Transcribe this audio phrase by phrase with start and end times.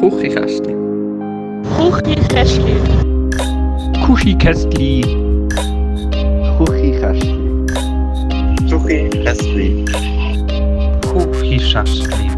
[0.00, 0.74] Kuchikästli.
[1.76, 2.74] Kuchikästli.
[4.06, 5.02] Kuchikästli.
[6.56, 7.34] Kuchikästli.
[8.70, 9.84] Kuchikästli.
[11.12, 12.30] Kuchikästli.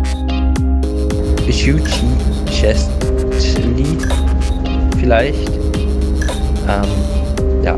[1.53, 2.07] Schuchi
[2.51, 3.97] Chestli.
[4.99, 5.49] Vielleicht.
[6.69, 7.77] Ähm, ja.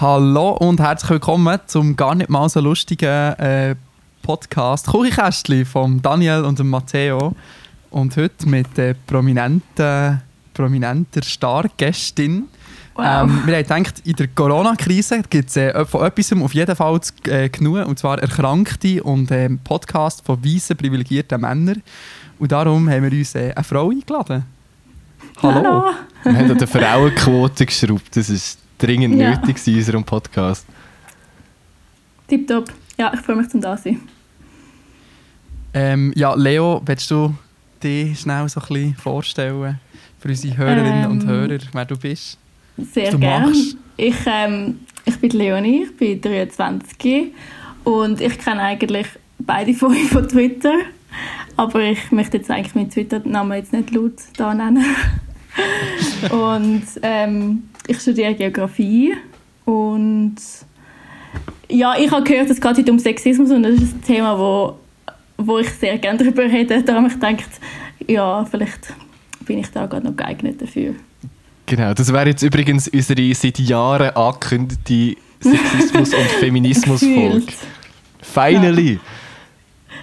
[0.00, 3.76] Hallo und herzlich willkommen zum gar nicht mal so lustigen äh,
[4.28, 7.34] Podcast Kuchikästli von Daniel und dem Matteo.
[7.88, 10.20] Und heute mit äh, prominenten,
[10.52, 12.46] prominenter Stargästin.
[12.94, 13.06] Wow.
[13.22, 17.00] Ähm, wir haben gedacht, in der Corona-Krise gibt es äh, von etwas auf jeden Fall
[17.00, 21.82] zu, äh, genug, und zwar Erkrankte und äh, Podcast von weißen, privilegierten Männern.
[22.38, 24.44] Und darum haben wir uns äh, eine Frau eingeladen.
[25.42, 25.84] Hallo.
[26.24, 28.14] Wir haben an der Frauenquote geschraubt.
[28.14, 29.30] Das ist dringend Ja.
[29.38, 30.66] nötig in unserem Podcast.
[32.26, 32.70] Tipptopp.
[32.98, 34.02] Ja, ich freue mich zum da sein.
[35.74, 37.34] Ähm, ja, Leo, willst du
[37.82, 39.78] dich schnell so ein bisschen vorstellen
[40.18, 41.28] für unsere Hörerinnen und Ähm.
[41.28, 42.38] Hörer, wer du bist?
[42.92, 43.52] Sehr gerne.
[43.96, 47.32] Ich, ähm, ich bin Leonie, ich bin 23
[47.84, 49.06] und ich kenne eigentlich
[49.38, 50.74] beide von euch von Twitter.
[51.56, 54.84] Aber ich möchte jetzt eigentlich meinen Twitter-Namen jetzt nicht laut da nennen.
[56.30, 59.14] und ähm, ich studiere Geografie
[59.64, 60.36] und
[61.68, 64.38] ja, ich habe gehört, es geht heute um Sexismus und das ist ein Thema,
[65.38, 66.82] wo, ich sehr gerne darüber rede.
[66.82, 67.60] Darum habe ich gedacht,
[68.06, 68.92] ja, vielleicht
[69.46, 70.94] bin ich da gerade noch geeignet dafür.
[71.66, 77.52] Genau, das wäre jetzt übrigens unsere seit Jahren angekündigte Sexismus- und Feminismus-Folge.
[78.20, 78.98] Finally!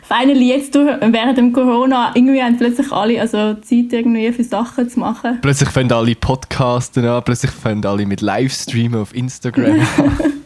[0.07, 4.87] Finally, jetzt durch, während dem Corona, irgendwie haben plötzlich alle also Zeit irgendwie für Sachen
[4.87, 5.39] zu machen.
[5.41, 10.44] Plötzlich fangen alle Podcasten an, plötzlich fangen alle mit Livestreamen auf Instagram an.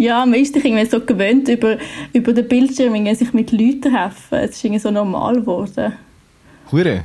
[0.00, 1.76] Ja, man ist sich irgendwie so gewöhnt, über,
[2.14, 4.38] über den Bildschirm irgendwie sich mit Leuten zu treffen.
[4.38, 5.92] Es ist irgendwie so normal geworden.
[6.72, 7.04] Hure.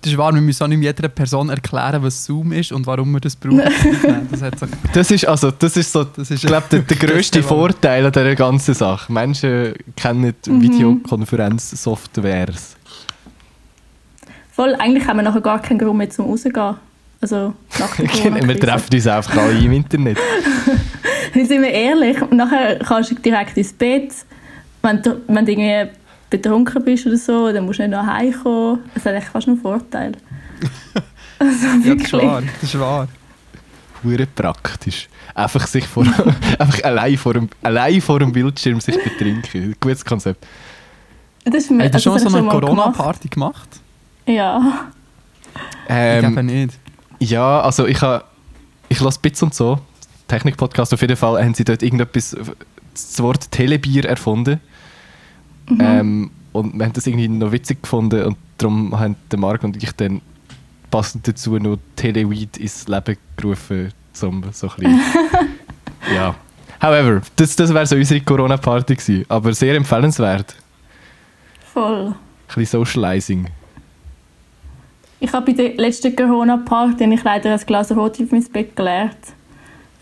[0.00, 3.12] Das ist wahr, wir müssen auch nicht jeder Person erklären, was Zoom ist und warum
[3.12, 3.62] wir das brauchen.
[4.30, 6.96] das hat sich, Das ist, also, das ist so, das ist ich glaube, der, der
[6.98, 7.40] grösste.
[7.42, 9.12] Vorteil an dieser ganzen Sache.
[9.12, 10.62] Menschen kennen Mhm.
[10.62, 12.76] Videokonferenz-Softwares.
[14.52, 16.74] Voll, eigentlich haben wir nachher gar keinen Grund mehr zum rausgehen.
[17.20, 18.58] Also nach der wir Corona-Krise.
[18.58, 20.18] treffen uns einfach alle im Internet.
[21.34, 24.12] Weil, Sind wir ehrlich, nachher kannst du direkt ins Bett,
[24.82, 25.90] wenn du, wenn du irgendwie
[26.28, 28.78] betrunken bist oder so, dann musst du nicht nach Hause kommen.
[28.94, 30.12] Das hat eigentlich fast nur Vorteile.
[31.38, 32.42] Also ja, das ist wahr.
[32.60, 33.08] Das ist wahr.
[34.04, 35.08] Hure praktisch.
[35.34, 36.04] Einfach sich vor,
[36.58, 39.74] einfach allein vor, dem, allein vor dem Bildschirm sich betrinken.
[39.80, 40.46] Gutes Konzept.
[41.44, 43.68] Das ist mir, Hast du also schon so eine Corona-Party gemacht?
[44.24, 44.84] Ja.
[45.82, 46.78] ich glaube Ähm, nicht.
[47.18, 48.22] ja, also ich habe
[48.88, 49.80] ich lasse Bits und so.
[50.28, 52.36] Technik-Podcast auf jeden Fall haben sie dort irgendetwas,
[52.92, 54.60] das Wort Telebier erfunden.
[55.68, 55.80] Mhm.
[55.80, 59.82] Ähm, und wir haben das irgendwie noch witzig gefunden und darum haben der Marc und
[59.82, 60.20] ich dann
[60.90, 65.00] passend dazu noch Teleweed ins Leben gerufen, um so ein bisschen...
[66.14, 66.34] ja.
[66.80, 70.54] However, das, das wäre so unsere Corona-Party gewesen, aber sehr empfehlenswert.
[71.72, 72.08] Voll.
[72.08, 72.14] Ein
[72.54, 73.46] bisschen Socializing.
[75.20, 79.16] Ich habe bei der letzten Corona-Party ich leider ein Glas Rotwein auf mein Bett geleert.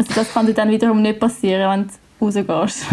[0.01, 1.91] Also das kann dir dann wiederum nicht passieren,
[2.21, 2.87] wenn du rausgehst.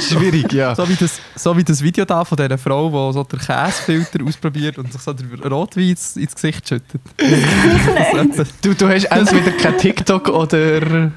[0.08, 0.74] Schwierig, ja.
[0.74, 4.18] So wie, das, so wie das Video da von dieser Frau, die so den Käsefilter
[4.26, 7.00] ausprobiert und sich so den Rotwein ins, ins Gesicht schüttet.
[8.62, 11.12] Du, du hast entweder kein TikTok oder...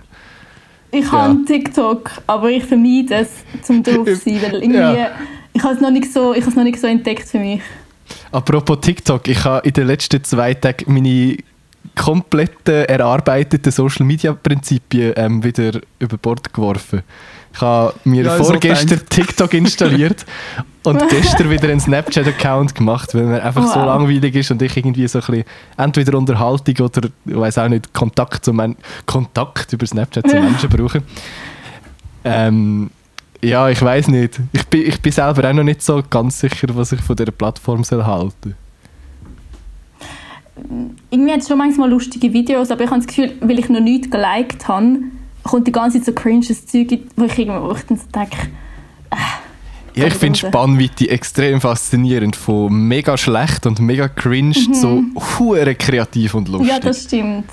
[0.92, 1.12] Ich Ja.
[1.12, 3.30] habe TikTok, aber ich vermeide es,
[3.64, 4.78] zum drauf zu sein, weil irgendwie...
[4.78, 5.12] Ja.
[5.54, 7.62] Ich habe es noch nicht so, ich habe es noch nicht so entdeckt für mich.
[8.32, 11.38] Apropos TikTok, ich habe in den letzten zwei Tagen meine
[11.96, 17.04] kompletten erarbeiteten Social Media Prinzipien ähm, wieder über Bord geworfen.
[17.54, 19.10] Ich habe mir Ja, so vorgestern gedacht.
[19.10, 20.26] TikTok installiert
[20.84, 23.86] und gestern wieder einen Snapchat-Account gemacht, weil mir einfach so Wow.
[23.88, 25.44] langweilig ist und ich irgendwie so ein bisschen
[25.78, 30.70] entweder Unterhaltung oder ich weiß auch nicht Kontakt zu Men Kontakt über Snapchat zu Menschen
[30.70, 31.02] brauche.
[32.24, 32.90] Ähm,
[33.42, 34.40] ja, ich weiß nicht.
[34.52, 37.32] Ich bin, ich bin selber auch noch nicht so ganz sicher, was ich von dieser
[37.32, 38.56] Plattform soll halten
[41.10, 43.80] Irgendwie hat es schon manchmal lustige Videos, aber ich habe das Gefühl, weil ich noch
[43.80, 45.00] nichts geliked habe,
[45.44, 48.38] kommt die ganze Zeit so cringes Zeug, wo ich, irgendwie, wo ich dann so denke,
[49.98, 50.38] Ja, ich finde?
[50.38, 52.36] Spannweite extrem faszinierend.
[52.36, 55.06] Von mega schlecht und mega cringe zu
[55.40, 56.68] hure kreativ und lustig.
[56.68, 56.74] Mhm.
[56.74, 57.50] ja, das stimmt.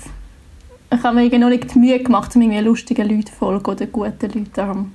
[0.93, 3.65] Ich habe mir irgendwie noch nicht die Mühe gemacht, um irgendwie lustigen Leuten zu folgen
[3.65, 4.51] oder guten Leuten.
[4.53, 4.91] Darum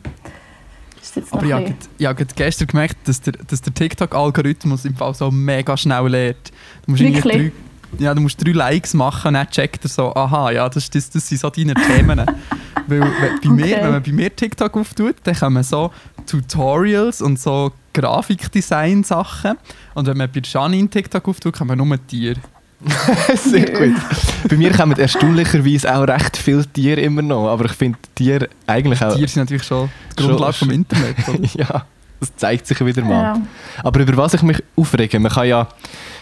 [1.02, 4.94] ist jetzt Aber ich habe ich habe gestern gemerkt, dass der, dass der TikTok-Algorithmus im
[4.94, 6.52] Fall so mega schnell lädt.
[6.86, 7.22] Du musst Wirklich?
[7.22, 7.52] drei,
[7.98, 11.28] ja, du musst drei Likes machen, dann checkt er so, aha, ja, das, das, das
[11.28, 12.18] sind so deine Themen.
[12.86, 13.10] Weil wenn,
[13.42, 13.76] bei mir, Okay.
[13.82, 15.90] wenn man bei mir TikTok auftut, dann kommen so
[16.26, 19.56] Tutorials und so Grafikdesign-Sachen.
[19.94, 22.36] Und wenn man bei Janine TikTok auftut, kommen nur Tiere.
[23.36, 24.00] Sehr gut.
[24.48, 29.02] Bei mir kommen erstaunlicherweise auch recht viele Tiere immer noch, aber ich finde Tiere eigentlich
[29.02, 29.14] auch...
[29.14, 31.16] Tiere sind natürlich schon die Grundlage Schon- vom Internet.
[31.54, 31.84] Ja,
[32.20, 33.22] das zeigt sich wieder mal.
[33.22, 33.40] Ja.
[33.82, 35.68] Aber über was ich mich aufrege, man kann ja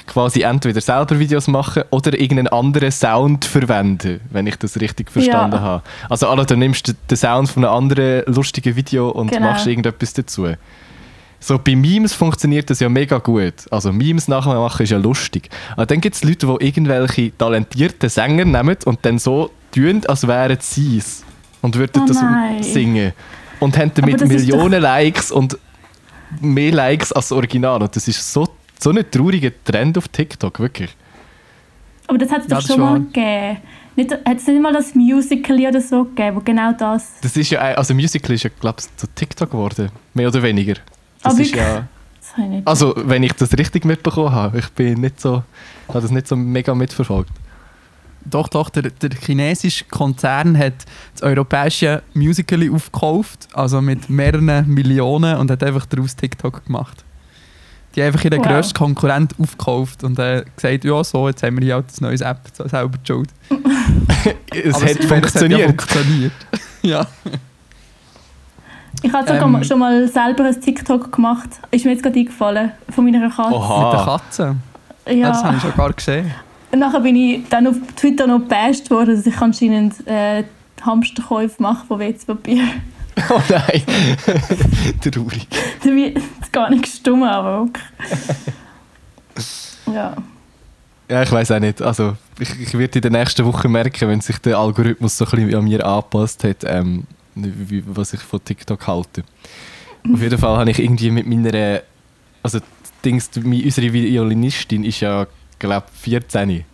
[0.06, 5.56] quasi entweder selber Videos machen oder irgendeinen anderen Sound verwenden, wenn ich das richtig verstanden
[5.56, 5.60] Ja.
[5.60, 5.82] habe.
[6.08, 9.50] Also Anna, du nimmst den Sound von einem anderen lustigen Video und Genau.
[9.50, 10.46] machst irgendetwas dazu.
[11.40, 13.54] So, bei Memes funktioniert das ja mega gut.
[13.70, 15.48] Also Memes nachmachen ist ja lustig.
[15.74, 20.26] Aber dann gibt es Leute, die irgendwelche talentierten Sänger nehmen und dann so tun, als
[20.26, 21.22] wären sie es.
[21.60, 22.18] Und würden Oh das
[22.72, 23.12] singen.
[23.60, 25.58] Und haben damit ist doch- Millionen Likes und
[26.40, 27.82] mehr Likes als das Original.
[27.82, 28.48] Und das ist so,
[28.78, 30.94] so ein trauriger Trend auf TikTok, wirklich.
[32.06, 33.58] Aber das hat es doch schon mal gegeben.
[33.96, 37.14] Nicht, hat es nicht mal das Musical oder so gegeben, wo genau das...
[37.20, 39.90] Das ist ja, also Musical ist ja, glaube ich, zu TikTok geworden.
[40.14, 40.74] Mehr oder weniger.
[41.22, 41.88] Das Ah, ist ja,
[42.36, 45.42] das also, wenn ich das richtig mitbekommen habe, ich bin nicht so,
[45.88, 47.30] habe das nicht so mega mitverfolgt.
[48.30, 50.74] Doch, doch, der, der chinesische Konzern hat
[51.14, 57.04] das europäische Musical aufgekauft, also mit mehreren Millionen und hat einfach daraus TikTok gemacht.
[57.94, 58.46] Die haben einfach ihren Wow.
[58.48, 62.20] grössten Konkurrent aufgekauft und äh, gesagt, ja so, jetzt haben wir hier halt ein neues
[62.20, 63.30] App, so selber Schuld.
[64.52, 65.30] Es Aber hat es- funktioniert.
[65.30, 66.32] Es hat ja funktioniert.
[66.82, 67.06] ja.
[69.02, 69.64] Ich habe sogar Ähm.
[69.64, 71.48] schon mal selber ein TikTok gemacht.
[71.70, 72.72] Ist mir jetzt gerade eingefallen.
[72.90, 73.54] Von meiner Katze.
[73.54, 73.84] Oha.
[73.84, 74.56] Mit der Katze.
[75.16, 75.28] Ja.
[75.30, 76.34] das habe ich schon gar gesehen.
[76.70, 80.44] Und nachher bin ich dann auf Twitter noch gebasht worden, dass ich anscheinend äh,
[80.82, 82.64] Hamsterkäufe mache von WC-Papier.
[83.30, 83.82] Oh nein.
[85.00, 85.48] Traurig.
[85.82, 87.82] Dabei es gar nicht gestummt, aber okay.
[89.92, 90.16] Ja.
[91.10, 91.82] Ja, ich weiß auch nicht.
[91.82, 95.30] Also, ich, ich werde in der nächsten Woche merken, wenn sich der Algorithmus so ein
[95.32, 97.04] bisschen an mir angepasst hat, ähm,
[97.34, 99.24] wie, was ich von TikTok halte.
[100.12, 101.80] Auf jeden Fall habe ich irgendwie mit meiner.
[102.42, 102.60] Also,
[103.04, 105.26] Dings, unsere Violinistin ist ja,
[105.58, 106.64] glaube ich, 14.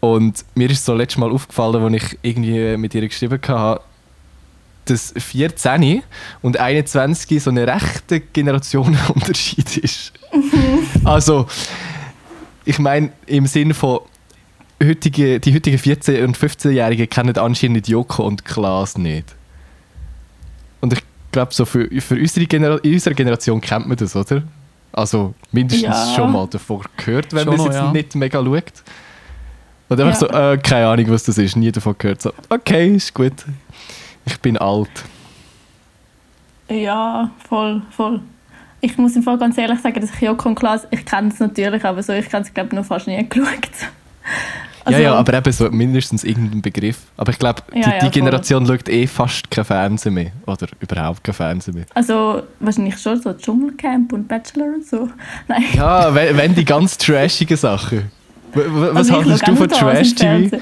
[0.00, 3.80] Und mir ist so letztes Mal aufgefallen, als ich irgendwie mit ihr geschrieben habe,
[4.84, 6.02] dass 14
[6.42, 10.12] und 21 so eine rechte Generationenunterschied ist.
[11.04, 11.46] also,
[12.64, 14.00] ich meine, im Sinn von
[14.82, 19.34] heutige, die heutigen 14- und 15-Jährigen kennen anscheinend Joko und Klaas nicht.
[20.80, 21.02] Und ich
[21.32, 24.42] glaube, so für, für unsere Genera in unserer Generation kennt man das, oder?
[24.92, 26.14] Also mindestens Ja.
[26.14, 27.92] schon mal davor gehört, wenn Schon man es jetzt ja.
[27.92, 28.72] nicht mega schaut.
[29.88, 30.28] Und einfach Ja.
[30.28, 32.22] so, äh, keine Ahnung, was das ist, nie davon gehört.
[32.22, 33.34] So, okay, ist gut.
[34.24, 34.90] Ich bin alt.
[36.68, 38.20] Ja, voll, voll.
[38.80, 41.38] Ich muss im Fall ganz ehrlich sagen, dass ich Joko und Klaas, ich kenne es
[41.38, 43.46] natürlich, aber so, ich kenne es glaube ich noch fast nie geschaut.
[44.86, 46.98] Also, ja, ja, aber eben so mindestens irgendein Begriff.
[47.16, 48.10] Aber ich glaube, die, Ja, die voll.
[48.10, 50.30] Generation schaut eh fast kein Fernsehen mehr.
[50.46, 51.86] Oder überhaupt kein Fernsehen mehr.
[51.92, 55.08] Also wahrscheinlich schon so Dschungelcamp und Bachelor und so.
[55.48, 55.64] Nein.
[55.74, 58.10] Ja, wenn, wenn die ganz trashigen Sachen.
[58.54, 60.58] Was Also haltest du von Trash-TV?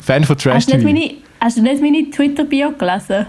[0.00, 1.16] Fan von Trash-TV?
[1.40, 3.26] hast du nicht meine Twitter-Bio gelesen?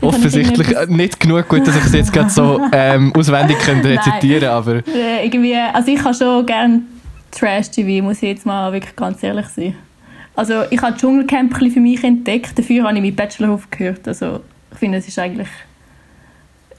[0.00, 3.88] Ich Offensichtlich äh, nicht genug gut, dass ich es jetzt gerade so ähm, auswendig könnte
[3.88, 3.98] Nein.
[3.98, 6.82] rezitieren aber Äh, irgendwie, also ich habe schon gerne
[7.30, 9.74] Trash-TV, muss ich jetzt mal wirklich ganz ehrlich sein.
[10.34, 14.06] Also ich habe Dschungelcamp ein bisschen für mich entdeckt, dafür habe ich meinen Bachelor aufgehört.
[14.06, 14.40] Also
[14.72, 15.48] ich finde, es ist eigentlich,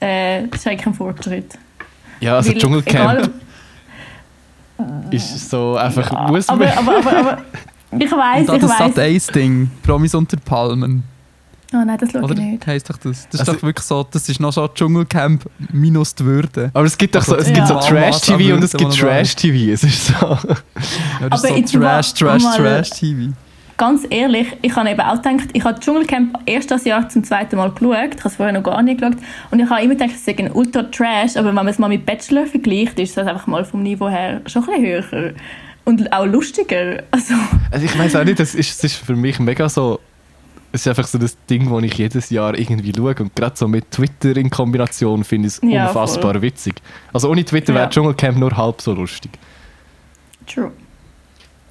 [0.02, 1.58] äh, ist eigentlich ein Fortschritt.
[2.22, 3.30] ja, also Weil, Dschungelcamp egal-
[5.12, 6.62] ist so einfach, Ja, muss man...
[6.62, 7.38] aber, aber, aber, aber
[8.00, 8.78] ich weiß, ich das weiß.
[8.96, 11.04] Sat 1 Ding, Promis unter Palmen.
[11.72, 12.34] Oh nein, das schaue Oder?
[12.34, 12.66] ich nicht.
[12.68, 13.28] Heisst doch das?
[13.30, 16.72] Das ist Also- doch wirklich so, das ist noch so Dschungelcamp minus die Würde.
[16.74, 17.54] Aber es gibt doch so, es Ja.
[17.54, 17.76] gibt so.
[17.80, 19.72] Trash-TV und es gibt Würde, Trash-TV.
[19.74, 20.14] Es ist so...
[20.14, 20.38] Ja,
[21.30, 23.34] das Aber ist so Trash, Trash, mal- Trash TV.
[23.78, 27.56] Ganz ehrlich, ich habe eben auch gedacht, ich habe Dschungelcamp erst das Jahr zum zweiten
[27.56, 29.16] Mal geschaut, ich habe es vorher noch gar nicht geschaut
[29.52, 31.88] und ich habe immer gedacht, es sei ein ultra Trash, aber wenn man es mal
[31.88, 35.34] mit Bachelor vergleicht, ist das einfach mal vom Niveau her schon ein bisschen höher
[35.86, 37.04] und auch lustiger.
[37.12, 37.36] Also,
[37.72, 40.02] Also ich weiß auch nicht, das ist, das ist für mich mega so.
[40.72, 43.16] Es ist einfach so das Ding, das ich jedes Jahr irgendwie schaue.
[43.20, 46.76] Und gerade so mit Twitter in Kombination finde ich es Ja, unfassbar witzig.
[47.12, 47.80] Also ohne Twitter Ja.
[47.80, 49.32] wäre Dschungelcamp nur halb so lustig.
[50.48, 50.72] true.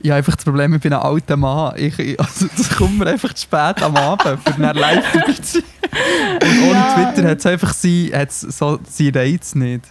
[0.00, 1.74] Ja, einfach das Problem, ich bin ein alter Mann.
[1.76, 5.18] Ich, ich- also, das kommt mir einfach zu spät am Abend, für dann live zu
[5.42, 5.62] sein.
[6.42, 7.12] Und ohne Ja.
[7.12, 9.86] Twitter hat es einfach sie, hat's so sie Reiz nicht.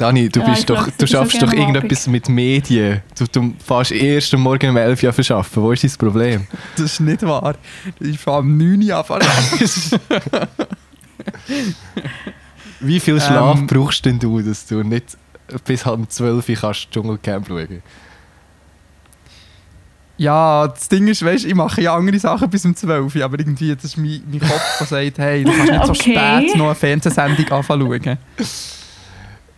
[0.00, 3.02] Dani, du, Ja, bist ich doch, du schaffst doch irgendetwas mit Medien.
[3.18, 5.62] Du, du fährst erst am Morgen um 11 Uhr verschaffen.
[5.62, 6.46] Wo ist dein Problem?
[6.76, 7.54] Das ist nicht wahr.
[7.98, 9.20] Ich fange am 9 Uhr an.
[12.80, 13.66] Wie viel Schlaf Ähm.
[13.66, 15.18] brauchst denn du, dass du nicht
[15.66, 17.82] bis halb 12 Uhr kannst Dschungelcamp schauen
[20.16, 23.38] Ja, das Ding ist, weißt, ich mache ja andere Sachen bis um 12 Uhr, aber
[23.38, 26.12] irgendwie, das ist mein, mein Kopf, der sagt, hey, du kannst nicht so Okay.
[26.46, 28.18] spät noch eine Fernsehsendung anfangen schauen.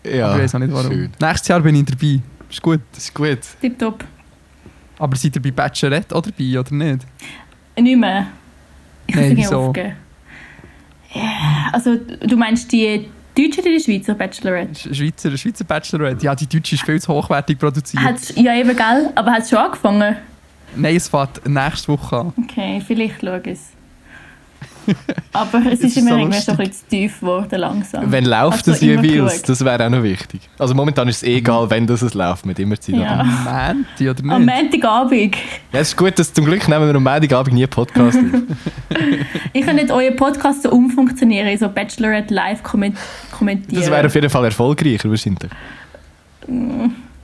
[0.05, 0.91] Ja, ich weiß auch nicht warum.
[0.93, 1.11] schön.
[1.21, 2.21] Nächstes Jahr bin ich dabei.
[2.51, 2.81] Ist gut.
[2.93, 3.39] Das ist gut.
[3.61, 4.05] Tipptopp.
[4.99, 7.07] Aber seid ihr bei Bachelorette auch dabei, oder nicht?
[7.79, 8.27] Nicht mehr.
[9.07, 9.59] Ich muss irgendwie wieso?
[9.59, 9.97] aufgeben.
[11.15, 14.73] Ja, also, du meinst die Deutsche oder die Schweizer Bachelorette?
[14.73, 16.25] Sch- Schweizer, Schweizer Bachelorette.
[16.25, 18.03] Ja, die deutsche ist viel zu hochwertig produziert.
[18.03, 19.11] Hat's, ja, eben, gell?
[19.15, 20.17] Aber hat es schon angefangen?
[20.77, 22.33] Nein, es fährt nächste Woche an.
[22.45, 23.61] Okay, vielleicht schaue ich es.
[25.33, 28.11] Aber es ist ist immer so irgendwie so ein bisschen zu tief geworden langsam.
[28.11, 30.41] Wenn läuft Also das jeweils, das wäre auch noch wichtig.
[30.59, 32.97] Also momentan ist es egal, wenn das es läuft, mit immer Zeit.
[32.97, 33.21] Ja.
[33.21, 34.33] Am Mänti, oder nicht?
[34.33, 35.37] Am Montagabend.
[35.73, 38.25] Ja, es ist gut, dass zum Glück nehmen wir am Montagabend nie Podcast auf.
[39.55, 42.97] Ich kann nicht euren Podcast so umfunktionieren, in so Bachelorette live komment
[43.31, 43.83] kommentieren.
[43.83, 45.51] Das wäre auf jeden Fall erfolgreicher wahrscheinlich.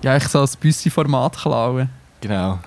[0.03, 1.89] Ja, ich soll das Büssi-Format klauen.
[2.21, 2.59] Genau.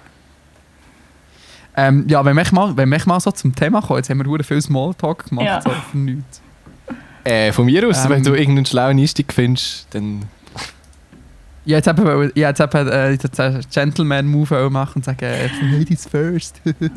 [1.76, 4.44] Ähm, ja, wenn wir mal, wenn wir mal so zum Thema kommen, jetzt haben wir
[4.44, 5.62] viel Smalltalk gemacht, Ja.
[5.62, 6.42] so für nichts.
[7.24, 8.12] Äh, von mir aus, Ähm.
[8.12, 10.24] wenn du irgendeinen schlauen Einstieg findest, dann...
[11.64, 16.60] Ich hätte eben, ich hätte eben äh, den Gentleman-Move machen und sagen, äh, Ladies first.
[16.66, 16.90] Nein.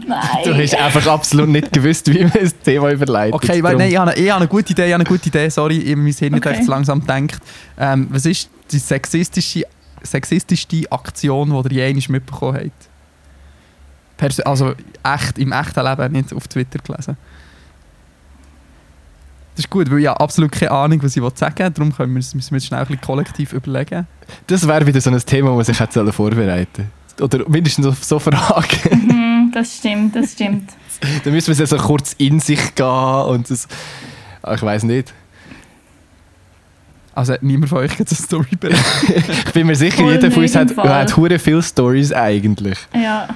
[0.43, 3.35] Du hast einfach absolut nicht gewusst, wie man das Thema überleitet.
[3.35, 5.51] Okay, weil, nein, ich habe, ich habe eine gute Idee, ich habe eine gute Idee,
[5.51, 6.59] sorry, ich habe mein Hirn nicht Okay.
[6.61, 7.43] echt langsam gedacht.
[7.79, 9.65] Ähm, was ist die sexistische,
[10.03, 12.89] sexistischste Aktion, die ihr je mitbekommen habt?
[14.17, 17.17] Pers also echt, im echten Leben, nicht auf Twitter gelesen.
[19.57, 21.71] Das ist gut, weil ich habe absolut keine Ahnung, was ich sagen will.
[21.71, 24.07] Darum können wir, es- müssen wir jetzt schnell ein bisschen kollektiv überlegen.
[24.49, 26.91] Das wäre wieder so ein Thema, das man sich hätte vorbereiten.
[27.21, 29.07] Oder mindestens auf so Fragen.
[29.15, 30.71] Mhm, das stimmt, das stimmt.
[31.25, 33.69] Dann müssen wir so kurz in sich gehen und das...
[34.43, 35.13] Ah, Ich weiß nicht.
[37.15, 38.79] Also hat niemand von euch jetzt eine Story bereit.
[39.47, 42.79] Ich bin mir sicher, Voll jeder von uns nicht hat, hat hure viele Stories eigentlich.
[42.93, 43.29] Ja.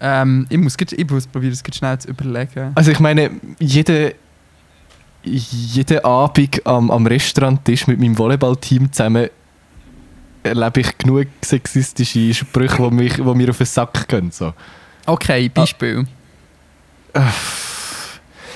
[0.00, 2.72] Ähm, ich muss, ich muss probieren, es schnell zu überlegen.
[2.74, 4.14] Also ich meine, jede,
[5.22, 9.28] jeden Abend am, am Restauranttisch mit meinem Volleyballteam zusammen
[10.42, 14.30] erlebe ich genug sexistische Sprüche, die, mich, die mir auf den Sack gehen.
[14.30, 14.54] So.
[15.06, 16.06] Okay, Beispiel.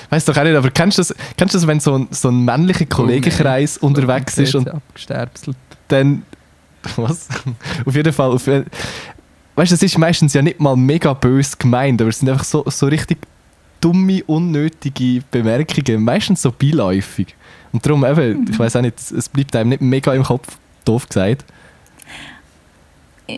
[0.09, 2.29] Weißt doch auch nicht, aber kennst du das, kennst du das wenn so ein, so
[2.29, 5.57] ein männlicher Kollegenkreis Oh, unterwegs ist und abgesterbselt.
[5.87, 6.23] dann.
[6.97, 7.27] Was?
[7.85, 8.31] auf jeden Fall.
[8.31, 8.47] Auf,
[9.55, 12.43] weißt du, das ist meistens ja nicht mal mega böse gemeint, aber es sind einfach
[12.43, 13.19] so, so richtig
[13.81, 17.35] dumme, unnötige Bemerkungen, meistens so beiläufig.
[17.71, 21.07] Und darum eben, ich weiß auch nicht, es bleibt einem nicht mega im Kopf, doof
[21.07, 21.45] gesagt.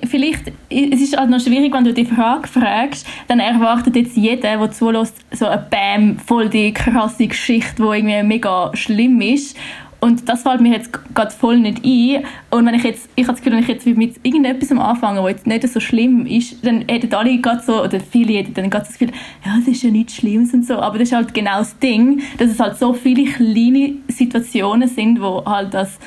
[0.09, 4.57] Vielleicht, es ist halt noch schwierig, wenn du die Frage fragst, dann erwartet jetzt jeder,
[4.57, 9.55] der zulässt, so eine Bam, voll die krasse Geschichte, die irgendwie mega schlimm ist.
[9.99, 12.23] Und das fällt mir jetzt gerade voll nicht ein.
[12.51, 15.31] Und wenn ich jetzt, ich habe das Gefühl, wenn ich jetzt mit irgendetwas anfange, was
[15.31, 18.85] jetzt nicht so schlimm ist, dann hätten alle gerade so, oder viele hätten dann gerade
[18.85, 20.75] das Gefühl, ja, das ist ja nichts Schlimmes und so.
[20.75, 25.19] Aber das ist halt genau das Ding, dass es halt so viele kleine Situationen sind,
[25.19, 25.97] wo halt das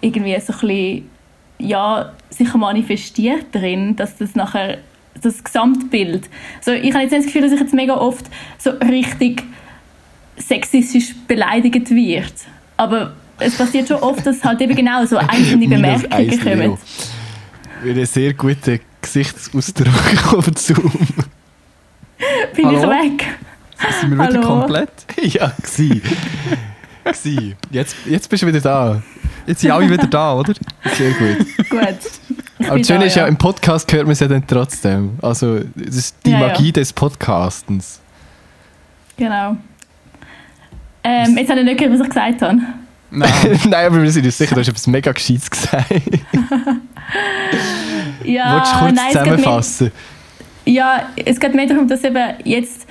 [0.00, 1.10] irgendwie so ein bisschen
[1.58, 4.78] ja, sich manifestiert drin, dass das nachher
[5.20, 6.28] das Gesamtbild.
[6.60, 8.26] So, ich habe jetzt das Gefühl, dass ich jetzt mega oft
[8.58, 9.44] so richtig
[10.36, 12.32] sexistisch beleidigt wird.
[12.76, 16.78] Aber es passiert schon oft, dass halt eben genau so einzelne Bemerkungen kommen.
[17.82, 20.92] Mit einem sehr guten Gesichtsausdruck auf Zoom.
[22.54, 22.78] Bin Hallo?
[22.78, 23.26] ich weg?
[24.00, 24.60] Sind wir wieder Hallo?
[24.60, 24.90] komplett?
[25.22, 26.00] ja, gsi.
[27.04, 27.56] gsi.
[27.70, 29.02] Jetzt, jetzt bist du wieder da.
[29.46, 30.54] Jetzt sind alle wieder da, oder?
[30.94, 31.46] Sehr gut.
[31.68, 32.68] Gut.
[32.68, 35.18] Aber das Schöne da, ist ja, im Podcast hört man es ja dann trotzdem.
[35.20, 36.46] Also, das ist die Ja, ja.
[36.48, 38.00] Magie des Podcastens.
[39.16, 39.56] Genau.
[41.02, 42.58] Ähm, jetzt habe ich nicht gehört, was ich gesagt habe.
[43.12, 43.30] Nein.
[43.68, 45.86] Nein, aber wir sind uns sicher, du hast etwas mega Gescheites gesagt.
[48.24, 49.92] Ja, du kurz nein, es geht mehr- zusammenfassen?
[50.64, 52.86] Ja, es geht mehr darum, dass eben jetzt,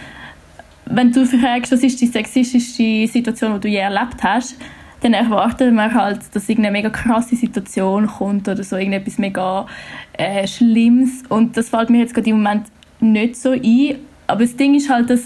[0.86, 4.56] wenn du fragst, was ist die sexistischste Situation, die du je erlebt hast,
[5.02, 9.66] dann erwartet man halt, dass irgendeine mega krasse Situation kommt oder so irgendetwas mega
[10.14, 11.24] äh, Schlimmes.
[11.30, 12.68] Und das fällt mir jetzt gerade im Moment
[13.00, 13.96] nicht so ein.
[14.28, 15.22] Aber das Ding ist halt, dass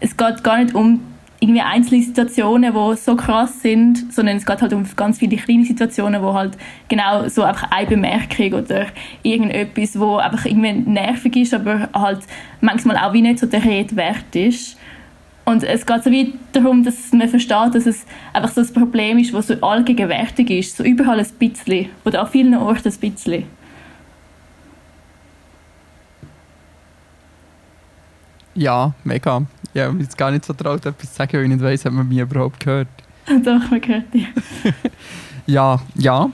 [0.00, 1.00] es geht gar nicht um
[1.42, 5.64] irgendwie einzelne Situationen, die so krass sind, sondern es geht halt um ganz viele kleine
[5.64, 6.56] Situationen, wo halt
[6.88, 8.86] genau so einfach eine Bemerkung oder
[9.24, 12.20] irgendetwas, wo einfach irgendwie nervig ist, aber halt
[12.60, 14.78] manchmal auch wie nicht so der Rede wert ist.
[15.44, 19.18] Und es geht so wie darum, dass man versteht, dass es einfach so ein Problem
[19.18, 23.44] ist, das so allgegenwärtig ist, so überall ein bisschen oder an vielen Orten ein bisschen.
[28.54, 29.42] Ja, mega.
[29.74, 31.86] Ich habe mich jetzt gar nicht so traut, etwas zu sagen, weil ich nicht weiss,
[31.86, 32.88] ob man mich überhaupt gehört.
[33.26, 34.26] Doch, man hört dich.
[35.46, 36.30] Ja, ja.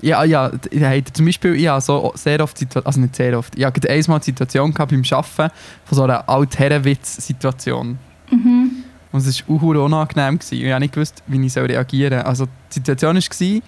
[0.00, 3.56] Ja, ja, habt zum Beispiel, ich habe so sehr oft, Situa- also nicht sehr oft,
[3.56, 5.54] ich habe gerade einmal die Situation gehabt beim Arbeiten
[5.84, 7.98] von so einer Altherrenwitz-Situation.
[8.30, 8.70] Mhm.
[9.12, 10.38] Und es war auch unangenehm.
[10.38, 10.54] Gewesen.
[10.64, 12.26] Ich habe nicht gewusst, wie ich reagieren soll.
[12.28, 13.60] Also die Situation war,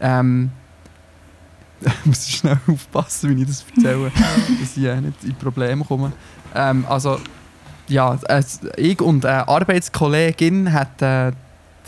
[0.00, 0.50] ähm,
[1.80, 4.10] ich muss schnell aufpassen, wie ich das erzähle,
[4.60, 6.12] dass ich äh, nicht in Probleme komme.
[6.54, 7.18] Ähm, also,
[7.88, 11.32] ja, es, ich und eine Arbeitskollegin hat äh,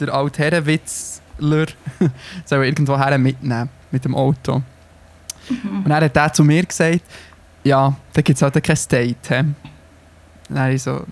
[0.01, 1.67] der Altherrenwitzler
[2.45, 4.63] sollen irgendwo her mitnehmen mit dem Auto.
[5.49, 7.03] Und dann hat er zu mir gesagt,
[7.63, 9.17] ja, da gibt es halt kein Date.
[9.29, 9.45] He?
[10.49, 11.05] Dann habe ich so,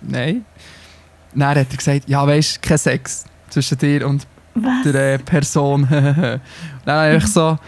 [0.00, 0.44] nein.
[1.34, 4.82] Dann hat er gesagt, ja, weißt du, kein Sex zwischen dir und Was?
[4.84, 5.82] der äh, Person.
[5.82, 5.90] und
[6.84, 7.58] dann habe ich so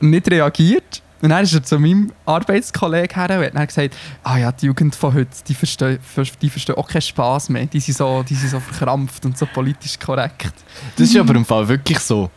[0.00, 1.02] nicht reagiert.
[1.22, 4.66] Und dann ist er zu meinem Arbeitskollegen her und hat dann gesagt, ah ja, die
[4.66, 5.98] Jugend von heute, die verstehen,
[6.40, 7.66] die verstehen auch keinen Spass mehr.
[7.66, 10.54] Die sind, so, die sind so verkrampft und so politisch korrekt.
[10.96, 12.30] Das ist aber im Fall wirklich so.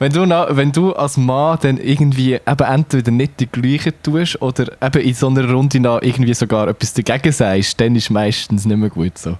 [0.00, 4.70] Wenn du, wenn du als Mann dann irgendwie eben entweder nicht die gleiche tust oder
[4.80, 8.76] eben in so einer Runde nach irgendwie sogar etwas dagegen sagst, dann ist meistens nicht
[8.76, 9.36] mehr gut so.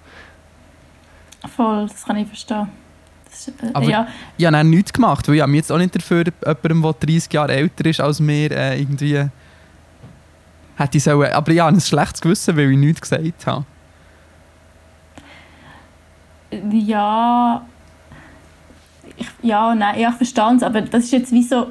[1.54, 2.68] Voll, das kann ich verstehen.
[3.72, 6.24] Aber- ja, Ich habe dann nichts gemacht, weil ich habe mich jetzt auch nicht dafür,
[6.44, 9.24] jemandem, der 30 Jahre älter ist als mir, äh, irgendwie
[10.76, 11.32] hätte ich sollen.
[11.32, 13.64] Aber ich habe ein schlechtes Gewissen, weil ich nichts gesagt habe.
[16.72, 17.66] ja,
[19.16, 21.66] ich, ja, nein, ja, ich verstehe es, aber das ist jetzt wie so,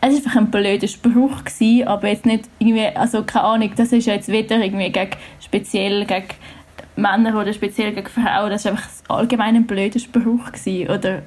[0.00, 3.92] es war einfach ein blöder Spruch, gewesen, aber jetzt nicht irgendwie, also keine Ahnung, das
[3.92, 5.10] ist ja jetzt weder irgendwie gegen,
[5.40, 6.26] speziell gegen
[7.00, 11.22] Männer oder speziell gegen Frauen, das war einfach allgemein ein blöder Spruch gewesen, oder,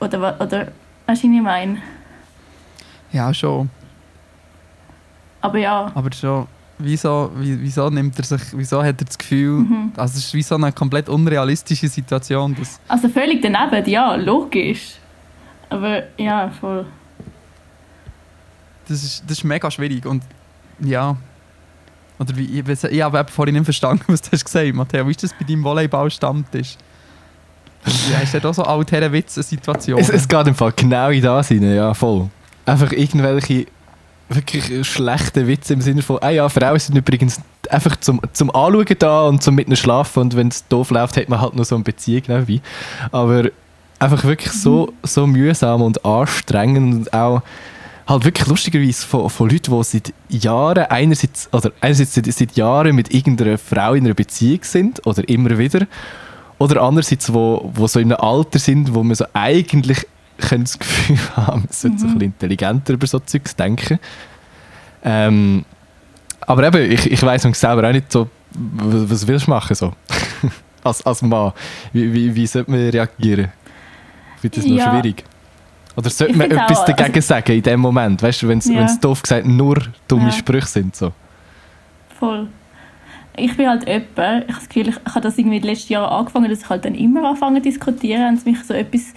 [0.00, 0.68] oder, oder,
[1.06, 1.78] was ich meine?
[3.12, 3.70] Ja, schon.
[5.40, 6.46] Aber ja, Aber schon,
[6.78, 9.92] wieso, wie- wieso nimmt er sich, wieso hat er das Gefühl, Mhm.
[9.96, 14.94] also es ist wie so eine komplett unrealistische Situation, dass, also völlig daneben, ja, logisch,
[15.70, 16.86] aber ja, voll.
[18.88, 20.22] das, ist, das ist mega schwierig und
[20.80, 21.16] ja,
[22.18, 25.22] oder wie, ich, ich habe vorhin nicht verstanden, was du hast gesagt Matteo, wie ist
[25.22, 26.76] das bei deinem Volleyballstammtisch?
[28.10, 30.00] Ja, ist das auch so altherren Witz-Situation?
[30.00, 32.30] Es, es geht im Fall genau in das rein, ja, voll.
[32.64, 33.66] Einfach irgendwelche
[34.28, 38.96] wirklich schlechte Witze im Sinne von, ah ja, Frauen sind übrigens einfach zum, zum Anschauen
[38.98, 41.64] da und zum mit ihnen schlafen und wenn es doof läuft, hat man halt nur
[41.64, 42.60] so eine Beziehung nebenbei.
[43.12, 43.50] Aber
[43.98, 47.42] einfach wirklich so, so mühsam und anstrengend und auch
[48.06, 52.94] halt wirklich lustigerweise von, von Leuten, die seit Jahren einerseits, oder einerseits seit, seit Jahren
[52.94, 55.86] mit irgendeiner Frau in einer Beziehung sind oder immer wieder
[56.58, 60.06] oder andererseits, wo, wo so in einem Alter sind, wo man so eigentlich
[60.38, 63.98] das Gefühl haben, man sollte so ein bisschen intelligenter über so Zeugs denken.
[65.02, 65.64] Ähm,
[66.40, 69.92] aber eben, ich, ich weiss selber auch nicht so, was, willst du machen so?
[70.84, 71.52] als, als Mann.
[71.92, 73.50] Wie, wie, wie sollte man reagieren?
[74.36, 74.90] Ich finde das noch Ja.
[74.90, 75.24] schwierig.
[75.96, 78.22] Oder sollte man etwas auch, dagegen also- sagen in dem Moment?
[78.22, 78.86] Weißt du, wenn es Ja.
[79.00, 79.78] doof gesagt nur
[80.08, 80.32] dumme Ja.
[80.32, 80.96] Sprüche sind.
[80.96, 81.12] So.
[82.18, 82.48] Voll.
[83.36, 85.70] Ich bin halt jemand, ich habe das Gefühl, ich, ich habe das irgendwie in den
[85.70, 88.74] letzten Jahren angefangen, dass ich halt dann immer anfange zu diskutieren und es mich so
[88.74, 89.12] etwas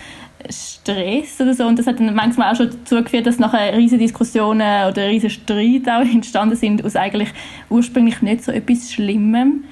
[0.50, 1.66] stresst oder so.
[1.68, 5.30] Und das hat dann manchmal auch schon dazu geführt, dass nachher riesige Diskussionen oder riesige
[5.32, 7.30] Streite auch entstanden sind aus eigentlich
[7.70, 9.63] ursprünglich nicht so etwas Schlimmem.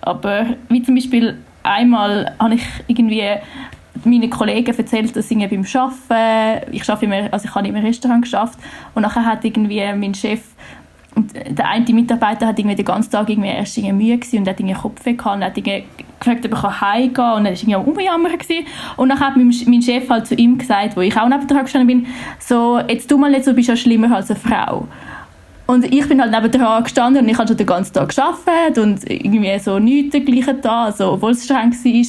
[0.00, 3.22] Aber wie zum Beispiel einmal habe ich irgendwie
[4.04, 8.22] meinen Kollegen erzählt, dass ich beim Arbeiten, ich arbeite immer, also ich habe im Restaurant
[8.22, 8.58] geschafft
[8.94, 10.40] und nachher hat irgendwie mein Chef
[11.14, 14.48] und der eine Mitarbeiter hat irgendwie den ganzen Tag irgendwie erst irgendwie Mühe gewesen und
[14.48, 17.60] hat irgendwie Kopfweh gehabt und hat gefragt, ob er kann heimgehen kann und dann war
[17.60, 18.32] irgendwie am Umjammern
[18.96, 21.86] und dann hat mein Chef halt zu ihm gesagt, wo ich auch neben dran gestanden
[21.86, 22.06] bin,
[22.40, 24.88] so, jetzt tu mal nicht so, bist ja schlimmer als eine Frau.
[25.66, 28.78] Und ich bin halt neben dran gestanden und ich habe schon den ganzen Tag gearbeitet
[28.78, 32.06] und irgendwie so nichts dergleichen da, also, obwohl es streng war,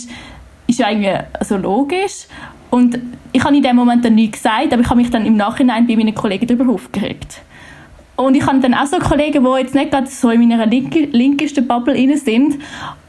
[0.67, 2.27] ist ja irgendwie so logisch.
[2.69, 2.99] Und
[3.31, 5.87] ich habe in dem Moment dann nichts gesagt, aber ich habe mich dann im Nachhinein
[5.87, 7.41] bei meinen Kollegen darüber aufgeregt.
[8.15, 10.99] Und ich habe dann auch so Kollegen, die jetzt nicht gerade so in meiner linke,
[11.11, 12.55] linkesten Bubble rein sind.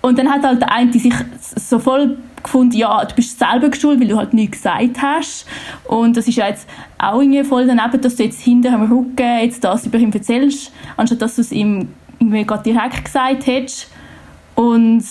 [0.00, 1.14] Und dann hat halt der eine sich
[1.56, 5.46] so voll gefunden, ja, du bist selber geschult, weil du halt nichts gesagt hast.
[5.84, 9.40] Und das ist ja jetzt auch irgendwie voll daneben, dass du jetzt hinter am Rücken
[9.42, 11.88] jetzt das über ihn erzählst, anstatt dass du es ihm
[12.18, 13.90] irgendwie gerade direkt gesagt hättest.
[14.54, 15.04] Und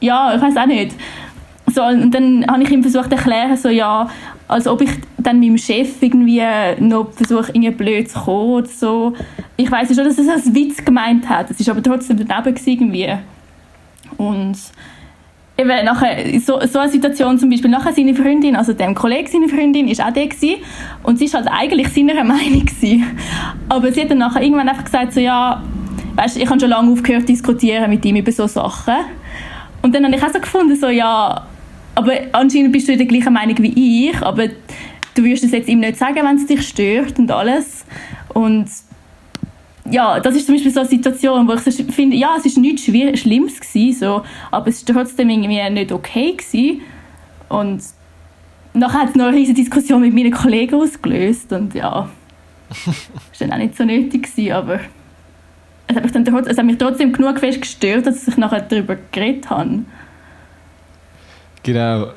[0.00, 0.94] ja, ich weiß auch nicht.
[1.76, 4.08] So, und dann habe ich ihm versucht zu erklären, so, ja,
[4.48, 6.40] als ob ich dann meinem Chef irgendwie
[6.78, 9.12] noch versuche, irgendwie blöd zu kommen oder so.
[9.58, 11.50] Ich weiß schon, dass er das als Witz gemeint hat.
[11.50, 13.12] Es war aber trotzdem daneben irgendwie.
[14.16, 14.56] Und
[15.58, 19.48] eben nachher, so, so eine Situation zum Beispiel, nachher seine Freundin, also dem Kollegen seine
[19.50, 20.62] Freundin, ist auch der gewesen,
[21.02, 23.04] und sie ist halt eigentlich seiner Meinung gewesen.
[23.68, 25.62] Aber sie hat dann nachher irgendwann einfach gesagt, so, ja,
[26.14, 28.94] weißt, ich habe schon lange aufgehört diskutieren mit ihm über so Sachen.
[29.82, 31.46] Und dann habe ich auch so gefunden, so, ja,
[31.96, 35.80] aber anscheinend bist du der gleichen Meinung wie ich, aber du würdest es jetzt ihm
[35.80, 37.86] nicht sagen, wenn es dich stört und alles.
[38.28, 38.66] Und
[39.90, 42.58] ja, das ist zum Beispiel so eine Situation, wo ich so finde, ja, es ist
[42.58, 46.82] nichts Schwier Schlimmes gewesen, so, aber es war trotzdem irgendwie nicht okay gewesen.
[47.48, 47.82] Und
[48.74, 52.10] nachher hat es noch eine riesige Diskussion mit meinen Kollegen ausgelöst und ja,
[52.68, 54.80] das war dann auch nicht so nötig gewesen, aber
[55.86, 58.98] es hat mich, dann, es hat mich trotzdem genug fest gestört, dass ich nachher darüber
[59.12, 59.84] geredet habe.
[61.66, 62.12] Genau.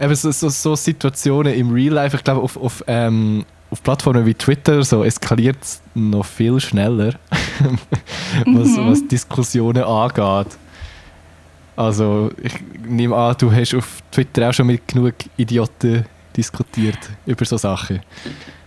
[0.00, 4.26] Eben so, so, so Situationen im Real Life, ich glaube, auf, auf, ähm, auf Plattformen
[4.26, 7.14] wie Twitter so eskaliert es noch viel schneller,
[8.44, 8.90] was, Mhm.
[8.90, 10.58] was Diskussionen angeht.
[11.76, 12.54] Also, ich
[12.86, 16.04] nehme an, du hast auf Twitter auch schon mit genug Idioten
[16.36, 18.00] diskutiert über so Sachen.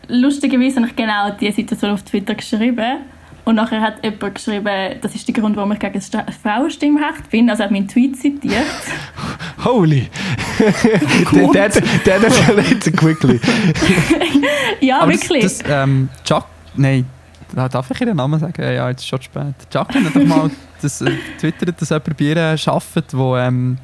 [0.08, 3.02] Lustigerweise habe ich genau diese Situation auf Twitter geschrieben.
[3.46, 6.10] Und nachher hat jemand geschrieben, das ist der Grund, warum ich gegen das
[6.42, 7.50] Frauenstimmrecht bin.
[7.50, 8.66] Also er hat meinen Tweet zitiert.
[9.64, 10.08] Holy!
[11.54, 13.40] der, escalated quickly.
[14.82, 15.44] ja, Aber das, wirklich.
[15.44, 17.06] das, ähm, Chuck, nein,
[17.54, 18.62] da darf ich ihren Namen sagen?
[18.62, 19.56] Ja, jetzt ist schon spät.
[19.72, 23.78] Jacqueline hat doch mal das, äh, twittert, dass jemand bei ihr arbeitet, wo, ähm,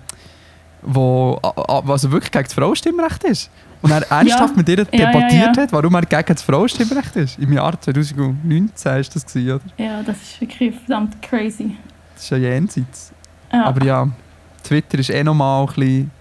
[0.86, 3.50] wo also wirklich gegen das Frauenstimmrecht ist.
[3.82, 5.63] Und er ernsthaft mit ihr ja, debattiert ja.
[5.63, 7.39] hat, warum er gegen das Frauenstimmrecht ist.
[7.39, 9.84] Im Jahr 2019 ist das gewesen, oder?
[9.84, 11.76] ja, das ist wirklich verdammt crazy.
[12.13, 13.12] Das ist ja jenseits.
[13.52, 13.65] Ja.
[13.65, 14.08] Aber ja,
[14.63, 16.12] Twitter ist eh nochmal ein bisschen.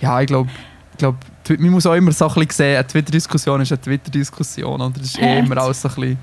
[0.00, 0.50] Ja, ich glaube,
[0.92, 1.16] ich glaub,
[1.58, 4.92] man muss auch immer so ein bisschen sehen, eine Twitter-Diskussion ist eine Twitter-Diskussion.
[4.94, 6.18] Das ist eh immer alles so ein bisschen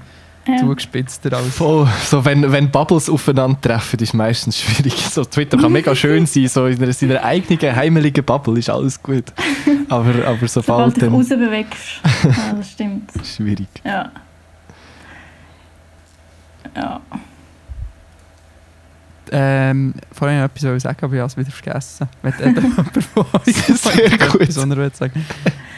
[0.48, 0.58] ja.
[0.58, 1.56] zugespitzter als.
[1.56, 1.88] Voll.
[2.04, 4.94] So, wenn, wenn Bubbles aufeinandertreffen, ist meistens schwierig.
[4.94, 9.02] So, Twitter kann mega schön sein, so in einer, seiner eigenen heimeligen Bubble ist alles
[9.02, 9.26] gut.
[9.90, 12.02] Aber, aber Sobald sobald du dich rausbewegst.
[12.24, 13.12] ja, das stimmt.
[13.24, 13.68] schwierig.
[13.84, 14.12] Ja.
[16.76, 17.02] Ja.
[19.30, 22.08] Ähm, vorhin wollte ich etwas sagen, aber ich habe es wieder vergessen.
[22.22, 24.42] Wenn jemand von euch Sehr gut.
[24.42, 25.26] etwas anderes sagen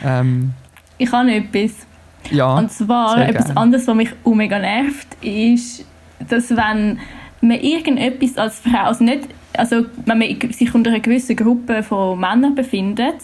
[0.03, 0.53] ähm,
[0.97, 1.88] Ich habe noch etwas.
[2.31, 3.59] Ja, Und zwar etwas gerne.
[3.59, 5.85] anderes, was mich auch mega nervt, ist,
[6.27, 6.99] dass wenn
[7.41, 12.19] man irgendetwas als Frau, also nicht, also wenn man sich unter einer gewissen Gruppe von
[12.19, 13.15] Männern befindet,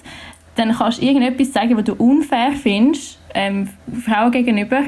[0.56, 3.70] dann kannst du irgendetwas sagen, was du unfair findest, ähm,
[4.06, 4.84] Frauen gegenüber,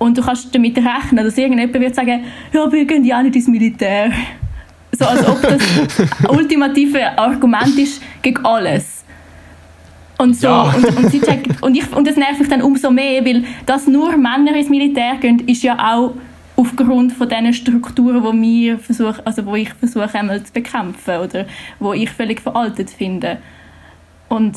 [0.00, 3.48] und du kannst damit rechnen, dass irgendjemand wird sagen, ja, wir gehen ja nicht ins
[3.48, 4.10] Militär.
[4.98, 5.60] So als ob das
[6.30, 8.99] ultimative Argument ist gegen alles.
[10.20, 10.62] Und, so, Ja.
[10.64, 13.86] und, und, sie checkt, und, ich, und das nervt mich dann umso mehr, weil dass
[13.86, 16.12] nur Männer ins Militär gehen, ist ja auch
[16.56, 21.46] aufgrund von diesen Strukturen, wo wir versuchen, also wo ich versuche einmal zu bekämpfen oder
[21.78, 23.38] wo ich völlig veraltet finde.
[24.28, 24.56] Und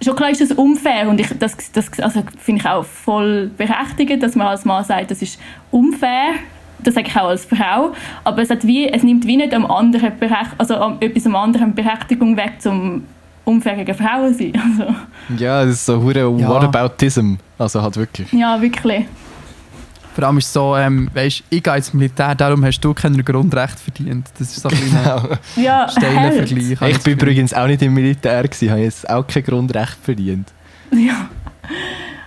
[0.00, 4.22] schon klar ist das unfair und ich, das, das also finde ich auch voll berechtigt,
[4.22, 5.40] dass man als Mann sagt, das ist
[5.72, 6.34] unfair.
[6.82, 7.92] Das sage ich auch als Frau.
[8.24, 11.36] Aber es, hat wie, es nimmt wie nicht am anderen Berech also am, etwas am
[11.36, 13.04] anderen Berechtigung weg, zum
[13.58, 14.52] gegen Frauen sein.
[14.78, 14.94] Also,
[15.42, 16.48] Ja, das ist so hure Ja.
[16.48, 17.34] Whataboutism.
[17.58, 18.32] Also halt wirklich.
[18.32, 19.04] ja, wirklich.
[20.14, 23.16] vor allem ist es so, ähm, weißt, ich gehe ins Militär, darum hast du kein
[23.24, 24.28] Grundrecht verdient.
[24.38, 26.32] Das ist so ein kleiner Ja, steiler.
[26.32, 26.70] Vergleich.
[26.72, 30.52] Ich das bin übrigens auch nicht im Militär, gewesen, habe jetzt auch kein Grundrecht verdient.
[30.92, 31.28] Ja.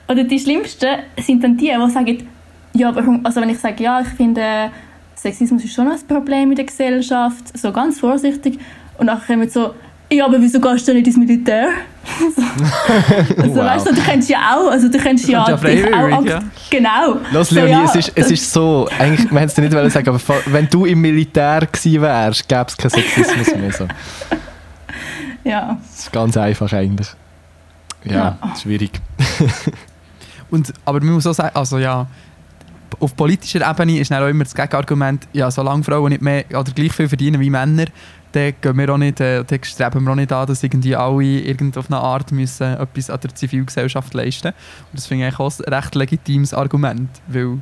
[0.07, 0.87] Oder die Schlimmsten
[1.19, 2.27] sind dann die, die sagen,
[2.73, 4.69] ja, warum- also wenn ich sage, ja, ich finde,
[5.15, 8.59] Sexismus ist schon ein Problem in der Gesellschaft, so ganz vorsichtig,
[8.97, 9.73] und dann kommen so,
[10.13, 11.69] ja, aber wieso gehst du nicht ins Militär?
[12.35, 12.41] so,
[13.41, 13.65] also, Wow.
[13.65, 16.39] weißt du, du kennst ja auch, also du kennst ja, kannst ja dich auch, ja.
[16.69, 17.17] genau.
[17.31, 19.73] Los, So, Leonie, ja, es, ist, es ist so, eigentlich, wir hätten es dir nicht
[19.73, 23.71] wollen sagen, aber wenn du im Militär gewesen wärst, gäbe es keinen Sexismus mehr.
[23.71, 23.87] So.
[25.43, 27.07] Ja, Das ist ganz einfach eigentlich.
[28.05, 28.55] Ja, Ja.
[28.61, 28.91] schwierig.
[30.49, 32.05] Und, aber man muss auch sagen, also ja,
[32.99, 36.71] auf politischer Ebene ist dann auch immer das Gegenargument, ja, solange Frauen nicht mehr oder
[36.71, 37.85] gleich viel verdienen wie Männer,
[38.35, 41.23] dann, gehen wir auch nicht, äh, dann streben wir auch nicht an, dass irgendwie alle
[41.23, 44.55] irgend auf eine Art müssen etwas an der Zivilgesellschaft leisten Und
[44.93, 47.59] das finde ich eigentlich auch ein recht legitimes Argument, weil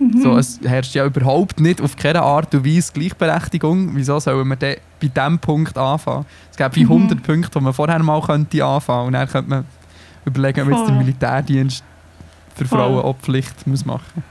[0.00, 0.20] Mhm.
[0.22, 3.94] so, es herrscht ja überhaupt nicht auf keine Art und Weise Gleichberechtigung.
[3.94, 6.26] Wieso sollen wir dann bei diesem Punkt anfangen?
[6.50, 6.90] Es gibt wie Mhm.
[6.90, 9.64] 100 Punkte, wo man vorher mal könnte anfangen und dann könnte man
[10.24, 10.98] überlegen, ob jetzt der.
[10.98, 11.84] Militärdienst
[12.56, 12.64] für.
[12.64, 14.24] Frauen auch Pflicht muss machen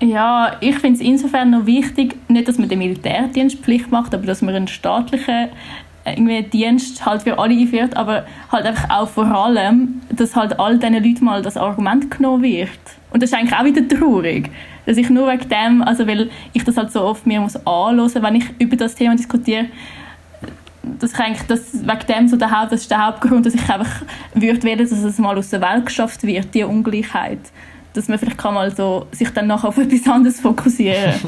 [0.00, 4.26] Ja, ich finde es insofern noch wichtig, nicht, dass man den Militärdienst Pflicht macht, aber
[4.26, 5.48] dass man einen staatlichen
[6.04, 10.58] äh, irgendwie Dienst halt für alle einführt, aber halt einfach auch vor allem, dass halt
[10.58, 12.68] all diesen Leuten mal das Argument genommen wird.
[13.10, 14.50] Und das ist eigentlich auch wieder traurig,
[14.84, 18.22] dass ich nur wegen dem, also weil ich das halt so oft mir muss anhören,
[18.22, 19.66] wenn ich über das Thema diskutiere,
[20.82, 23.70] dass ich eigentlich das, wegen dem so der Haupt, das ist der Hauptgrund, dass ich
[23.70, 24.02] einfach
[24.34, 27.40] würde wählen, dass es mal aus der Welt geschafft wird, die Ungleichheit.
[27.94, 31.14] Dass man vielleicht kann mal so sich dann nachher auf etwas anderes fokussieren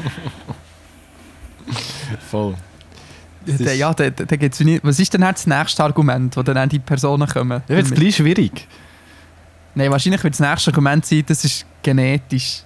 [2.29, 2.55] Voll.
[3.45, 4.83] Das ist- Ja, da, da, gibt's nicht.
[4.83, 7.61] Was ist denn jetzt das nächste Argument, wo dann die Personen kommen?
[7.67, 7.99] Ja, jetzt damit?
[8.01, 8.67] gleich schwierig.
[9.75, 12.63] Nein, wahrscheinlich wird das nächste Argument sein, das ist genetisch.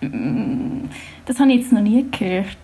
[0.00, 2.56] Das habe ich jetzt noch nie gehört.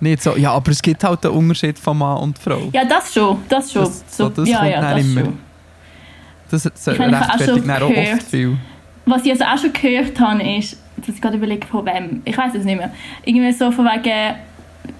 [0.00, 2.68] Nicht so, ja, aber es gibt halt den Unterschied von Mann und Frau.
[2.72, 3.84] Ja, das schon, das schon.
[3.84, 5.20] Das- so, das ja, kommt ja, dann das immer.
[5.22, 5.38] schon.
[6.50, 8.56] Das, rechtfertigt dann auch oft viel.
[9.06, 12.36] Was ich also auch schon gehört habe, ist, dass ich gerade überlege, von wem, ich
[12.36, 12.92] weiß es nicht mehr,
[13.24, 14.36] irgendwie so von wegen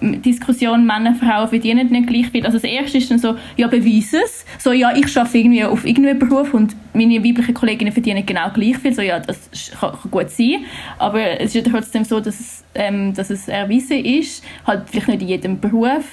[0.01, 2.45] Diskussion Männer, Frauen verdienen nicht gleich viel.
[2.45, 4.45] Also das erste ist dann so, ja beweis es.
[4.57, 8.77] So, ja, ich arbeite irgendwie auf irgendeinem Beruf und meine weiblichen Kolleginnen verdienen genau gleich
[8.77, 8.93] viel.
[8.93, 10.65] So, ja, das kann, kann gut sein.
[10.97, 15.21] Aber es ist trotzdem so, dass es, ähm, dass es erwiesen ist, halt vielleicht nicht
[15.21, 16.05] in jedem Beruf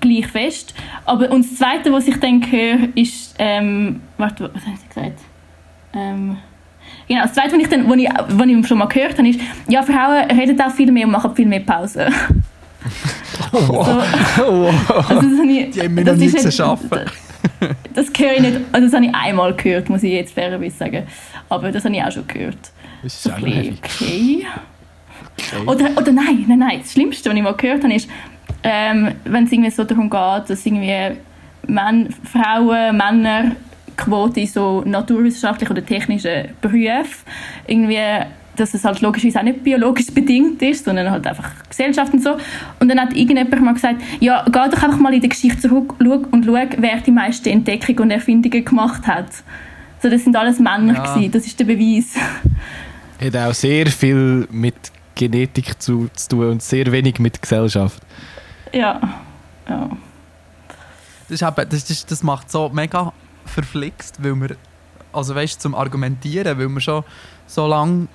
[0.00, 0.74] gleich fest.
[1.04, 5.20] Aber und das Zweite, was ich dann höre, ist, ähm, warte, was haben sie gesagt?
[5.94, 6.38] Ähm,
[7.06, 9.40] Genau, das Zweite, was ich, dann, was ich, was ich schon mal gehört habe, ist,
[9.68, 12.08] ja, Frauen reden auch viel mehr und machen viel mehr Pause.
[13.52, 17.10] so, also das habe ich, Die haben das noch nie ist gesehen arbeiten.
[17.94, 21.06] Das höre ich nicht, also das habe ich einmal gehört, muss ich jetzt fairerweise sagen.
[21.48, 22.58] Aber das habe ich auch schon gehört.
[23.02, 23.78] Das ist bisschen, heavy.
[23.82, 24.46] okay.
[25.66, 28.08] Oder, oder nein, nein, nein, das Schlimmste, was ich mal gehört habe, ist,
[28.64, 31.16] ähm, wenn es irgendwie so darum geht, dass irgendwie
[31.66, 33.52] Män Frauen, Männer
[33.96, 37.06] Quote in so naturwissenschaftlichen oder technischen Berufen
[37.66, 37.98] irgendwie
[38.56, 42.36] dass es halt logischerweise auch nicht biologisch bedingt ist, sondern halt einfach Gesellschaft und so.
[42.78, 45.94] Und dann hat irgendjemand mal gesagt, ja, geh doch einfach mal in die Geschichte zurück
[45.98, 49.26] und schau, wer die meisten Entdeckungen und Erfindungen gemacht hat.
[50.00, 51.14] So, das sind alles Männer, Ja.
[51.14, 51.32] gewesen.
[51.32, 52.14] das ist der Beweis.
[53.20, 54.74] Hat auch sehr viel mit
[55.14, 58.00] Genetik zu, zu tun und sehr wenig mit Gesellschaft.
[58.74, 59.00] Ja.
[59.68, 59.90] ja.
[61.28, 63.12] Das, ist eben, das, ist, das macht so mega
[63.46, 64.56] verflixt, weil wir,
[65.12, 67.04] also weißt, zum Argumentieren, weil wir schon
[67.46, 68.08] so lange,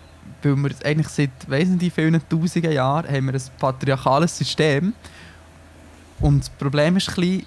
[0.44, 4.94] weil wir eigentlich seit, weiss nicht vielen tausenden Jahren, haben wir ein patriarchales System.
[6.20, 7.46] Und das Problem ist ein bisschen,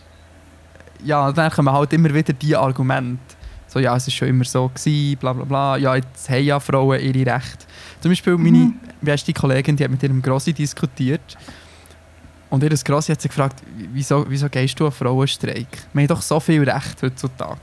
[1.04, 3.20] ja, dann kommen halt immer wieder die Argumente.
[3.68, 6.60] So, ja, es war schon immer so, gewesen, bla bla bla, ja, jetzt haben ja
[6.60, 7.66] Frauen ihre Rechte.
[8.00, 11.36] Zum Beispiel meine beste Kollegin, die hat mit ihrem Grossi diskutiert.
[12.52, 13.62] Und ihr Grossi hat sich gefragt,
[13.94, 15.66] wieso, wieso gehst du an Frauenstreik?
[15.94, 17.60] Wir haben doch so viel Recht heutzutage.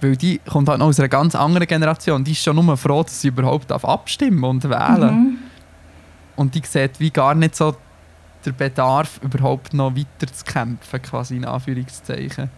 [0.00, 2.24] Weil die kommt halt noch aus einer ganz anderen Generation.
[2.24, 5.38] Die ist schon nur froh, dass sie überhaupt darf abstimmen und wählen Mhm.
[6.36, 7.76] Und die sieht wie gar nicht so
[8.46, 12.48] der Bedarf, überhaupt noch weiter zu kämpfen, quasi in Anführungszeichen.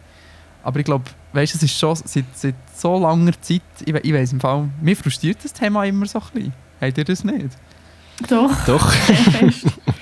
[0.62, 4.14] Aber ich glaube, weißt, es ist schon seit, seit so langer Zeit, ich, we- ich
[4.14, 6.53] weiß im Fall, mir frustriert das Thema immer so ein bisschen.
[6.81, 7.49] Habt ihr das nicht?
[8.29, 8.92] Doch, Doch.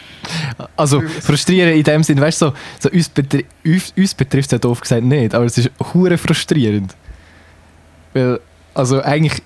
[0.76, 4.52] Also frustrieren in dem Sinn, weißt du, so, so uns, betri uns, uns betrifft es
[4.52, 6.94] ja doof gesagt nicht, aber es ist hure frustrierend.
[8.12, 8.40] Weil,
[8.74, 9.42] also eigentlich,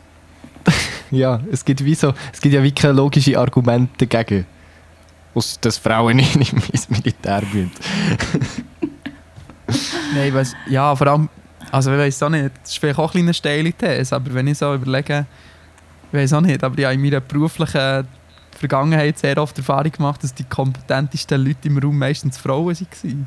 [1.10, 4.46] ja, es gibt wie so, es gibt ja wie keine logischen Argumente dagegen.
[5.34, 7.70] Aus dass Frauen nicht ins Militär müssen.
[10.14, 11.28] Nein, weiss, ja, vor allem,
[11.70, 14.46] also ich weiß auch nicht, das ist vielleicht auch ein eine steile These, aber wenn
[14.46, 15.26] ich so überlege,
[16.10, 18.06] ich weiß auch nicht, aber ich habe in meiner beruflichen
[18.58, 23.26] Vergangenheit sehr oft die Erfahrung gemacht, dass die kompetentesten Leute im Raum meistens Frauen waren.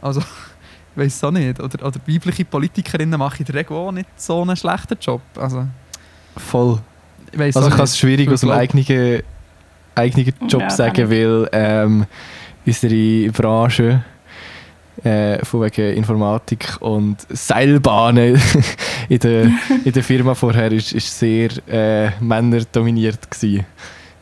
[0.00, 1.60] Also, ich weiß es auch nicht.
[1.60, 5.22] Oder, oder weibliche Politikerinnen machen in der Regel auch nicht so einen schlechten Job.
[5.36, 5.66] Also,
[6.36, 6.80] Voll.
[7.30, 9.22] ich weiss Also auch ich kann es schwierig aus dem eigenen,
[9.94, 12.06] eigenen Job Ja, sagen, weil ähm,
[12.66, 14.04] unsere Branche
[15.04, 18.40] äh, von wegen Informatik und Seilbahnen
[19.08, 19.50] in der,
[19.84, 23.66] in der Firma vorher ist, ist sehr äh, männerdominiert gewesen.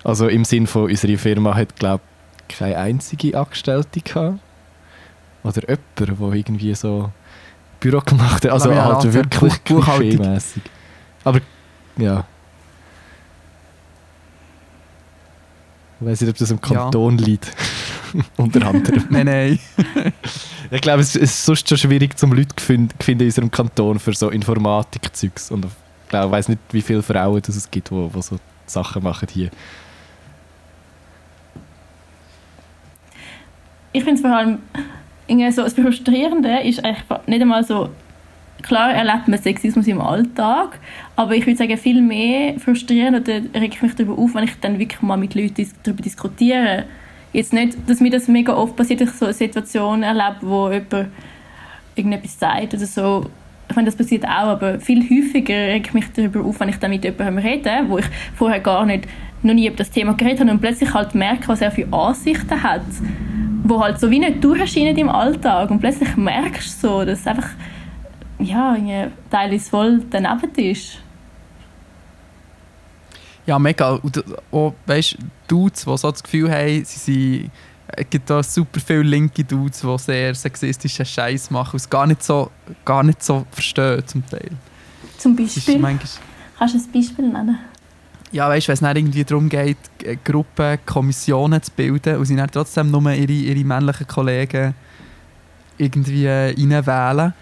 [0.05, 2.03] Also im Sinn von unserer Firma hat glaube
[2.49, 4.39] keine einzige Angestellte gehabt.
[5.43, 7.11] Oder jemand, der irgendwie so
[7.81, 8.51] Büro gemacht hat.
[8.53, 10.63] Also halt wirklich Buch- klischeemässig.
[11.25, 11.41] Aber
[11.97, 12.25] ja.
[16.01, 16.57] Ich weiß nicht, ob das Ja.
[16.57, 17.53] Kanton liegt.
[18.37, 19.05] Unter anderem.
[19.11, 19.59] Nein, nein.
[20.73, 24.15] Ich glaube, es ist sonst schon schwierig, zum Leute zu finden in unserem Kanton für
[24.15, 25.51] so Informatik-Zeugs.
[25.51, 25.71] Und ich
[26.09, 29.27] glaube, ich weiß nicht, wie viele Frauen das es gibt, die wo so Sachen machen
[29.33, 29.51] hier.
[33.93, 34.59] Ich finde es vor allem
[35.27, 37.89] irgendwie so, das Frustrierende ist eigentlich nicht einmal so,
[38.63, 40.79] klar erlebt man Sexismus im Alltag,
[41.17, 44.59] aber ich würde sagen, viel mehr frustrierend oder reg ich mich darüber auf, wenn ich
[44.61, 46.85] dann wirklich mal mit Leuten darüber diskutiere.
[47.33, 50.69] Jetzt nicht, dass mir das mega oft passiert, dass ich so eine Situation erlebe, wo
[50.71, 51.09] jemand
[51.95, 53.27] irgendetwas sagt oder so.
[53.69, 56.77] Ich meine, das passiert auch, aber viel häufiger reg ich mich darüber auf, wenn ich
[56.77, 59.07] dann mit jemandem rede, wo ich vorher gar nicht,
[59.43, 62.63] noch nie über das Thema geredet habe und plötzlich halt merke, was er für Ansichten
[62.63, 62.83] hat,
[63.65, 67.27] wo halt so wie nicht durchscheinen im Alltag und plötzlich merkst du so, dass es
[67.27, 67.49] einfach
[68.39, 68.77] ja,
[69.31, 70.99] teilweise voll daneben ist.
[73.47, 73.95] Ja, mega.
[73.95, 75.17] Und auch, weißt,
[75.49, 77.51] Dudes, die so das Gefühl haben, sie sind
[77.97, 82.07] Es gibt auch super viele linke Dudes, die sehr sexistischen Scheiß machen und es gar
[82.07, 82.51] nicht so,
[82.85, 84.51] gar nicht so verstehen zum Teil.
[85.19, 85.79] Zum Beispiel.
[85.79, 86.09] manchmal,
[86.59, 87.59] Kannst du ein Beispiel nennen?
[88.33, 89.77] Ja, weißt du, wenn es dann irgendwie darum geht,
[90.25, 94.75] Gruppen, Kommissionen zu bilden und sie dann trotzdem nur ihre, ihre männlichen Kollegen
[95.79, 97.33] irgendwie äh, reinwählen,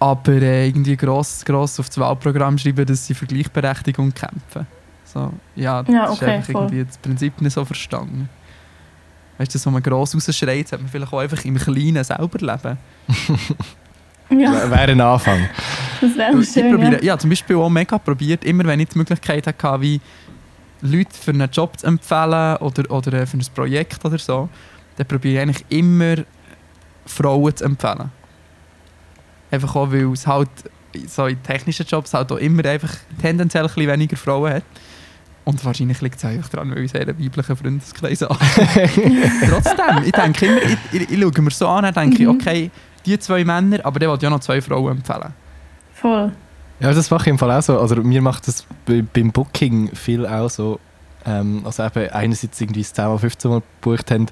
[0.00, 4.66] aber äh, irgendwie gross, gross auf das Wahlprogramm schreiben, dass sie für Gleichberechtigung kämpfen.
[5.04, 6.62] So, ja, das Ja, ist okay, einfach voll.
[6.64, 8.28] irgendwie das Prinzip nicht so verstanden.
[9.38, 12.78] Weißt du, so man gross rausschreit, sollte man vielleicht auch einfach im Kleinen selber leben.
[14.30, 15.48] Ja, Wäre ein Anfang.
[16.00, 16.70] Das wäre Ich schön.
[16.70, 17.02] probiere, Ja.
[17.14, 20.00] ja, zum Beispiel auch mega probiert, immer wenn ich die Möglichkeit hatte, wie
[20.80, 24.48] Leute für einen Job zu empfehlen oder, oder äh, für ein Projekt oder so,
[24.96, 26.16] dann probiere ich eigentlich immer
[27.06, 28.10] Frauen zu empfehlen.
[29.50, 30.50] Einfach auch, weil es halt
[31.06, 34.62] so in technischen Jobs halt auch immer einfach tendenziell ein bisschen weniger Frauen hat.
[35.44, 38.36] Und wahrscheinlich liegt es einfach daran, weil ich sehr einen weiblichen Freundeskreis habe.
[39.48, 42.34] Trotzdem, ich denke immer, ich, ich, ich schaue mir so an, dann denke ich, Mhm.
[42.34, 42.70] okay,
[43.06, 45.32] die zwei Männer, aber dann wollte ich auch noch zwei Frauen empfehlen.
[46.00, 46.32] Voll.
[46.80, 47.78] Ja, das mache ich im Fall auch so.
[47.80, 50.78] Also mir macht das bei- beim Booking viel auch so.
[51.26, 54.26] Ähm, also eben einerseits irgendwie das 10 mal 15 Mal gebucht haben.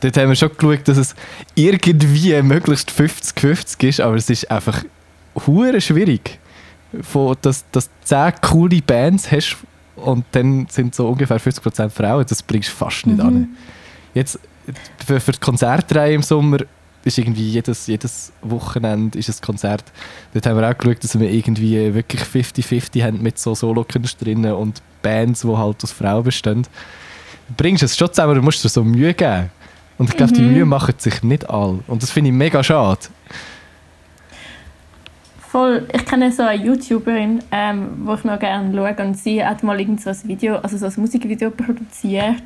[0.00, 1.14] Dort haben wir schon geschaut, dass es
[1.54, 4.82] irgendwie möglichst 50-50 ist, aber es ist einfach
[5.46, 6.38] hure schwierig.
[7.02, 9.56] Von, dass du 10 coole Bands hast
[9.96, 13.26] und dann sind so ungefähr 50% Frauen, das bringst du fast nicht Mhm.
[13.26, 13.48] an.
[14.14, 14.38] Jetzt
[15.06, 16.58] für, für die Konzertreihe im Sommer
[17.04, 19.84] ist irgendwie jedes, jedes Wochenende ist ein Konzert.
[20.32, 24.82] Dort haben wir auch geschaut, dass wir irgendwie wirklich 50-50 haben mit so Solokünstlerinnen und
[25.02, 26.62] Bands, die halt aus Frauen bestehen.
[27.48, 29.50] Du bringst es schon zusammen, du musst dir so Mühe geben.
[29.98, 30.52] Und ich glaube, die Mhm.
[30.52, 31.80] Mühe machen sich nicht alle.
[31.86, 33.00] Und das finde ich mega schade.
[35.52, 35.86] Voll.
[35.92, 39.78] Ich kenne so eine YouTuberin, ähm, wo ich noch gerne schaue und sie hat mal
[39.78, 42.42] irgend so ein Video, also so ein Musikvideo produziert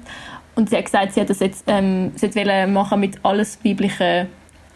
[0.57, 4.27] und sie hat gesagt, sie hat das jetzt, ähm, sie hat machen mit alles weiblichen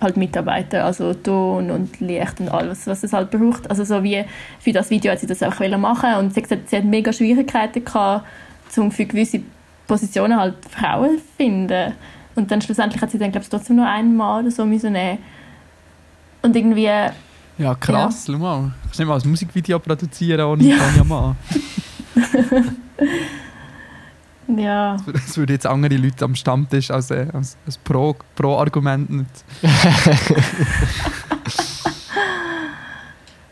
[0.01, 3.69] halt Mitarbeitern, also Ton und Licht und alles, was es halt braucht.
[3.69, 4.25] Also so wie
[4.59, 7.13] für das Video hat sie das auch machen und sie hat gesagt, sie hat mega
[7.13, 8.25] Schwierigkeiten gehabt,
[8.77, 9.41] um für gewisse
[9.87, 11.93] Positionen halt Frauen zu finden.
[12.35, 14.93] Und dann schlussendlich hat sie dann, glaube ich, trotzdem nur einen Mann oder so müssen
[14.93, 15.19] nehmen.
[16.43, 16.85] Und irgendwie
[17.59, 18.73] Ja, krass, schau mal.
[18.85, 20.77] Kannst nicht mal ein Musikvideo produzieren ohne Ja.
[20.79, 21.37] Tanja Mann.
[24.57, 29.31] Ja, Das würde jetzt andere Leute am Stammtisch als, äh, als, als Pro- Pro-Argument nicht.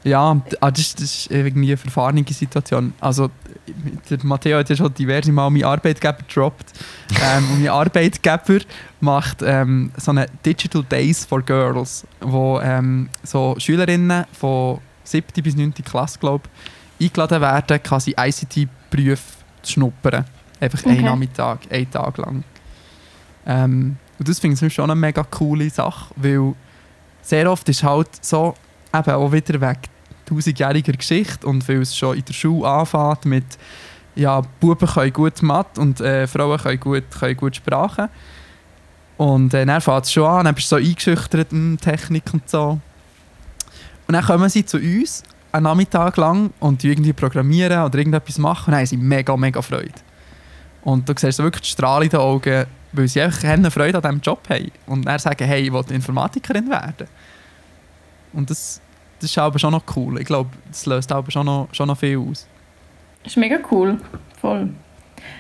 [0.05, 2.93] ja, ah, das, ist- das ist irgendwie eine verfahrene Situation.
[3.01, 3.31] Also,
[4.09, 6.73] der Matteo hat ja schon diverse Mal meinen Arbeitgeber gedroppt.
[7.23, 8.61] ähm, und mein Arbeitgeber
[9.01, 15.27] macht ähm, so eine Digital Days for Girls, wo ähm, so Schülerinnen von 7.
[15.43, 15.75] bis 9.
[15.85, 16.45] Klasse, glaube
[16.99, 19.23] ich, eingeladen werden, quasi ICT-Berufe
[19.63, 20.25] zu schnuppern.
[20.61, 20.91] Einfach Okay.
[20.91, 22.45] einen Nachmittag, einen Tag lang.
[23.47, 26.55] Ähm, und das finde ich schon eine mega coole Sache, weil
[27.23, 28.55] sehr oft ist halt so,
[28.95, 29.81] eben auch wieder wegen
[30.27, 33.45] tausendjähriger Geschichte und weil es schon in der Schule anfängt mit
[34.15, 38.09] ja, Buben können gut Mathe und äh, Frauen können gut, können gut Sprache.
[39.17, 42.49] Und äh, dann fängt es schon an, dann bist du so eingeschüchtert in Technik und
[42.49, 42.81] so.
[44.07, 48.39] Und dann kommen sie zu uns einen Nachmittag lang und die irgendwie programmieren oder irgendetwas
[48.39, 49.93] machen und dann haben sie mega, mega Freude.
[50.91, 53.99] Und du siehst so wirklich die Strahlung in den Augen, weil sie einfach eine Freude
[53.99, 54.71] an diesem Job haben.
[54.87, 57.07] Und dann sagen, hey, ich will Informatikerin werden.
[58.33, 58.81] Und das,
[59.21, 60.19] das ist aber schon noch cool.
[60.21, 62.47] Ich glaube, das löst aber schon noch, schon noch viel aus.
[63.25, 63.99] ist mega cool.
[64.41, 64.71] Voll.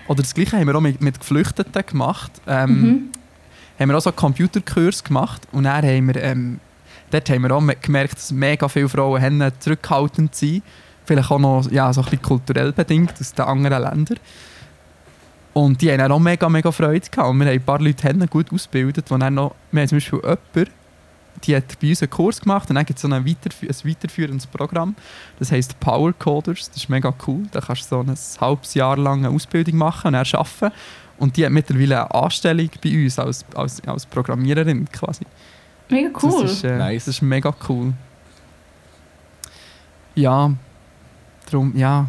[0.08, 2.32] Oder das Gleiche haben wir auch mit, mit Geflüchteten gemacht.
[2.46, 3.08] Ähm, Mhm.
[3.80, 5.42] Haben wir auch so Computerkurs gemacht.
[5.52, 6.58] Und dann haben wir, ähm,
[7.12, 10.64] dort haben wir auch me- gemerkt, dass mega viele Frauen haben zurückhaltend sind.
[11.04, 14.18] Vielleicht auch noch ja, so ein bisschen kulturell bedingt aus den anderen Ländern.
[15.58, 17.28] Und die haben dann auch mega, mega Freude gehabt.
[17.28, 19.96] Und wir haben ein paar Leute haben gut ausgebildet, die dann noch, wir haben zum
[19.96, 20.72] Beispiel jemanden,
[21.42, 23.90] die hat bei uns einen Kurs gemacht und dann gibt es so ein, weiterfü ein
[23.90, 24.94] weiterführendes Programm.
[25.40, 26.68] Das heisst Power Coders.
[26.68, 27.42] Das ist mega cool.
[27.50, 30.72] Da kannst du so ein halbes Jahr lang eine Ausbildung machen und dann arbeiten.
[31.18, 35.24] Und die hat mittlerweile eine Anstellung bei uns als, als, als Programmiererin quasi.
[35.88, 36.42] Mega cool.
[36.42, 37.06] Das ist, äh, Nice.
[37.06, 37.92] das ist mega cool.
[40.14, 40.52] Ja,
[41.50, 42.06] darum, ja.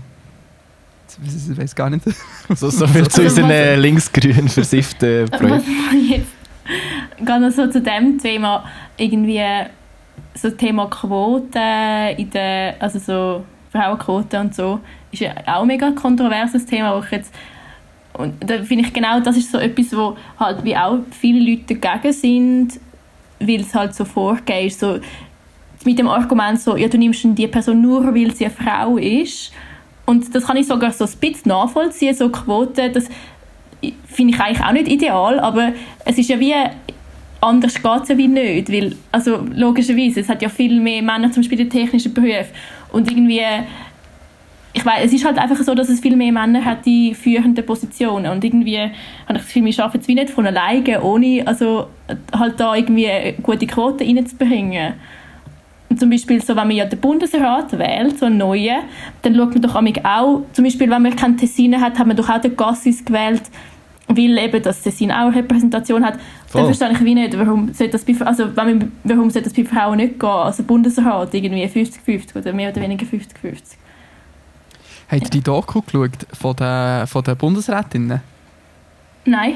[1.23, 2.03] Ich weiß gar nicht.
[2.55, 6.23] So, so viel zu Also unseren was- äh, linksgrün versifften Projekten.
[7.23, 8.63] gerade noch so zu dem Thema
[8.97, 9.41] irgendwie
[10.35, 11.59] so Thema Quote
[12.17, 14.79] in der also so Frauenquote und so
[15.11, 17.33] ist ja auch ein mega kontroverses Thema, wo ich jetzt
[18.13, 21.75] und da finde ich genau, das ist so etwas, wo halt wie auch viele Leute
[21.75, 22.79] dagegen sind,
[23.39, 24.99] weil es halt so vorgeht, so
[25.85, 29.51] mit dem Argument so, ja du nimmst die Person nur, weil sie eine Frau ist
[30.09, 33.05] und das kann ich sogar so ein bisschen nachvollziehen, so Quote, dass
[34.07, 36.55] finde ich eigentlich auch nicht ideal, aber es ist ja wie
[37.41, 41.31] anders geht es ja wie nicht, weil, also logischerweise, es hat ja viel mehr Männer
[41.31, 42.47] zum Beispiel in technischen Berufen.
[42.91, 43.43] Und irgendwie,
[44.73, 47.63] ich weiß, es ist halt einfach so, dass es viel mehr Männer hat in führenden
[47.63, 48.31] Positionen.
[48.31, 51.87] Und irgendwie habe ich das Gefühl, wir schaffen es wie nicht von alleine, ohne also
[52.33, 54.95] halt da irgendwie gute Quoten reinzubringen.
[55.97, 58.81] Zum Beispiel, so, wenn man ja den Bundesrat wählt, so einen neuen,
[59.23, 62.29] dann schaut man doch auch, zum Beispiel, wenn man keine Tessinen hat, hat man doch
[62.29, 63.41] auch den Gassis gewählt,
[64.07, 66.19] weil eben das Tessin auch Repräsentation hat.
[66.47, 66.61] Voll.
[66.61, 69.57] Dann verstehe ich wie nicht, warum sollte das bei, also wenn man, warum sollte das
[69.57, 70.29] bei Frauen nicht gehen?
[70.29, 73.21] Also Bundesrat irgendwie 50-50 oder mehr oder weniger 50-50.
[75.11, 78.21] Habt ihr die Doku geschaut von den, von den Bundesrätinnen?
[79.25, 79.55] Nein.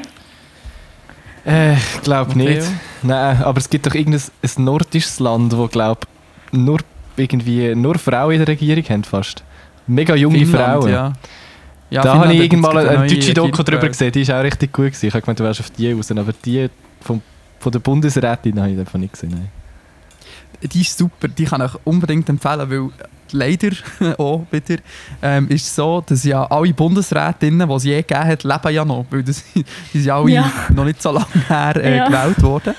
[1.46, 2.64] Äh, ich glaube nicht.
[3.02, 6.02] Nein, aber es gibt doch irgendein ein nordisches Land, wo glaube
[6.54, 6.80] nur
[7.18, 9.44] irgendwie nur Frauen in der Regierung haben fast.
[9.88, 10.92] Mega junge Finnland, Frauen.
[10.92, 11.14] Ja.
[11.90, 14.74] Ja, da habe ich irgendwann eine, eine deutsche Doku drüber gesehen, die ist auch richtig
[14.74, 15.06] gut gewesen.
[15.06, 16.68] Ich habe gemeint, du wärst auf die raus, aber die
[17.02, 17.22] vom,
[17.60, 19.30] von der Bundesrätin habe ich einfach nicht gesehen.
[19.30, 19.50] Nein.
[20.72, 22.90] Die ist super, die kann ich unbedingt empfehlen, weil
[23.34, 23.72] leider
[24.18, 24.78] auch wieder
[25.22, 28.86] ähm, ist es so, dass ja alle Bundesrätinnen, die es je gegeben hat, leben ja
[28.86, 30.52] noch, weil das, die sind ja alle ja.
[30.74, 32.08] noch nicht so lange her äh, ja.
[32.08, 32.74] gewählt worden.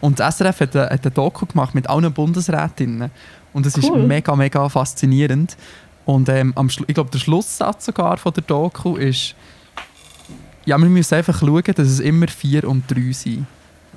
[0.00, 3.10] Und das SRF hat, hat eine Doku gemacht mit allen Bundesrätinnen
[3.52, 4.00] und das cool.
[4.00, 5.56] ist mega, mega faszinierend.
[6.04, 9.34] Und ähm, am ich glaube, der Schlusssatz sogar von der Doku ist,
[10.64, 13.46] ja, wir müssen einfach schauen, dass es immer vier und drei sind.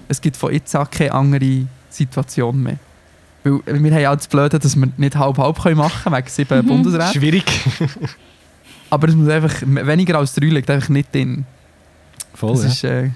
[0.08, 2.78] Es gibt von jetzt an keine andere Situation mehr.
[3.44, 6.68] Weil wir haben auch das Blöde, dass wir nicht halb-halb machen können, wegen sieben mhm.
[6.68, 7.14] Bundesräten.
[7.14, 7.44] Schwierig.
[8.90, 11.46] Aber es muss einfach, weniger als drei liegt einfach nicht drin.
[12.34, 12.70] Voll, das ja.
[12.70, 13.12] ist, äh,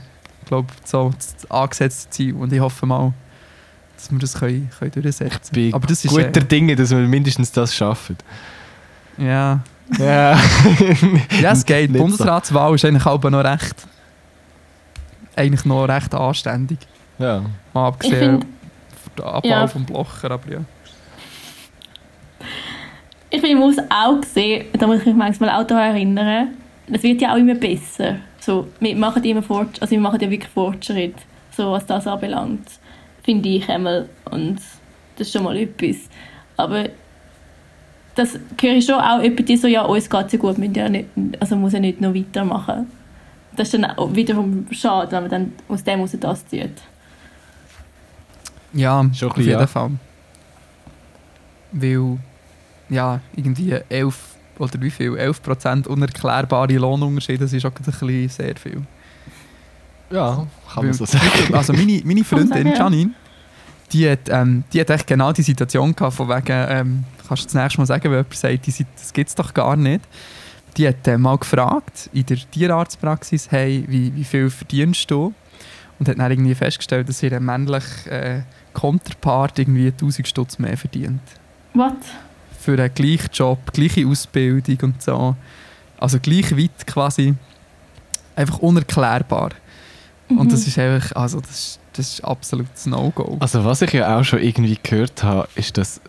[0.46, 2.34] glaube so das angesetzte Ziel.
[2.34, 3.14] Und ich hoffe mal,
[3.96, 5.74] dass wir das können, können durchsetzen können.
[5.74, 8.18] Aber das ist guter äh, Dinge, dass wir mindestens das schaffen.
[9.18, 9.62] Ja.
[9.98, 10.38] Ja.
[11.42, 11.94] ja, es geht.
[11.94, 13.76] Die Bundesratswahl ist eigentlich auch noch recht.
[15.36, 16.80] Eigentlich noch recht anständig.
[17.20, 17.44] Ja.
[17.74, 18.44] Mal abgesehen
[19.18, 19.68] der Abbau ja.
[19.68, 20.60] vom Blocher, aber ja.
[23.30, 26.50] Ich finde, man muss auch sehen, da muss ich mich manchmal auch daran erinnern,
[26.92, 28.18] es wird ja auch immer besser.
[28.40, 31.16] So, wir machen immer Fortschritt, also wir machen ja wirklich Fortschritt,
[31.52, 32.68] so was das anbelangt,
[33.24, 34.08] finde ich einmal.
[34.32, 34.60] Und
[35.18, 36.10] das ist schon mal etwas.
[36.56, 36.86] Aber
[38.16, 41.10] das höre ich schon auch die so, ja, uns geht es ja gut, ja nicht,
[41.40, 42.90] also muss ja nicht noch weitermachen.
[43.56, 46.82] Das ist dann auch wiederum schade, wenn man dann aus dem raus das zieht.
[48.74, 49.68] Ja, schon auf jeden ja.
[49.68, 49.92] Fall.
[51.72, 52.18] Weil,
[52.90, 54.18] ja, irgendwie 11
[54.60, 55.12] oder wie viel?
[55.12, 58.82] 11% unerklärbare Lohnunterschiede, das ist auch ein bisschen sehr viel.
[60.10, 61.54] Ja, kann man so sagen.
[61.54, 63.12] Also meine, meine Freundin Janine,
[63.92, 67.48] die hat, ähm, die hat echt genau die Situation gehabt, von wegen, ähm, kannst du
[67.48, 70.02] das nächste Mal sagen, wenn jemand sagt, das gibt es doch gar nicht.
[70.78, 75.34] Die hat äh, mal gefragt, in der Tierarztpraxis, hey, wie, wie viel verdienst du?
[76.00, 78.42] Und hat dann irgendwie festgestellt, dass ihr männlicher äh,
[78.74, 81.22] Konterpart irgendwie 1000 Stutz mehr verdient.
[81.74, 81.94] Was?
[82.60, 85.36] Für einen gleichen Job, gleiche Ausbildung und so.
[86.00, 87.34] Also gleich weit quasi.
[88.36, 89.52] Einfach unerklärbar.
[90.30, 90.38] Mhm.
[90.38, 93.38] Und das ist einfach, also das ist, das ist absolutes No-Go.
[93.40, 96.00] Also was ich ja auch schon irgendwie gehört habe, ist, dass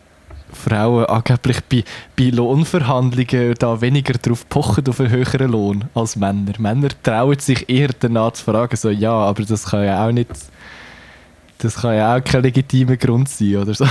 [0.52, 1.84] Frauen angeblich bei,
[2.16, 6.52] bei Lohnverhandlungen da weniger darauf pochen auf einen höheren Lohn als Männer.
[6.58, 10.30] Männer trauen sich eher danach zu fragen, so ja, aber das kann ja auch nicht,
[11.58, 13.86] das kann ja auch kein legitimer Grund sein oder so.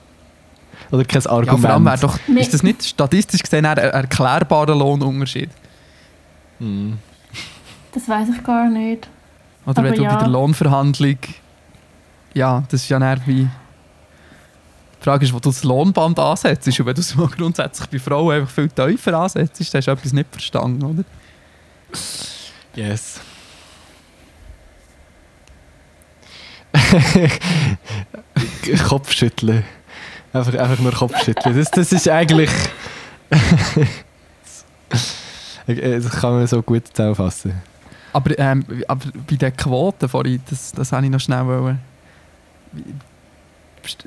[0.90, 1.64] oder kein Argument.
[1.64, 5.50] Ja, vor doch, ist das nicht statistisch gesehen ein erklärbarer Lohnunterschied?
[6.58, 6.98] Hm.
[7.92, 9.08] Das weiß ich gar nicht.
[9.66, 10.14] Oder aber wenn du ja.
[10.14, 11.18] bei der Lohnverhandlung,
[12.34, 13.48] ja, das ist ja wie
[15.04, 16.66] die Frage ist, wo du das Lohnband ansetzt.
[16.66, 19.90] Und wenn du es mal grundsätzlich bei Frauen einfach viel tiefer ansetzt, dann hast du
[19.90, 21.04] etwas nicht verstanden, oder?
[22.74, 23.20] Yes.
[28.88, 29.62] Kopfschütteln.
[30.32, 31.54] Einfach, einfach nur Kopfschütteln.
[31.54, 32.50] Das, das ist eigentlich.
[35.66, 37.52] das kann man so gut zusammenfassen.
[38.14, 41.78] Aber, ähm, aber bei den Quoten vorhin, das, das habe ich noch schnell wollen.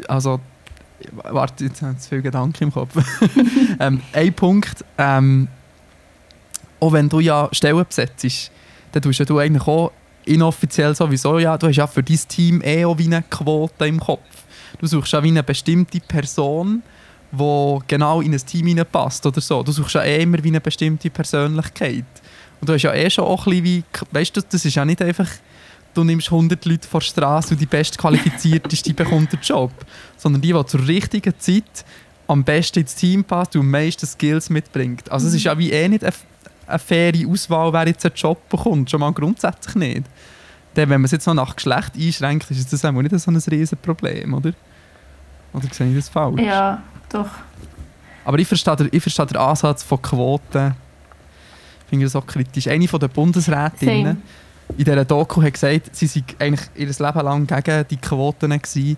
[0.08, 0.40] Also,
[1.24, 2.96] warte, jetzt habe ich zu viel Gedanken im Kopf.
[3.80, 5.48] ähm, ein Punkt, ähm,
[6.80, 8.52] auch wenn du ja Stellen besetzt,
[8.92, 9.92] dann tust du eigentlich auch
[10.26, 14.00] inoffiziell sowieso, ja, du hast ja für dein Team eh auch wie eine Quote im
[14.00, 14.22] Kopf.
[14.80, 16.84] Du suchst ja wie eine bestimmte Person,
[17.32, 19.64] die genau in ein Team passt oder so.
[19.64, 22.06] Du suchst ja eh immer wie eine bestimmte Persönlichkeit.
[22.60, 24.86] Und du hast ja eh schon auch ein bisschen wie, weißt du, das ist ja
[24.86, 25.30] nicht einfach
[25.98, 29.72] du nimmst 100 Leute vor der Straße und die bestqualifizierteste bekommt den Job.
[30.16, 31.86] Sondern die, die zur richtigen Zeit
[32.28, 35.10] am besten ins Team passt und am meisten Skills mitbringt.
[35.12, 36.14] Also es ist ja wie eh nicht eine,
[36.68, 38.92] eine faire Auswahl, wer jetzt einen Job bekommt.
[38.92, 40.04] Schon mal grundsätzlich nicht.
[40.74, 43.38] Dann, wenn man es jetzt noch nach Geschlecht einschränkt, ist das auch nicht so ein
[43.38, 44.54] Riesenproblem, oder?
[45.54, 46.42] Oder sehe ich das falsch?
[46.42, 47.30] Ja, doch.
[48.26, 50.76] Aber ich verstehe, den, ich verstehe den Ansatz von Quoten.
[51.86, 52.68] Ich finde das auch kritisch.
[52.68, 54.18] Eine von der Bundesrätinnen Same.
[54.78, 58.98] In dieser Doku hat gesagt, sie sei eigentlich ihr Leben lang gegen die Quoten gewesen,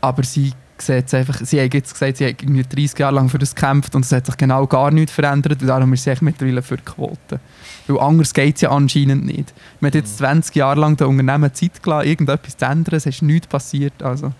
[0.00, 3.38] aber sie sieht einfach, sie hat jetzt gesagt, sie hat irgendwie 30 Jahre lang für
[3.38, 6.62] das gekämpft und es hat sich genau gar nichts verändert und darum ist sie mittlerweile
[6.62, 7.40] für Quoten.
[7.86, 9.52] Weil anders geht es ja anscheinend nicht.
[9.80, 13.22] Man hat jetzt 20 Jahre lang den Unternehmen Zeit gelassen, irgendetwas zu ändern, es ist
[13.22, 14.02] nichts passiert.
[14.02, 14.32] Also.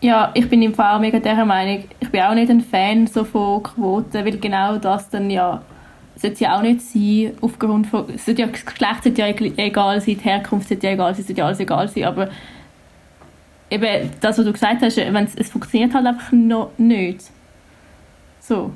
[0.00, 1.84] Ja, ich bin im Fall mega dieser Meinung.
[2.00, 5.62] Ich bin auch nicht ein Fan so von Quoten, weil genau das dann ja
[6.16, 9.52] sollte ja auch nicht sein, aufgrund von, es sollte ja, das Geschlecht sollte ja egl-
[9.56, 12.30] egal sein, die Herkunft sollte ja egal sein, es sollte ja alles egal sein, aber
[13.70, 17.20] eben das, was du gesagt hast, wenn es, es funktioniert halt einfach noch nicht.
[18.40, 18.72] So.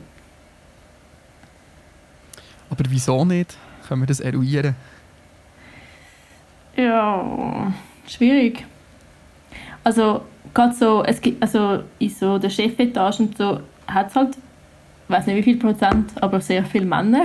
[2.69, 3.57] Aber wieso nicht?
[3.89, 4.77] Können wir das eruieren?
[6.77, 7.73] Ja,
[8.07, 8.65] schwierig.
[9.83, 10.23] Also,
[10.53, 14.37] gerade so, es gibt, also in so der Chefetage und so hat es halt,
[15.11, 17.25] ich weiß nicht wie viel Prozent, aber sehr viele Männer.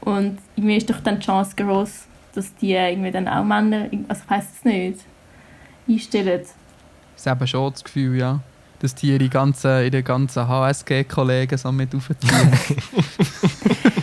[0.00, 4.22] Und irgendwie ist doch dann die Chance groß, dass die irgendwie dann auch Männer, also
[4.24, 5.00] ich weiß es nicht,
[5.88, 6.40] einstellen.
[7.16, 8.40] Ich habe schon das Gefühl, ja,
[8.80, 12.52] dass die ihre ganzen, ihre ganzen HSG-Kollegen so mit aufziehen.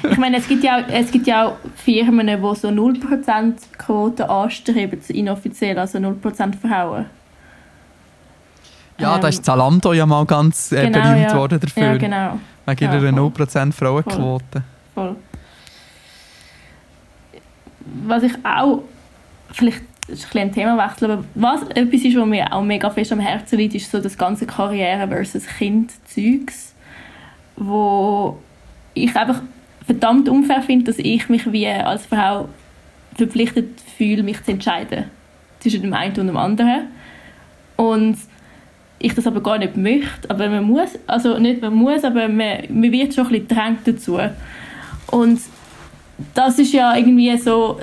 [0.12, 4.30] Ich meine, es gibt ja auch, es gibt ja auch Firmen, die so 0% Quote
[4.30, 7.08] anstreben, inoffiziell, also 0% Frauen.
[8.99, 11.36] ja, da Ähm, ist Zalando ja mal ganz äh, genau, berühmt ja.
[11.36, 11.84] worden dafür.
[11.84, 12.39] Ja, genau.
[12.66, 13.45] Wegen Ja, ihrer voll.
[13.45, 14.64] 0% Frauenquote.
[14.93, 15.16] Voll.
[18.05, 18.84] Was ich auch,
[19.51, 23.11] vielleicht ist ein bisschen ein Themawechsel, aber was etwas ist, was mir auch mega fest
[23.11, 26.74] am Herzen liegt, ist so das ganze Karriere versus Kind-Zeugs,
[27.55, 28.38] wo
[28.93, 29.41] ich einfach
[29.86, 32.47] verdammt unfair finde, dass ich mich wie als Frau
[33.16, 35.05] verpflichtet fühle, mich zu entscheiden
[35.59, 36.88] zwischen dem einen und dem anderen.
[37.76, 38.18] Und
[39.04, 42.64] ich das aber gar nicht möchte, aber man muss, also nicht man muss, aber man,
[42.70, 44.18] man wird schon ein bisschen gedrängt dazu.
[45.12, 45.41] Und
[46.34, 47.80] das ist ja irgendwie so,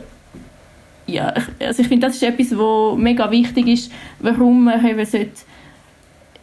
[1.06, 5.04] ja, ich- also ich finde, das ist etwas, wo mega wichtig ist, warum man eben
[5.04, 5.42] sollte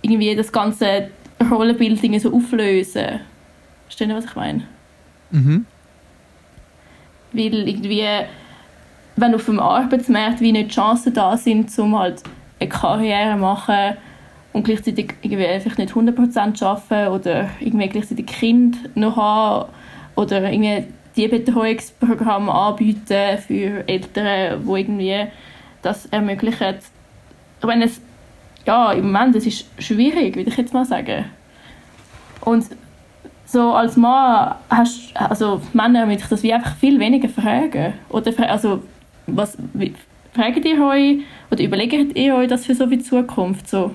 [0.03, 1.09] irgendwie das ganze
[1.51, 3.19] Rollenbild irgendwie so auflösen.
[3.85, 4.63] Verstehen Sie, was ich meine?
[5.31, 5.65] Mhm.
[7.33, 8.03] Weil irgendwie,
[9.15, 12.21] wenn auf dem Arbeitsmarkt wie nicht Chancen da sind, um halt
[12.59, 13.97] eine Karriere zu machen
[14.53, 19.71] und gleichzeitig irgendwie einfach nicht 100% arbeiten oder irgendwie gleichzeitig Kind noch haben
[20.15, 20.85] oder irgendwie
[21.15, 25.27] die Betreuungsprogramme anbieten für Eltern, wo irgendwie
[25.81, 26.75] das ermöglichen.
[27.59, 28.01] Ich meine, es,
[28.65, 31.25] ja, im Moment es ist schwierig, würde ich jetzt mal sagen.
[32.41, 32.65] Und
[33.47, 38.83] so als Mann hast also Männer mit das wie einfach viel weniger fragen oder also
[39.25, 39.57] was
[40.33, 41.19] fragt ihr euch
[41.49, 43.91] oder überlegt ihr euch das für so die Zukunft so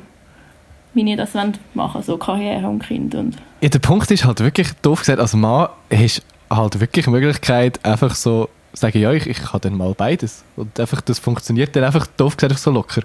[0.95, 1.30] wie ihr das
[1.74, 5.34] machen so Karriere und Kind und Ja, der Punkt ist halt wirklich, doof gesagt, als
[5.34, 9.95] Mann hast halt wirklich die Möglichkeit, einfach so sagen, ja, ich, ich kann dann mal
[9.95, 10.45] beides.
[10.57, 13.03] Und einfach, das funktioniert dann einfach, doof gesagt, so locker.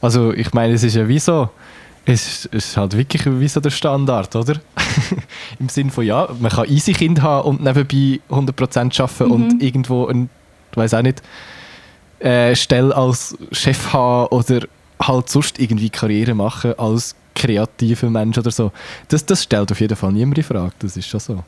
[0.00, 1.48] Also, ich meine, es ist ja wie so,
[2.04, 4.54] es ist, es ist halt wirklich wie so der Standard, oder?
[5.58, 10.06] Im Sinn von, ja, man kann easy Kind haben und nebenbei 100% arbeiten und irgendwo
[10.06, 10.28] ein,
[10.70, 11.22] ich weiß auch nicht,
[12.20, 14.60] äh, Stelle als Chef haben oder
[15.00, 18.72] halt sonst irgendwie Karriere machen als kreativer Mensch oder so.
[19.08, 21.44] Das, das stellt auf jeden Fall niemand in Frage, das ist schon so.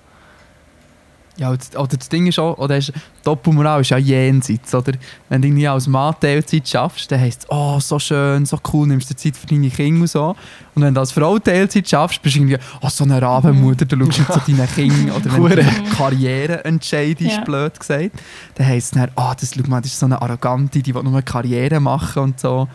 [1.38, 2.92] Ja, oder das Ding ist auch, oder ist,
[3.22, 4.92] Doppelmoral ist ja jenseits, oder?
[5.28, 8.88] Wenn du irgendwie als Mann Teilzeit schaffst, dann heisst es, oh, so schön, so cool,
[8.88, 10.34] nimmst du Zeit für deine Kinder und so.
[10.74, 14.10] Und wenn du als Frau Teilzeit schaffst, bist du irgendwie, oh, so eine Rabenmutter, du
[14.10, 15.10] schaust nicht zu deinen Kindern.
[15.16, 17.44] Oder wenn du für Karriere entscheidest, Ja.
[17.44, 18.10] blöd gesagt,
[18.56, 21.04] dann heisst es dann, oh, das, schau mal, das ist so eine Arrogante, die will
[21.04, 22.66] nur Karriere machen und so.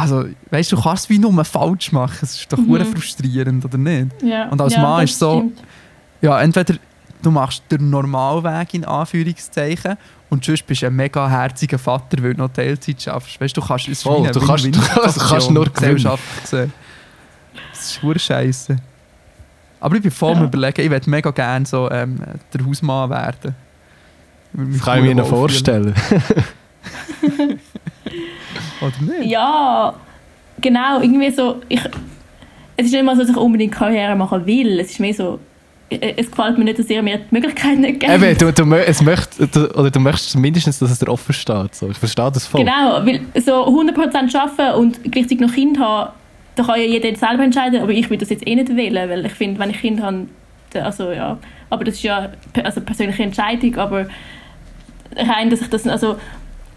[0.00, 2.18] Also, weißt du, du kannst es wie nur falsch machen.
[2.22, 2.84] Es ist doch mhm.
[2.86, 4.22] frustrierend, oder nicht?
[4.22, 5.62] ja Und als ja, Mann ist so- stimmt.
[6.22, 6.74] Ja, entweder
[7.22, 9.96] du machst den Normalweg in Anführungszeichen
[10.30, 13.40] und sonst bist du ein mega herziger Vater, weil du noch Teilzeit schaffst.
[13.40, 14.80] Weißt du, du kannst es eine du kannst- du
[15.28, 16.72] kannst- nur gesellschaftlich gesehen.
[17.72, 18.76] Das ist schwer scheiße.
[19.80, 20.44] Aber ich bin voll Ja.
[20.44, 22.18] überlegen, ich würde mega gerne so ähm,
[22.52, 23.54] der Hausmann werden.
[24.52, 25.94] Das kann ich mir vorstellen.
[28.80, 29.30] Oder nicht?
[29.30, 29.94] ja
[30.60, 31.80] genau irgendwie so ich
[32.76, 35.38] es ist nicht mal so dass ich unbedingt Karriere machen will es ist mehr so
[35.90, 38.74] äh, es gefällt mir nicht dass ihr mir die Möglichkeit nicht gebt Eben, du, du,
[38.74, 41.74] es möcht, du, oder du möchtest mindestens, dass es dir offen steht.
[41.74, 41.90] So.
[41.90, 42.60] Ich verstehe das voll.
[42.60, 46.12] Genau, weil so 100% arbeiten und gleichzeitig noch Kind haben,
[46.56, 49.26] da kann ja jeder selber entscheiden, aber ich will das jetzt eh nicht wählen, weil
[49.26, 50.26] ich finde, wenn ich Kind habe,
[50.74, 51.38] Also ja,
[51.70, 52.30] aber das ist ja
[52.62, 54.06] also persönliche Entscheidung, aber
[55.16, 56.16] rein, dass ich das, also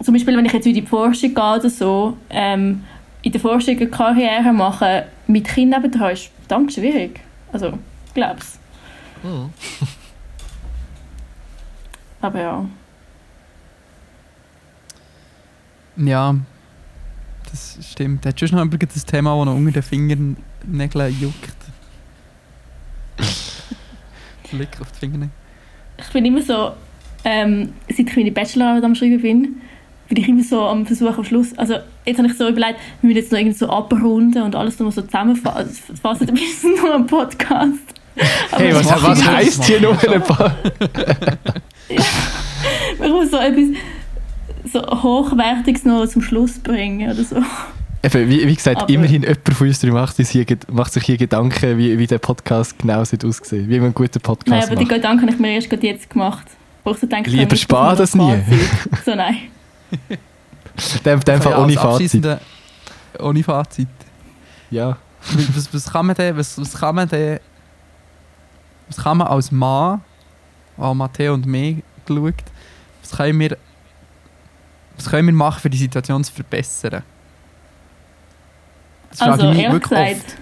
[0.04, 2.84] zum Beispiel, wenn ich jetzt wieder in die Forschung gehe oder so, ähm,
[3.22, 7.20] in der Forschung eine Karriere machen mit Kindern nebendran ist verdammt schwierig.
[7.52, 8.58] Also, ich glaube es.
[9.22, 9.50] Mhm.
[12.20, 12.66] Aber ja.
[15.96, 16.34] Ja,
[17.50, 18.26] das stimmt.
[18.26, 21.56] Hat schon noch übrigens das Thema, das noch unter den Fingernägeln juckt.
[24.50, 25.32] Blick auf die Fingernägel.
[25.98, 26.72] Ich bin immer so,
[27.24, 29.60] ähm, seit ich meine Bachelorarbeit am Schreiben bin,
[30.08, 33.08] bin ich immer so am Versuch am Schluss, also jetzt habe ich so überlegt, wir
[33.08, 36.62] müssen jetzt noch irgendwie so abrunden und alles nochmal so zusammenfassen, fassen, dann ist es
[36.82, 37.78] nur ein Podcast.
[38.52, 40.54] Aber Hey, was, was heisst hier noch ein paar?
[42.98, 43.64] Man muss so etwas
[44.72, 47.36] so Hochwertiges noch zum Schluss bringen oder so.
[48.02, 51.16] Eben, wie, wie gesagt, Aber- immerhin jemand von uns macht, sich hier, macht sich hier
[51.16, 53.68] Gedanken, wie, wie der Podcast genau sieht aussehen.
[53.68, 54.94] Wie man einen guten Podcast Nein, aber die macht.
[54.94, 56.46] Gedanken habe ich mir erst gerade jetzt gemacht.
[56.84, 58.34] Wo ich so denke, Lieber mache das nie.
[59.04, 59.36] So, nein.
[61.04, 62.38] Dem, dem Fall ohne Fazit.
[63.18, 63.88] Ohne Fazit.
[64.70, 64.96] Ja.
[65.54, 67.38] was, was kann man denn, was, was kann man denn,
[68.88, 70.02] was kann man als Mann,
[70.76, 72.34] an Matteo und mich geschaut,
[73.02, 73.56] was können wir,
[74.96, 77.02] was können wir machen, für die Situation zu verbessern?
[79.10, 80.38] Das frage Also, ich mich ehrlich wirklich gesagt,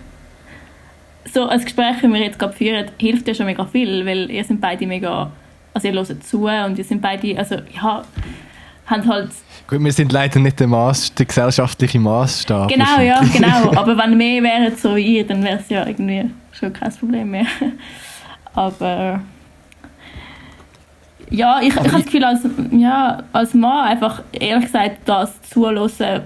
[1.33, 4.45] so ein Gespräch, wie wir jetzt gerade führen, hilft ja schon mega viel, weil ihr
[4.45, 5.31] sind beide mega,
[5.73, 8.03] also ihr hört zu und ihr sind beide, also ja,
[8.87, 9.31] haben halt,
[9.69, 12.69] Gut, wir sind leider nicht der, Maß, der gesellschaftliche Maßstab.
[12.69, 16.31] genau, ja, genau, aber wenn mehr wären so wie ihr, dann wäre es ja irgendwie
[16.53, 17.47] schon kein Problem mehr.
[18.55, 19.23] Aber
[21.31, 26.23] ja, ich, ich habe das Gefühl, als, ja, als Mann einfach ehrlich gesagt das zuhören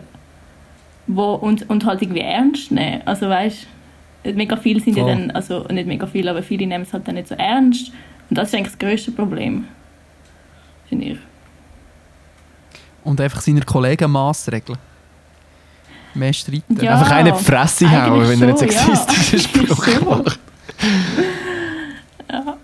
[1.06, 3.02] wo, und, und halt irgendwie ernst nehmen.
[3.04, 3.68] Also weißt
[4.34, 5.08] mega viele sind Voll.
[5.08, 7.92] ja dann, also nicht mega viele, aber viele nehmen es halt dann nicht so ernst.
[8.28, 9.68] Und das ist eigentlich das grösste Problem,
[10.88, 11.18] finde ich.
[13.06, 14.78] Und einfach seiner Kollegen Massregeln.
[16.14, 16.76] Mehr streiten.
[16.82, 16.94] Ja.
[16.94, 18.56] Einfach einen in die Fresse hauen, wenn er einen ja.
[18.56, 19.42] sexistischen Eigentlich
[19.86, 20.40] Spruch macht.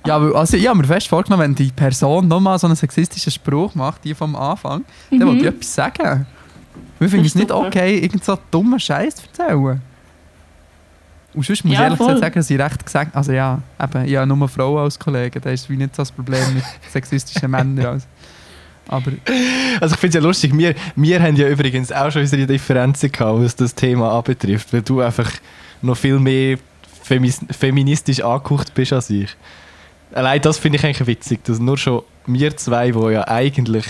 [0.07, 3.31] Ja, weil, also, ich habe mir fest vorgenommen, wenn die Person nochmal so einen sexistischen
[3.31, 5.27] Spruch macht, die vom Anfang, dann Mhm.
[5.27, 6.27] wollte ich etwas sagen.
[6.99, 7.67] Wir finden es nicht super.
[7.67, 9.81] okay, irgend so dummen Scheiß zu erzählen.
[11.35, 12.07] Und sonst muss Ja, ich ehrlich voll.
[12.09, 15.41] gesagt sagen, dass ich recht gesagt also ja, eben, ich habe nur Frauen als Kollegen,
[15.41, 17.87] da ist wie nicht so das Problem mit sexistischen Männern.
[17.87, 18.07] Also.
[18.93, 19.11] Aber
[19.81, 23.11] Also ich finde es ja lustig, wir, wir haben ja übrigens auch schon unsere Differenzen
[23.11, 25.31] gehabt, was das Thema anbetrifft, weil du einfach
[25.81, 26.59] noch viel mehr
[27.03, 29.31] femis feministisch angehaucht bist als ich.
[30.13, 33.87] Allein das finde ich eigentlich witzig, dass nur schon wir zwei, die ja eigentlich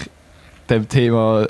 [0.71, 1.49] dem Thema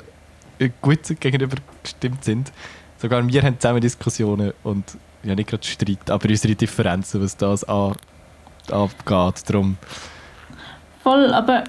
[0.57, 2.51] äh, gut gegenüber gestimmt sind,
[2.97, 7.63] sogar wir haben zusammen Diskussionen und ja nicht gerade Streit, aber unsere Differenzen, was das
[7.65, 7.95] an,
[8.71, 9.47] abgeht.
[9.47, 9.77] Darum,
[11.03, 11.65] Voll, aber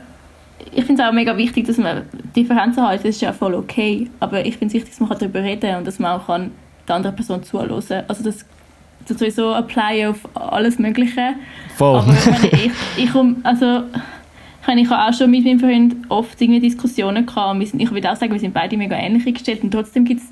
[0.72, 2.02] ich finde es auch mega wichtig, dass man
[2.34, 2.98] Differenzen hat.
[2.98, 4.10] Das ist ja voll okay.
[4.20, 6.50] Aber ich finde es wichtig, dass man darüber reden kann und dass man auch kann
[6.86, 8.04] der anderen Person zuhören kann.
[8.08, 8.44] Also das,
[9.06, 11.34] das sowieso apply auf alles Mögliche.
[11.76, 11.98] voll.
[11.98, 12.14] Aber
[12.52, 13.84] ich, ich, ich, also,
[14.60, 17.58] ich, meine, ich habe auch schon mit meinem Freund oft irgendwie Diskussionen gehabt.
[17.58, 19.62] Wir sind, ich würde auch sagen, wir sind beide mega ähnlich eingestellt.
[19.62, 20.22] Und trotzdem gibt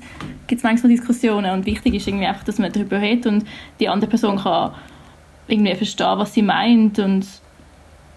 [0.49, 1.51] es manchmal Diskussionen.
[1.51, 3.45] Und wichtig ist irgendwie einfach, dass man darüber redet und
[3.79, 4.71] die andere Person kann
[5.47, 7.25] irgendwie verstehen, was sie meint und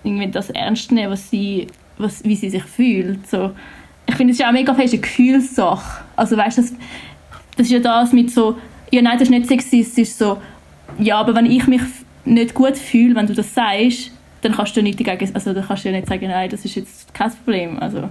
[0.04, 1.66] irgendwie das ernst nehmen, was sie,
[1.99, 3.28] was, wie sie sich fühlt.
[3.28, 3.53] So.
[4.07, 6.05] Ich finde, es ist auch mega fest eine Gefühlssache.
[6.14, 6.72] Also weißt du, das,
[7.57, 8.59] das ist ja das mit so,
[8.90, 10.40] ja nein, das ist nicht sexistisch, so,
[10.99, 11.82] ja, aber wenn ich mich
[12.24, 14.11] nicht gut fühle, wenn du das sagst,
[14.42, 16.74] dann kannst du nicht dagegen, also dann kannst du ja nicht sagen, nein, das ist
[16.74, 17.78] jetzt kein Problem.
[17.78, 18.09] Also,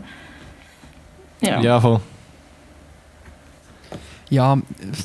[1.41, 1.61] ja.
[1.61, 2.01] ja, voll.
[4.29, 4.57] ja,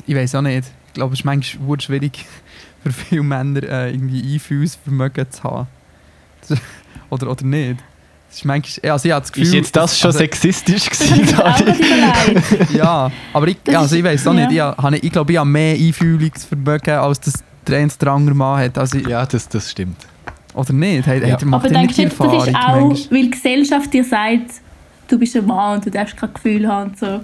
[0.05, 0.71] ich weiß auch nicht.
[0.87, 2.25] Ich glaube, es ist manchmal schwierig
[2.83, 5.67] für viele Männer äh, irgendwie Einfühlsvermögen zu haben.
[7.09, 7.77] oder, oder nicht.
[8.31, 11.27] Ist manchmal, also ich habe das Gefühl, Ist jetzt das schon also, sexistisch ich gewesen.
[12.77, 14.51] Ja, aber ich, also ich weiß auch nicht.
[14.51, 14.75] Ich, ja.
[14.77, 17.33] habe, ich glaube, ich habe mehr Einfühlungsvermögen, als das
[17.67, 18.77] der eine oder andere Mann hat.
[18.77, 19.97] Also ich, Ja, das, das stimmt.
[20.53, 21.05] Oder nicht?
[21.07, 21.33] Hat, Ja.
[21.33, 22.95] hat, macht Aber er denkst du, die das ist auch, manchmal?
[23.11, 24.51] weil die Gesellschaft dir sagt,
[25.07, 27.19] du bist ein Mann und du darfst kein Gefühl haben und so.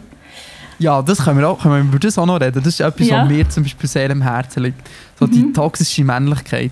[0.79, 2.61] Ja, das können wir auch, können wir über das auch noch reden.
[2.63, 3.21] Das ist etwas, Ja.
[3.23, 4.77] was mir zum Beispiel sehr am Herzen liegt.
[5.19, 5.53] So die Mhm.
[5.53, 6.71] toxische Männlichkeit.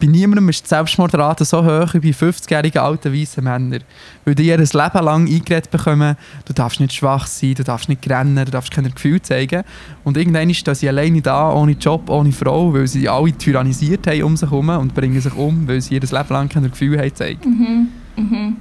[0.00, 3.84] Bei niemandem ist die Selbstmordrate so hoch wie bei 50-jährigen alten weißen Männern.
[4.24, 8.08] Weil die ihr Leben lang eingeredet bekommen, du darfst nicht schwach sein, du darfst nicht
[8.08, 9.62] rennen, du darfst keine Gefühle zeigen.
[10.02, 14.22] Und irgendwann stehen sie alleine da, ohne Job, ohne Frau, weil sie alle tyrannisiert haben
[14.22, 17.14] um sich herum und bringen sich um, weil sie ihr Leben lang keine Gefühle haben
[17.14, 17.90] zeigen.
[18.16, 18.24] Mhm.
[18.24, 18.56] Mhm.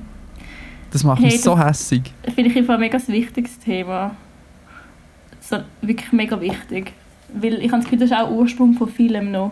[0.92, 2.14] Das macht Hey, mich so hässig.
[2.36, 4.12] Finde ich einfach ein mega wichtiges Thema.
[5.40, 6.92] So, wirklich mega wichtig.
[7.34, 9.52] Weil ich habe das Gefühl, das ist auch Ursprung von vielem noch.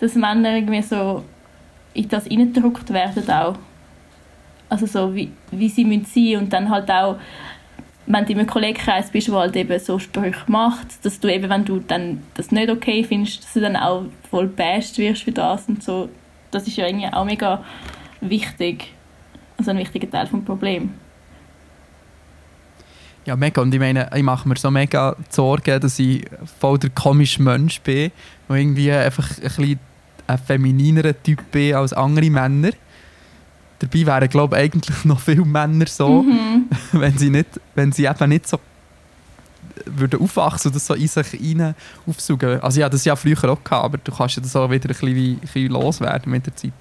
[0.00, 1.24] Dass Männer irgendwie so
[1.94, 3.56] in das reingedrückt werden auch.
[4.68, 7.16] Also so, wie, wie sie müssen sein und dann halt auch,
[8.06, 11.64] wenn du einem Kollegenkreis bist, der halt eben so Sprüche macht, dass du eben, wenn
[11.64, 15.68] du dann das nicht okay findest, dass du dann auch voll basht wirst für das
[15.68, 16.08] und so.
[16.50, 17.64] Das ist ja irgendwie auch mega
[18.20, 18.92] wichtig.
[19.56, 20.90] Also ein wichtiger Teil des Problems.
[23.24, 23.60] Ja, mega.
[23.60, 26.24] Und ich meine, ich mache mir so mega Sorgen, dass ich
[26.60, 28.10] voll der komische Mensch bin,
[28.48, 29.80] der irgendwie einfach ein bisschen
[30.28, 32.70] ein femininerer Typ bin als andere Männer.
[33.80, 36.66] Dabei wären, glaube ich, eigentlich noch viele Männer so, Mhm.
[36.92, 38.58] wenn, sie nicht, wenn sie eben nicht so
[39.86, 41.74] würden aufwachsen und das so in sich rein
[42.06, 42.60] aufsaugen.
[42.60, 44.88] Also hatte das ja früher auch, gehabt, aber du kannst ja das auch wieder ein
[44.88, 46.72] bisschen, wie, ein bisschen loswerden mit der Zeit.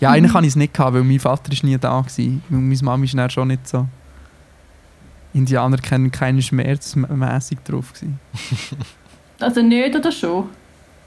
[0.00, 0.14] Ja, Mhm.
[0.16, 2.04] eigentlich kann ich es nicht gehabt, weil mein Vater ist nie da war.
[2.50, 3.86] Meine Mama ist dann schon nicht so
[5.32, 7.92] Indianer kennen keinen Schmerz mäßig drauf.
[9.40, 10.44] Also nicht oder schon?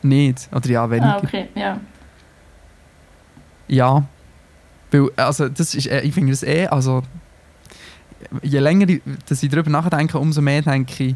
[0.07, 0.49] Nicht.
[0.53, 1.15] Oder ja, weniger.
[1.15, 1.79] Ah, okay, ja.
[3.67, 4.03] Ja.
[4.91, 7.03] Weil, also, das ist, äh, ich finde das eh, also,
[8.41, 11.15] je länger ich, dass ich darüber nachdenke, umso mehr denke ich,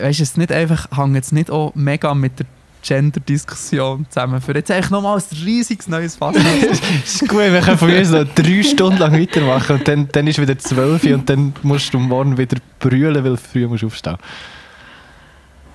[0.00, 2.46] weißt du, es nicht einfach, hängt jetzt nicht auch mega mit der
[2.82, 4.40] Gender-Diskussion zusammen.
[4.40, 6.36] Für jetzt eigentlich nochmal ein riesiges neues Fass.
[7.04, 10.40] ist gut, wir können von mir so drei Stunden lang weitermachen und dann, dann ist
[10.40, 14.16] wieder zwölf und dann musst du morgen wieder brüllen, weil du früh musst aufstehen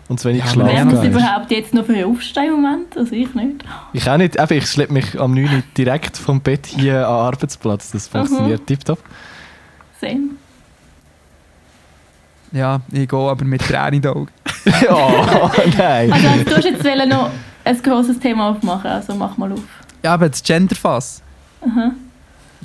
[0.08, 2.95] Und zu wenig Ja, geschlafen Wer muss überhaupt jetzt noch für aufstehen im Moment?
[2.95, 3.64] Also ich nicht.
[3.93, 4.39] Ich auch nicht.
[4.51, 7.91] Ich schleppe mich am 9 Uhr direkt vom Bett hier an den Arbeitsplatz.
[7.91, 8.99] Das funktioniert tipptopp.
[9.99, 10.38] Sehen.
[12.51, 14.32] ja, ich gehe aber mit Tränen in den Augen.
[14.89, 16.12] oh, nein.
[16.12, 17.32] Also du hast jetzt wollen noch
[17.64, 19.60] ein grosses Thema aufmachen, also mach mal auf.
[20.03, 21.24] Ja, aber das Gender-Fass.
[21.62, 21.91] Aha.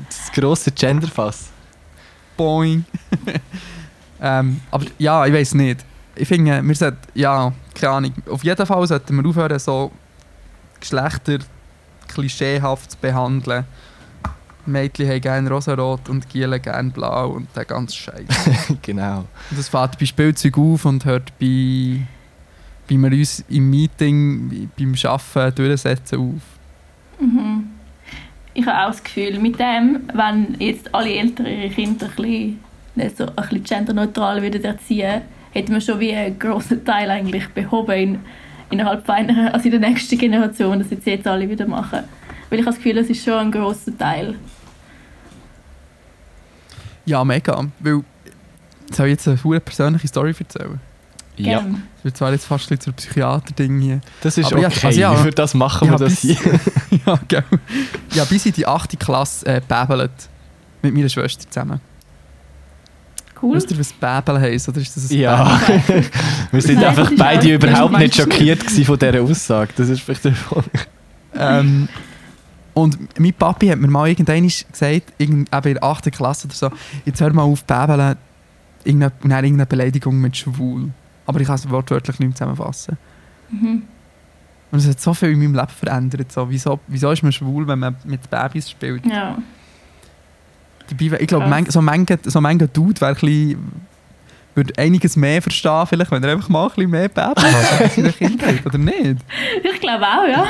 [0.08, 1.50] Das grosse Genderfass.
[2.36, 2.84] Boing.
[4.22, 5.84] ähm, aber ja, ich weiß nicht.
[6.20, 9.90] Ich finde, wir sollten, ja, keine Ahnung, auf jeden Fall sollten wir aufhören, so
[10.78, 11.38] Geschlechter
[12.08, 13.64] klischeehaft zu behandeln.
[14.66, 18.26] Mädchen haben gerne rosarot und Giele gerne blau und der ganze Scheiß.
[18.82, 19.20] genau.
[19.50, 22.06] und das fängt bei Spielzeug auf und hört bei,
[22.86, 27.22] bei wir uns im Meeting, beim Arbeiten durchsetzen auf.
[27.24, 27.70] Mhm.
[28.52, 32.60] Ich habe auch das Gefühl, mit dem, wenn jetzt alle Eltern ihre Kinder ein bisschen,
[32.94, 37.48] nicht so, ein bisschen genderneutral würden erziehen hätten wir schon wie einen grossen Teil eigentlich
[37.48, 38.18] behoben in,
[38.70, 42.00] innerhalb von einer, also in der nächsten Generation, das jetzt, jetzt alle wieder machen.
[42.48, 44.36] Weil ich habe das Gefühl, das ist schon ein grosser Teil.
[47.04, 47.64] Ja, mega.
[47.80, 48.02] Weil,
[48.92, 50.80] soll ich jetzt eine hure persönliche Story erzählen?
[51.36, 51.64] Ja.
[51.96, 54.00] Ich bin zwar jetzt fast ein bisschen zur Psychiater-Ding hier.
[54.20, 54.86] das ist Aber ja, okay.
[54.86, 55.14] also ja.
[55.14, 56.60] Für das machen wir Ja, das bis- hier.
[57.06, 57.44] ja, gell.
[58.12, 58.98] Ja, bis in die 8.
[58.98, 59.60] Klasse äh.
[60.82, 61.80] Mit meiner Schwester zusammen.
[63.42, 63.56] Cool.
[63.56, 64.68] Wisst ihr, was Bäbeln heisst?
[64.68, 65.60] Oder ist das ein Ja.
[66.52, 68.22] wir sind Nein, einfach das ist beide auch- überhaupt nicht meinst du?
[68.22, 69.72] schockiert gewesen von dieser Aussage.
[69.76, 70.88] Das ist vielleicht der Punkt.
[71.34, 71.88] ähm,
[72.74, 76.10] Und mein Papi hat mir mal irgendwann gesagt, irgend, eben in der 8.
[76.12, 76.70] Klasse oder so,
[77.04, 78.16] jetzt hör mal auf bäbeln
[78.84, 80.90] irgendeine, und dann irgendeine Beleidigung mit schwul.
[81.26, 82.96] Aber ich kann es wortwörtlich nicht mehr zusammenfassen.
[83.50, 83.82] Mhm.
[84.72, 86.30] Und es hat so viel in meinem Leben verändert.
[86.30, 89.04] So, wieso, wieso ist man schwul, wenn man mit Babys spielt?
[89.06, 89.38] Ja.
[90.90, 93.56] Dabei, ich glaube, man, so manche so manche Dude wäre ein
[94.54, 97.90] würde einiges mehr verstehen, vielleicht, wenn er einfach mal ein bisschen mehr Babys hat in
[97.90, 99.16] seiner Kindheit, oder nicht?
[99.62, 100.46] Ich glaube auch, ja.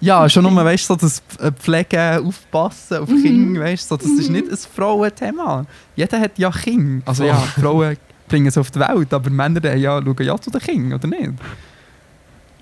[0.00, 3.22] Ja, schon nur, weißt du, so das äh, Pflegen, Aufpassen auf Mhm.
[3.22, 5.66] Kinder, weißt du, so, das ist nicht ein Frauenthema.
[5.94, 7.02] Jeder hat ja Kinder.
[7.06, 7.96] Also ja, Frauen
[8.26, 11.32] bringen es auf die Welt, aber Männer ja, schauen ja zu den Kindern, oder nicht?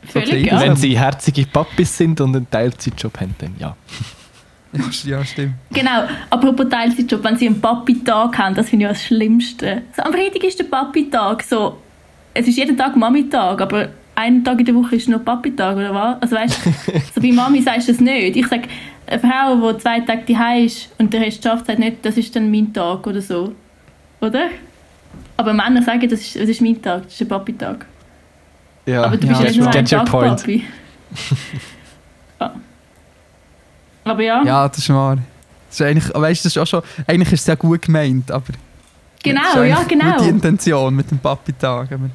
[0.09, 0.61] Völlig, Okay, ja.
[0.61, 3.77] Wenn sie herzige Papis sind und einen Teilzeitjob haben, dann ja.
[4.73, 5.55] Ja, st- ja stimmt.
[5.73, 9.83] Genau, apropos Teilzeitjob, wenn sie einen Papi-Tag haben, das finde ich ja das Schlimmste.
[9.97, 11.79] So, am Freitag ist der Papi-Tag, so,
[12.35, 15.95] es ist jeden Tag Mami-Tag, aber einen Tag in der Woche ist nur Papi-Tag, oder
[15.95, 16.23] was?
[16.23, 16.71] Also weißt du,
[17.15, 18.37] so bei Mami sagst du das nicht.
[18.37, 18.69] Ich sage,
[19.07, 22.37] eine Frau, die zwei Tage daheim ist und der Rest schafft, sagt nicht, das ist
[22.37, 23.55] dann mein Tag oder so.
[24.21, 24.49] Oder?
[25.39, 27.87] Aber Männer sagen, das ist, das ist mein Tag, das ist ein Papi-Tag.
[28.87, 29.05] ja.
[29.05, 30.11] Aber du Ja, bist ja nicht nur ein Tag.
[30.11, 30.65] Papi.
[32.41, 32.55] ja.
[34.11, 35.17] Aber ja, Ja, das ist wahr.
[35.69, 38.53] Das ist eigentlich, weißt, das ist auch schon, eigentlich ist es ja gut gemeint, aber
[39.23, 40.13] genau, ja, genau.
[40.17, 41.93] gute Intention mit dem Papi-Tag.
[41.93, 42.11] aber-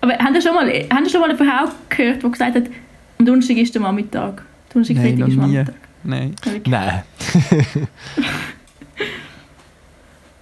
[0.00, 2.64] Aber habt ihr schon mal, habt ihr schon mal eine Frau gehört, die gesagt hat,
[3.18, 4.42] am Donnerstag ist der Mamitag?
[4.72, 5.52] Donnerstag, Nein, Freitag ist noch nie.
[5.54, 5.74] Mamitag.
[6.02, 6.34] Nein.
[6.66, 7.02] Nein.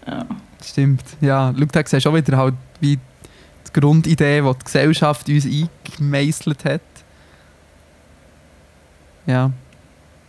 [0.06, 0.24] Ja.
[0.64, 1.02] stimmt.
[1.20, 5.44] Ja, schau, da siehst du auch wieder halt, wie die Grundidee, die die Gesellschaft uns
[5.46, 6.80] eingemeißelt hat.
[9.26, 9.50] Ja,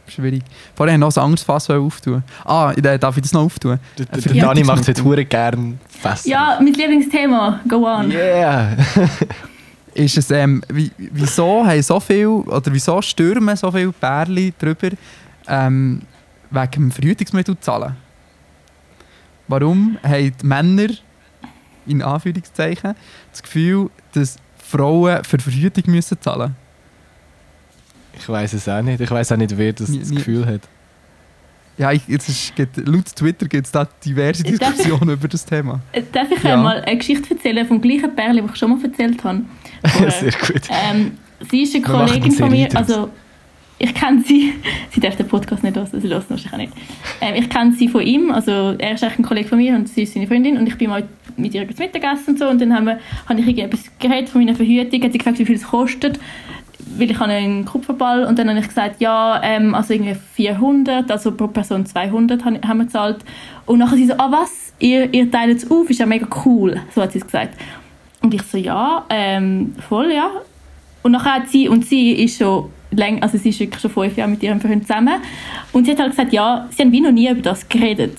[0.10, 0.44] schwierig.
[0.76, 2.24] Vorher noch ein anderes Fass auftun.
[2.46, 3.80] Ah, darf ich das noch auftun?
[3.98, 4.92] Der, Dani macht es Leute.
[4.92, 6.26] jetzt hure gern fest.
[6.26, 8.12] ja, mein Lieblingsthema, go on.
[8.12, 8.76] Yeah!
[9.94, 14.90] ist es, ähm, wie, wieso haben so viel, oder wieso stürmen so viele Pärchen drüber,
[15.48, 16.02] ähm,
[16.50, 17.96] wegen dem Verhütungsmittel zahlen?
[19.48, 20.90] Warum haben die Männer,
[21.88, 22.96] in Anführungszeichen,
[23.32, 26.56] das Gefühl, dass Frauen für Verhütung müssen zahlen
[28.20, 29.00] Ich weiß es auch nicht.
[29.02, 30.62] Ich weiß auch nicht, wer das, Nie- Gefühl hat.
[31.78, 35.80] Ja, ich, jetzt ist, gibt, laut Twitter gibt es da diverse Diskussionen über das Thema.
[36.12, 36.50] Darf ich Ja.
[36.52, 36.58] ja.
[36.58, 39.42] mal eine Geschichte erzählen vom gleichen Pärchen, das ich schon mal erzählt habe?
[39.86, 40.12] Vorher.
[40.12, 40.62] Sehr gut.
[40.70, 41.12] ähm,
[41.50, 43.10] sie ist eine Wir Kollegin von mir, also
[43.78, 44.56] ich kenne sie,
[44.92, 46.74] sie darf den Podcast nicht hören, sie hört wahrscheinlich auch nicht.
[47.22, 49.88] Ähm, ich kenne sie von ihm, also er ist eigentlich ein Kollege von mir und
[49.88, 51.08] sie ist seine Freundin und ich bin mal
[51.38, 53.00] mit ihr zu Mittagessen und so und dann haben wir,
[53.30, 56.20] habe ich irgendetwas geredet von meiner Verhütung, hat sie gefragt, wie viel es kostet,
[56.98, 61.32] weil ich einen Kupferball und dann habe ich gesagt, ja, ähm, also irgendwie 400, also
[61.32, 63.20] pro Person 200 haben wir gezahlt
[63.66, 66.82] und nachher sie so, ah was, ihr, ihr teilt es auf, ist ja mega cool,
[66.94, 67.56] so hat sie es gesagt.
[68.22, 70.30] Und ich so, ja, ähm, voll, ja.
[71.04, 74.18] Und nachher hat sie, und sie ist schon länger, also sie ist wirklich schon fünf
[74.18, 75.22] Jahre mit ihrem Freund zusammen.
[75.72, 78.18] Und sie hat halt gesagt, ja, sie haben wie noch nie über das geredet.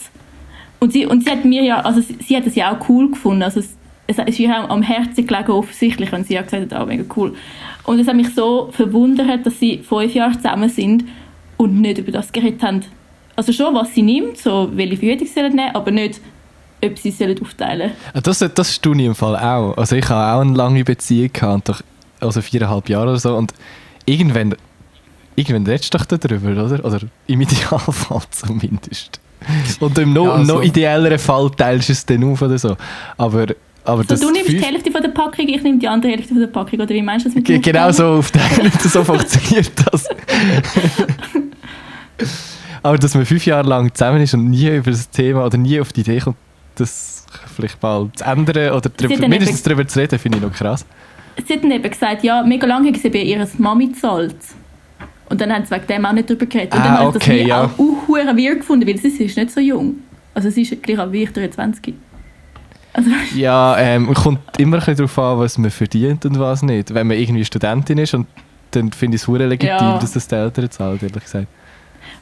[0.79, 3.11] Und sie, und sie hat mir ja, also sie, sie hat das ja auch cool
[3.11, 3.43] gefunden.
[3.43, 3.63] Also
[4.11, 7.35] es, es ist ihr am Herzen gelegen, offensichtlich, und sie hat gesagt, auch mega cool.
[7.85, 11.05] Und es hat mich so verwundert, dass sie fünf Jahre zusammen sind
[11.57, 12.83] und nicht über das geredet haben.
[13.37, 16.21] Also schon, was sie nimmt, so welche Verhütung sie sollen nehmen, aber nicht,
[16.85, 19.77] ob sie sollen aufteilen Ah, Das, das staune ich im Fall auch.
[19.77, 21.81] Also ich habe auch eine lange Beziehung gehabt, doch,
[22.21, 23.37] also viereinhalb Jahre oder so.
[23.37, 23.53] Und
[24.07, 24.55] irgendwann,
[25.37, 26.85] irgendwann redest du doch darüber, oder?
[26.85, 29.21] Oder im Idealfall zumindest.
[29.81, 32.77] Und im noch, Ja, also- noch ideelleren Fall teilst du es dann auf oder so.
[33.17, 33.47] Aber,
[33.85, 36.29] aber So, das du nimmst die Hälfte von der Packung, ich nehme die andere Hälfte
[36.29, 38.43] von der Packung, oder wie meinst du das mit Ge- dem Genau so auf der
[38.89, 40.07] so funktioniert das.
[42.83, 45.81] Aber dass man fünf Jahre lang zusammen ist und nie über das Thema oder nie
[45.81, 46.37] auf die Idee kommt,
[46.77, 50.87] das vielleicht mal zu ändern oder dann mindestens darüber zu reden, finde ich noch krass.
[51.47, 54.35] Sie hat dann eben gesagt, ja, mega lange hat sie bei ihrer Mami gezahlt.
[55.29, 56.75] Und dann haben sie wegen dem auch nicht drüber geredet.
[56.75, 57.65] Und Ah, dann habe ich okay, das wie ja.
[57.65, 59.97] auch unhuere weird gefunden, weil sie ist nicht so jung.
[60.35, 61.95] Also sie ist gleich alt wie ich, 23.
[62.93, 66.93] Also, Ja, ähm, kommt immer ein bisschen darauf an, was man verdient und was nicht.
[66.93, 68.27] Wenn man irgendwie Studentin ist, und
[68.73, 69.99] dann finde ich es hure legitim, Ja.
[69.99, 71.47] dass das die Eltern zahlen, ehrlich gesagt.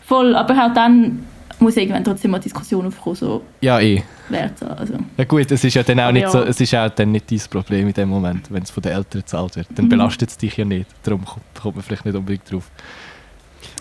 [0.07, 1.25] voll, aber halt dann
[1.61, 4.03] muss irgendwann trotzdem mal Diskussion aufkommen, so Ja, eh.
[4.29, 4.79] wer zahlt.
[4.79, 6.31] Also, Ja gut, es ist ja dann auch nicht ja.
[6.31, 8.93] so, es ist auch dann nicht dein Problem in dem Moment, wenn es von den
[8.93, 9.67] Eltern gezahlt wird.
[9.75, 9.89] Dann Mhm.
[9.91, 10.87] belastet es dich ja nicht.
[11.03, 12.71] Darum kommt, kommt man vielleicht nicht unbedingt drauf.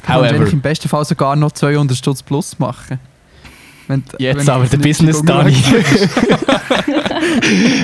[0.08, 3.00] However, eigentlich im besten Fall sogar noch 200 Stutz plus machen.
[3.88, 5.54] Wenn, jetzt wenn aber der Business Dani.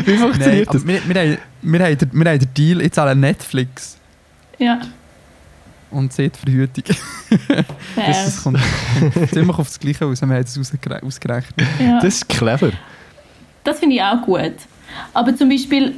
[0.06, 0.88] Wie Nein, funktioniert aber das?
[0.88, 3.98] wir, wir, haben, wir, haben den, wir haben den Deal, jetzt alle Netflix
[4.60, 4.80] ja,
[5.92, 6.84] und die Verhütung.
[7.96, 8.60] Das, das kommt,
[9.32, 11.68] ziemlich auf das Gleiche aus, wir haben es ausgere- ausgerechnet.
[11.80, 12.00] ja.
[12.02, 12.72] Das ist clever.
[13.64, 14.54] Das finde ich auch gut.
[15.14, 15.96] Aber zum Beispiel,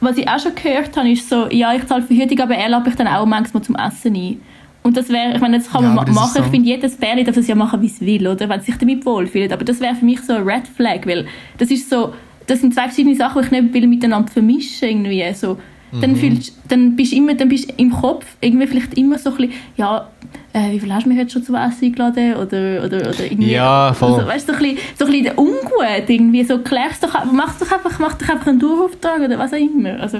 [0.00, 2.88] was ich auch schon gehört habe, ist so, ja, ich zahle Verhütung, aber er lade
[2.90, 4.40] ich dann auch manchmal zum Essen ein.
[4.86, 6.36] Und das wäre, ich meine, das kann Ja, man machen.
[6.38, 8.48] Ich so- finde, jedes Pärchen darf das ja machen, wie es will, oder?
[8.50, 9.50] Wenn es sich damit wohlfühlt.
[9.50, 11.26] Aber das wäre für mich so ein Red Flag, weil
[11.56, 12.12] das ist so,
[12.46, 15.24] das sind zwei verschiedene Sachen, die ich nicht will miteinander vermischen irgendwie.
[15.32, 15.56] So,
[15.90, 16.00] Mhm.
[16.02, 19.36] dann, fühlst, dann bist du immer, dann bist im Kopf irgendwie vielleicht immer so ein
[19.36, 20.06] bisschen, ja,
[20.52, 22.34] äh, wie viel hast du mich jetzt schon zum Essen eingeladen?
[22.34, 24.12] Oder, oder, oder irgendwie, Ja, voll.
[24.12, 27.58] Also, weißt du, so ein bisschen, so ein bisschen ungut irgendwie, so klärst doch, mach
[27.58, 29.98] doch einfach, mach doch einfach einen Dauerauftrag oder was auch immer.
[30.00, 30.18] Also,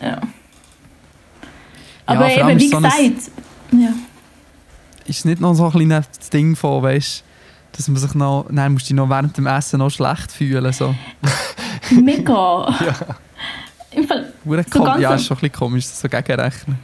[0.00, 0.20] ja.
[2.06, 3.30] Aber allem eben, wie ist so gesagt,
[3.72, 3.90] ja.
[5.06, 7.24] Ist es nicht noch so ein kleines Ding von, weißt
[7.72, 10.72] dass man sich noch, nein, musst du dich noch während dem Essen noch schlecht fühlen.
[10.72, 10.94] So.
[11.90, 12.74] Mega.
[13.92, 14.32] Im Fall,
[14.72, 16.78] So ganz ja, ist schon ein bisschen komisch, das so gegenrechnen.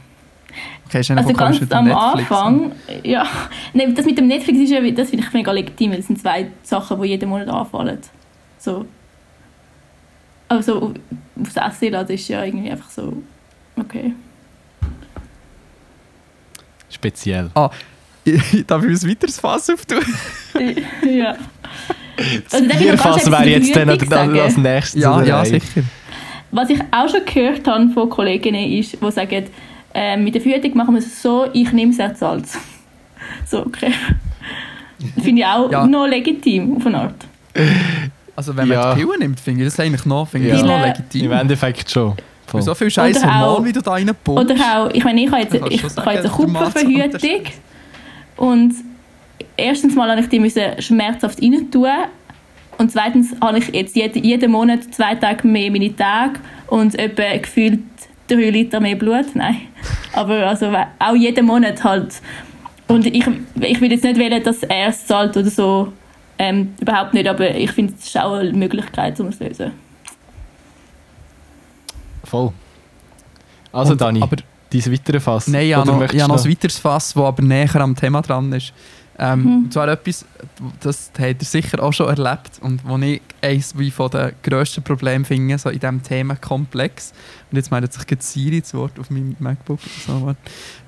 [0.85, 2.31] Okay, ist also ganz am Netflix.
[2.31, 2.71] Anfang,
[3.03, 3.25] ja,
[3.73, 6.21] nee, das mit dem Netflix ist ja, das finde ich mega legitim, weil das sind
[6.21, 7.99] zwei Sachen, die jeden Monat anfallen.
[8.59, 8.85] So.
[10.47, 10.91] Also auf-
[11.41, 13.21] aufs Essen laden ist ja irgendwie einfach so,
[13.77, 14.13] okay.
[17.09, 17.49] Speziell.
[18.67, 19.99] Darf ich ein weiteres Fass auftun?
[21.07, 21.35] ja.
[22.49, 24.61] Das Also, Bierfass wäre jetzt dann sagen?
[24.61, 25.01] nächstes.
[25.01, 25.83] Ja, ja, sicher.
[26.51, 29.45] Was ich auch schon gehört habe von Kolleginnen ist, die sagen,
[29.93, 32.57] äh, mit der Verhütung machen wir es so, ich nehme es als Salz.
[33.47, 33.91] So, okay.
[35.21, 35.85] Finde ich auch Ja.
[35.85, 37.25] noch legitim auf eine Art.
[38.35, 38.87] Also wenn Ja.
[38.89, 40.67] man die Pillen nimmt, finde ich das eigentlich noch, finde ich das Ja.
[40.67, 41.31] noch Im legitim.
[41.31, 42.13] Endeffekt schon.
[42.47, 42.61] Voll.
[42.61, 44.51] So viel scheiß Oder auch- Hormon, wie du da reinpumpst.
[44.51, 47.41] Oder auch, ich meine, ich habe jetzt, ich, du ich jetzt eine sagen, Kupferverhütung
[48.37, 48.73] und
[49.57, 51.87] erstens mal habe ich die müssen schmerzhaft rein tun
[52.77, 57.37] und zweitens habe ich jetzt jeden, jeden Monat zwei Tage mehr meine Tage und etwa
[57.37, 57.79] gefühlt
[58.27, 59.33] drei Liter mehr Blut.
[59.33, 59.61] Nein,
[60.13, 62.21] aber also auch jeden Monat halt.
[62.87, 63.25] Und ich,
[63.61, 65.91] ich will jetzt nicht wählen, dass er es zahlt oder so.
[66.37, 69.71] Ähm, überhaupt nicht, aber ich finde, es ist auch eine Möglichkeit, um es zu lösen.
[72.25, 72.51] Voll.
[73.71, 74.37] Also Und- Dani, aber-
[74.71, 75.47] dein weiteres Fass.
[75.47, 78.21] Nein, ich habe noch, ich noch du ein weiteres Fass, das aber näher am Thema
[78.21, 78.73] dran ist.
[79.17, 79.47] Ähm, Mhm.
[79.65, 80.25] Und zwar etwas,
[80.81, 84.83] das habt ihr sicher auch schon erlebt und wo ich eines wie von den grössten
[84.83, 87.13] Problemen finde, so in diesem Themenkomplex.
[87.49, 89.79] Und jetzt meldet sich gerade Siri zu Wort auf meinem MacBook.
[90.05, 90.35] So,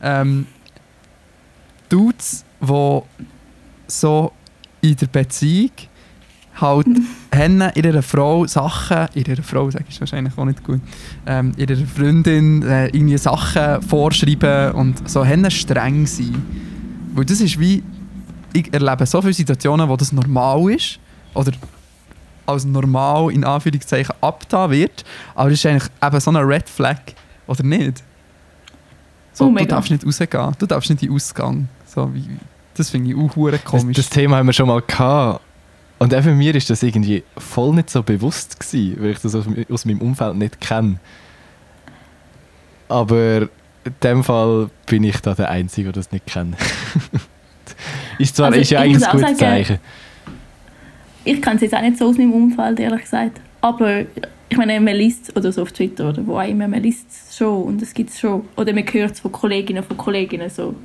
[0.04, 0.46] ähm,
[1.88, 3.02] Dudes, die
[3.88, 4.32] so
[4.82, 5.72] in der Beziehung
[6.62, 6.88] halt
[7.32, 10.82] in ihrer Frau Sachen, in ihrer Frau sage ich wahrscheinlich auch nicht gut,
[11.26, 16.36] ähm, ihrer Freundin äh, irgendwie Sachen vorschreiben und so haben streng sein.
[17.14, 17.84] Weil das ist wie,
[18.54, 21.00] ich erlebe so viele Situationen, wo das normal ist
[21.34, 21.52] oder
[22.46, 25.04] als normal in Anführungszeichen abgetan wird,
[25.36, 27.00] aber das ist eigentlich eben so eine Red Flag,
[27.46, 28.04] oder nicht?
[29.34, 29.68] So, Oh, du mega.
[29.76, 31.68] darfst nicht rausgehen, du darfst nicht in den Ausgang.
[31.86, 32.24] So, wie,
[32.74, 33.98] das finde ich auch hure Das, komisch.
[33.98, 35.42] das Thema haben wir schon mal gehabt.
[36.00, 39.46] Und eben mir ist das irgendwie voll nicht so bewusst gewesen, weil ich das aus,
[39.70, 41.00] aus meinem Umfeld nicht kenne.
[42.88, 43.50] Aber
[43.84, 46.56] in dem Fall bin ich da der Einzige, der das nicht kennt.
[48.20, 49.80] ist zwar Also ist ja ich eigentlich ein auch gutes sagen, Zeichen.
[51.26, 53.42] Ich kenne es jetzt auch nicht so aus meinem Umfeld, ehrlich gesagt.
[53.62, 54.06] Aber
[54.50, 57.38] ich meine, man liest oder so auf Twitter oder wo auch immer, man liest es
[57.38, 58.46] schon und es gibt es schon.
[58.56, 60.76] Oder man hört es von Kolleginnen von Kolleginnen so.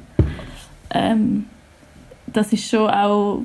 [0.91, 1.47] Ähm,
[2.27, 3.43] das ist schon auch,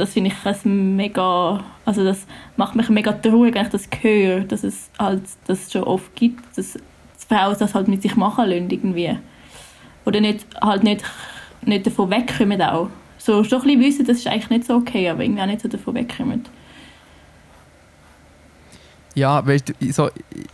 [0.00, 2.26] das finde ich ein mega, also das
[2.56, 6.42] macht mich mega traurig, wenn ich das höre, dass es halt das schon oft gibt,
[6.56, 6.78] dass
[7.28, 9.16] Frauen das halt mit sich machen lassen irgendwie.
[10.04, 11.04] Oder nicht, halt nicht,
[11.62, 12.88] nicht davon wegkommen auch.
[13.18, 15.60] So schon ein bisschen wissen, das ist eigentlich nicht so okay, aber irgendwie auch nicht
[15.60, 16.44] so davon wegkommen.
[19.14, 20.08] Ja, weißt du, so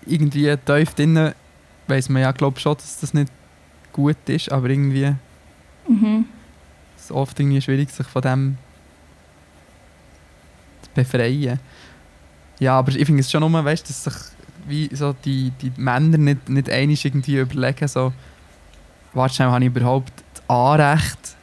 [0.06, 1.32] irgendwie tief drinnen
[1.86, 3.30] weiss man ja, glaube schon, dass das nicht
[3.92, 5.14] gut ist, aber irgendwie
[5.88, 6.24] Mhm.
[6.96, 8.65] ist es oft irgendwie schwierig, sich von dem zu
[10.96, 11.60] befreien.
[12.58, 14.14] Ja, aber ich finde es schon nur, weißt, dass sich
[14.66, 18.12] wie so die, die Männer nicht, nicht einig irgendwie überlegen, so,
[19.14, 21.36] warte habe ich überhaupt das Anrecht,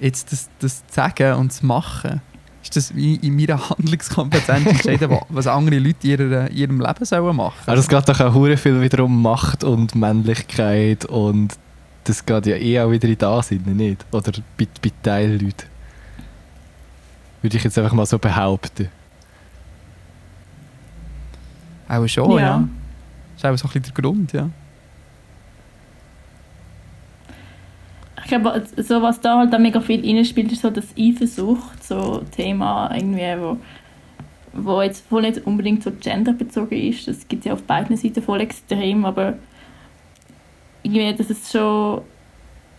[0.00, 2.20] jetzt das, das zu sagen und zu machen?
[2.62, 7.04] Ist das wie in meiner Handlungskompetenz entscheiden, wa- was andere Leute in, ihrer, ihrem Leben
[7.04, 7.54] sollen machen?
[7.66, 11.54] Aber es geht doch auch viel wieder um Macht und Männlichkeit und
[12.04, 14.04] das geht ja eh auch wieder in das nicht?
[14.12, 15.71] Oder bei, bei Teilleuten.
[17.42, 18.88] Würde ich jetzt einfach mal so behaupten.
[21.88, 22.38] Auch schon, ja.
[22.38, 22.68] Ja.
[23.34, 24.48] Das ist auch so ein bisschen der Grund, ja.
[28.22, 32.22] Ich glaube, so was da halt auch mega viel reinspielt, ist so das Eifersucht, so
[32.34, 33.58] Thema irgendwie, wo,
[34.52, 37.08] wo jetzt wohl nicht unbedingt so genderbezogen ist.
[37.08, 39.34] Das gibt es ja auf beiden Seiten voll extrem, aber
[40.82, 42.02] irgendwie, dass es schon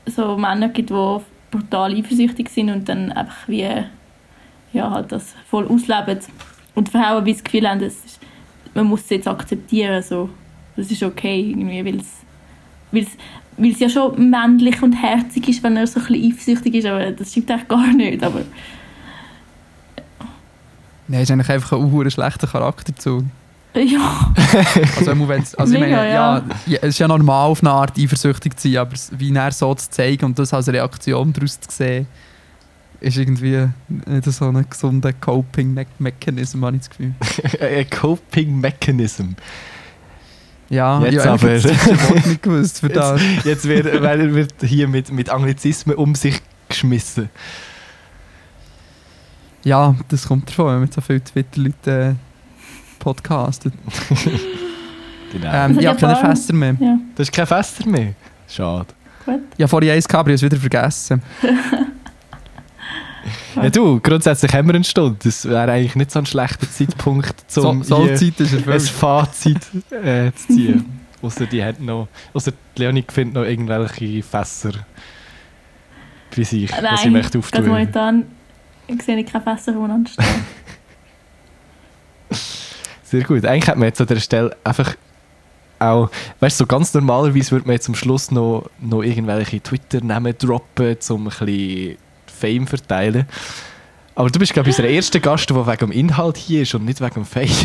[0.06, 1.18] so Männer gibt, die
[1.52, 3.68] brutal eifersüchtig sind und dann einfach wie
[4.74, 6.20] ja, halt das voll ausleben.
[6.76, 8.20] Und Frauen wie das Gefühl haben, das ist,
[8.74, 10.30] man muss es jetzt akzeptieren, so.
[10.76, 12.08] das ist okay, irgendwie, weil es
[12.92, 13.10] weil es,
[13.58, 16.86] weil es ja schon männlich und herzig ist, wenn er so ein bisschen eifersüchtig ist,
[16.88, 18.24] aber das stimmt eigentlich gar nicht.
[18.24, 18.42] Aber
[21.08, 23.26] Nein, ist eigentlich einfach ein schlechter Charakterzug.
[23.76, 24.32] ja,
[24.98, 26.38] Also, wenn's- also ich Mega, meine, ja.
[26.68, 26.78] ja.
[26.82, 29.90] es ist ja normal, auf eine Art eifersüchtig zu sein, aber wie er so zu
[29.90, 32.08] zeigen und das als Reaktion daraus zu sehen,
[33.04, 33.68] ist irgendwie
[34.06, 37.14] nicht so ein gesunder Coping-Mechanism, habe ich das Gefühl.
[37.60, 39.32] Ein Coping Mechanism.
[40.70, 41.50] Ja, Jetzt ich habe aber.
[41.50, 43.22] das Wort nicht gewusst für das.
[43.22, 47.30] Jetzt, jetzt wird, weil wird hier mit, mit Anglizismen um sich geschmissen.
[49.66, 53.74] Ja, das kommt davon, wenn man so viele Twitter-Leute äh, podcastet.
[55.32, 55.48] Genau.
[55.48, 56.76] Ähm, hat ich ja habe keine Fässer mehr.
[56.80, 58.14] ja, das ist kein Fester mehr.
[58.48, 58.88] Schade.
[59.26, 59.42] gut.
[59.58, 61.22] Ich habe vorhin eins gehabt, aber ich habe es wieder vergessen.
[63.56, 65.18] Ja, du, grundsätzlich haben wir eine Stunde.
[65.24, 68.80] Das wäre eigentlich nicht so ein schlechter Zeitpunkt, So, um so Zeit ist ein.
[68.80, 69.60] Fazit
[69.92, 71.00] äh, zu ziehen.
[71.22, 74.72] Außer die hat noch, außer die Leonie findet noch irgendwelche Fässer
[76.36, 77.66] bei sich, was sie Nein, möchte gerade auftun.
[77.66, 78.26] momentan
[79.02, 80.26] sehe ich keine Fässer umeinander stehen.
[83.04, 83.46] Sehr gut.
[83.46, 84.96] Eigentlich hat man jetzt an der Stelle einfach
[85.80, 86.10] auch,
[86.42, 90.98] weißt du, so ganz normalerweise würde man jetzt am Schluss noch, noch irgendwelche Twitter-Namen droppen,
[91.10, 91.98] um ein bisschen
[92.44, 93.26] Fame verteilen.
[94.16, 96.86] Aber du bist, glaube ich, unser erster Gast, der wegen dem Inhalt hier ist und
[96.86, 97.50] nicht wegen dem Fame.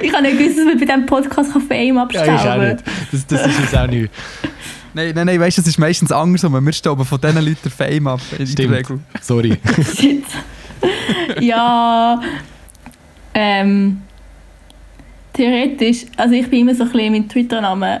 [0.00, 2.84] Ich habe nicht gewusst, dass man bei diesem Podcast Fame ja, ich auch abstauben nicht.
[3.10, 4.12] Das, das ist uns auch nicht.
[4.94, 6.64] Nein, nein, nein, weißt du, es ist meistens andersrum.
[6.64, 8.20] Wir stauben von diesen Leuten Fame ab.
[8.32, 8.74] In der Stimmt.
[8.74, 9.00] Regel.
[9.20, 9.56] Sorry.
[11.40, 12.20] Ja,
[13.34, 14.02] ähm,
[15.32, 18.00] theoretisch, also ich bin immer so ein bisschen mit Twitter-Namen,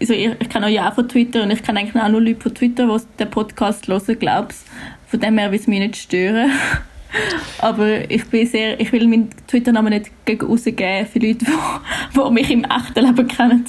[0.00, 2.20] also ich, ich kenne euch ja auch von Twitter und ich kenne eigentlich auch nur
[2.20, 4.66] Leute von Twitter, die den Podcast hören, glaubst
[5.08, 6.50] Von dem her will es mich nicht stören.
[7.58, 11.44] Aber ich bin sehr, ich will meinen Twitter-Namen nicht gegen rausgeben für Leute,
[12.14, 13.64] die, die mich im echten Leben kennen.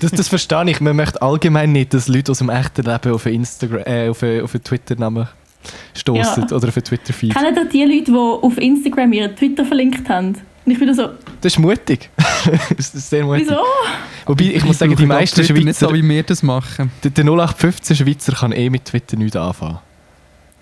[0.00, 0.80] Das, das verstehe ich.
[0.80, 4.22] Man möchte allgemein nicht, dass Leute aus dem echten Leben auf einen, Instagram, äh, auf
[4.22, 5.28] einen, auf einen Twitter-Namen
[5.94, 6.56] stoßen Ja.
[6.56, 7.34] oder auf einen Twitter-Feed.
[7.34, 10.36] Kennen ihr die Leute, die auf Instagram ihren Twitter verlinkt haben?
[10.66, 11.10] Und ich bin so,
[11.40, 12.10] Das ist mutig.
[12.76, 13.46] das ist sehr mutig.
[13.48, 13.60] wieso?
[14.26, 16.90] Wobei, ich muss sagen, die meisten Twitter nicht so, Schweizer, wie wir das machen.
[17.02, 19.78] der, der 0815 Schweizer kann eh mit Twitter nichts anfangen.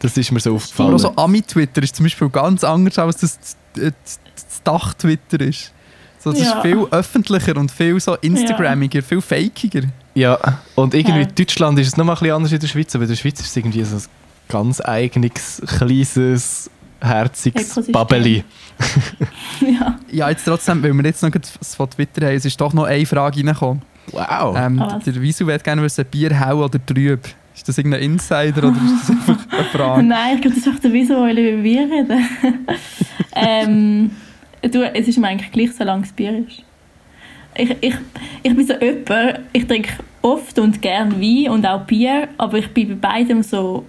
[0.01, 0.95] Das ist mir so aufgefallen.
[0.95, 3.39] auch so Ami-Twitter ist zum Beispiel ganz anders, als das,
[3.75, 3.93] das,
[4.35, 5.73] das Dach-Twitter ist.
[6.19, 6.55] So, das Ja.
[6.57, 9.83] ist viel öffentlicher und viel so Instagramiger, viel fakiger.
[10.15, 10.37] Ja,
[10.75, 11.27] und irgendwie Ja.
[11.29, 13.17] in Deutschland ist es noch mal ein bisschen anders in der Schweiz, aber in der
[13.17, 14.03] Schweiz ist es irgendwie so ein
[14.49, 16.69] ganz eigenes, kleines,
[17.03, 17.91] herziges.
[17.91, 18.45] Babbeli.
[19.61, 19.99] ja.
[20.11, 22.85] Ja, jetzt trotzdem, weil wir jetzt noch was von Twitter haben, es ist doch noch
[22.85, 23.83] eine Frage reingekommen.
[24.11, 24.57] Wow.
[24.59, 25.05] Ähm, was?
[25.05, 27.21] der Wieso wird gerne wissen, Bier hell oder trüb?
[27.55, 30.03] Ist das irgendein Insider oder ist das einfach eine Frage?
[30.03, 32.29] Nein, ich glaube, das ist einfach der Wieso, weil über Bier reden.
[33.35, 34.11] ähm,
[34.63, 36.63] du, es ist mir eigentlich gleich, solange es Bier ist.
[37.55, 37.95] Ich, ich,
[38.43, 39.93] ich bin so jemand, ich trinke
[40.23, 43.85] oft und gern Wein und auch Bier, aber ich bin bei beidem so,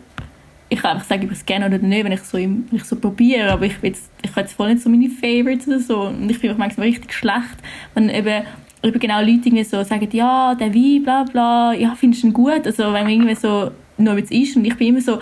[0.73, 2.83] ich kann einfach sagen, ob ich es gerne oder nicht, wenn ich so, wenn ich
[2.83, 6.01] so probiere, aber ich, jetzt, ich habe jetzt voll nicht so meine Favorites oder so
[6.07, 7.57] und ich finde auch manchmal richtig schlecht,
[7.93, 8.43] wenn eben,
[8.81, 12.33] eben genau Leute irgendwie so sagen, ja, der Wein, bla bla, ja, findest du ihn
[12.33, 12.65] gut?
[12.65, 15.19] Also wenn man irgendwie so nur was isst und ich bin immer so,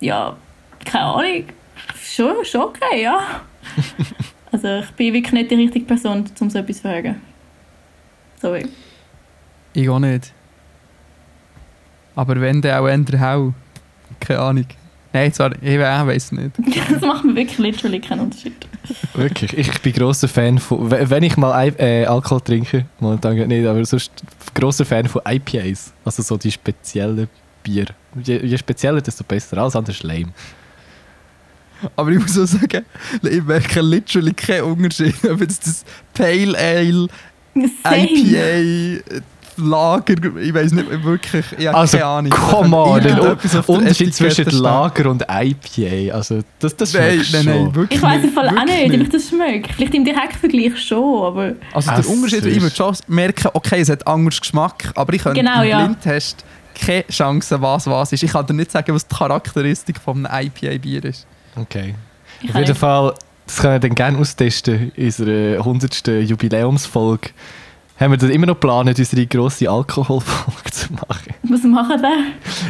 [0.00, 0.36] ja,
[0.84, 1.44] keine Ahnung,
[2.02, 3.18] schon, schon okay, ja.
[4.52, 7.20] also ich bin wirklich nicht die richtige Person, um so etwas zu fragen.
[8.40, 8.66] Sorry.
[9.72, 10.34] Ich auch nicht.
[12.14, 13.54] Aber wenn, dann auch eher hell.
[14.20, 14.66] Keine Ahnung.
[15.12, 16.50] Nein, zwar, ich weiß nicht.
[16.90, 18.54] Das macht mir wirklich literally keinen Unterschied.
[19.14, 23.48] Wirklich, ich bin grosser Fan von, we- wenn ich mal äh, Alkohol trinke, momentan geht
[23.48, 24.10] nicht, aber sonst
[24.54, 27.28] grosser Fan von IPAs, also so die speziellen
[27.62, 27.86] Bier.
[28.24, 30.32] Je, je spezieller, desto besser, alles andere ist lame.
[31.96, 32.84] Aber ich muss auch sagen,
[33.22, 35.84] ich merke literally keinen Unterschied, ob jetzt das
[36.14, 37.08] Pale Ale,
[37.82, 38.08] Same.
[38.08, 39.22] IPA,
[39.56, 42.30] Lager, ich weiß nicht wirklich, ich habe Also, keine Ahnung.
[42.32, 44.50] come on, der Unterschied zwischen.
[44.50, 48.34] Lager und IPA, also das, das Nein, schmeckt nein, nein, wirklich Ich weiß im nicht,
[48.34, 49.72] Fall auch nicht, ob ich das schmecke.
[49.74, 54.06] Vielleicht im Direktvergleich schon, aber Also der Unterschied, ich würde schon merken, okay, es hat
[54.06, 55.84] anders Geschmack, aber ich könnte Genau, im ja.
[55.84, 56.44] Blindtest
[56.74, 58.22] keine Chance, was was ist.
[58.22, 61.26] Ich kann dir nicht sagen, was die Charakteristik von einem IPA-Bier ist.
[61.56, 61.94] Okay.
[62.40, 62.74] ich Auf jeden.
[62.74, 63.14] Fall,
[63.46, 66.06] das können wir dann gerne austesten in unserer 100.
[66.06, 67.30] Jubiläumsfolge.
[67.98, 71.34] Haben wir dann immer noch geplant, unsere grosse Alkoholfolge zu machen.
[71.44, 72.24] Was machen wir?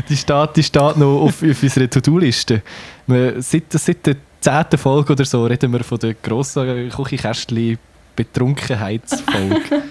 [0.08, 2.62] Die steht, die steht noch auf, auf unserer To-Do-Liste.
[3.06, 4.78] Wir- Seit, seit der 10.
[4.78, 7.78] Folge oder so reden wir von der grossen Küchenkästchen
[8.16, 9.60] Betrunkenheitsfolge.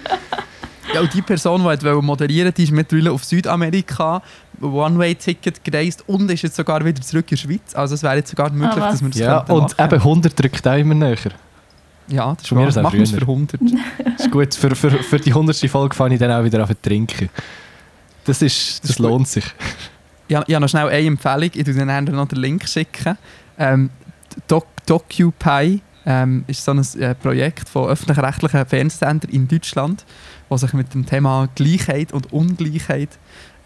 [0.92, 4.20] Ja, und die Person, die wollte moderieren die ist mittlerweile auf Südamerika,
[4.60, 7.74] One-Way-Ticket gereist und ist jetzt sogar wieder zurück in die Schweiz.
[7.74, 8.92] Also es wäre jetzt sogar möglich, was?
[8.94, 9.84] dass wir das ja, und machen.
[9.94, 11.16] eben 100 drückt auch immer näher.
[12.08, 13.60] Ja, das ist mir wir es für 100.
[14.18, 14.54] ist gut.
[14.54, 15.56] Für, für, für die 100.
[15.70, 17.30] Folge fange ich dann auch wieder an zu trinken.
[18.24, 19.44] Das, ist, das, Das ist lohnt sich.
[20.28, 21.50] Ich habe, ich habe noch schnell eine Empfehlung.
[21.54, 23.16] Ich tue dann noch den Link schicken.
[23.58, 23.90] Ähm,
[24.46, 30.04] Doc, DocuPy ähm, ist so ein äh, Projekt von öffentlich-rechtlichen Fernsehsendern in Deutschland,
[30.48, 33.10] das sich mit dem Thema Gleichheit und Ungleichheit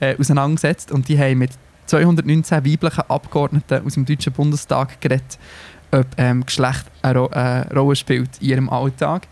[0.01, 0.93] äh, auseinandersetzt.
[0.93, 1.53] Und die haben mit
[1.87, 5.39] 219 weiblichen Abgeordneten aus dem Deutschen Bundestag geredet,
[5.97, 9.28] ob ähm, Geschlecht eine, Ro äh, Rolle spielt in ihrem Alltag.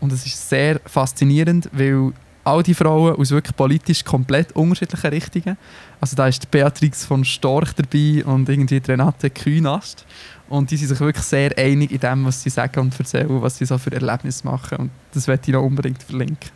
[0.00, 2.12] Und es ist sehr faszinierend, weil
[2.44, 5.56] all die Frauen aus wirklich politisch komplett unterschiedlichen Richtungen
[6.04, 10.04] also da ist Beatrix von Storch dabei und irgendwie Renate Künast.
[10.50, 13.56] Und die sind sich wirklich sehr einig in dem, was sie sagen und erzählen, was
[13.56, 14.76] sie so für Erlebnisse machen.
[14.76, 16.50] Und das werde ich noch unbedingt verlinken.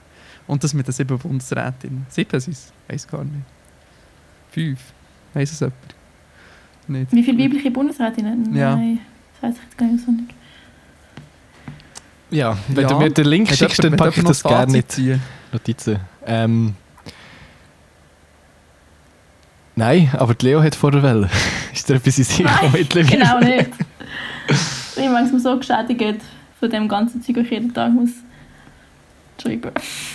[0.46, 2.04] Und das mit den sieben Bundesrätinnen.
[2.10, 2.70] Sieben sind es?
[2.88, 3.46] Weiß gar nicht.
[4.50, 4.80] Fünf?
[5.32, 5.76] Weiß es jemand?
[6.88, 7.12] Nicht.
[7.12, 8.54] Wie viele weibliche Bundesrätinnen?
[8.54, 8.76] Ja.
[8.76, 9.00] Nein,
[9.40, 10.34] das weiß ich jetzt gar nicht so nicht.
[12.30, 12.88] Ja, wenn Ja.
[12.88, 15.00] du mir den Link Hat schickst, dann packe ich das gerne nicht.
[15.52, 15.98] Notizen.
[16.26, 16.74] Ähm,
[19.76, 21.30] nein, aber die Leo hat vorher wollen.
[21.72, 23.16] Ist da etwas in mittlerweile?
[23.16, 23.70] Genau nicht.
[24.48, 26.20] Ich bin manchmal so geschädigt
[26.58, 28.10] von dem ganzen Zeug, das ich jeden Tag muss
[29.40, 29.70] schreiben.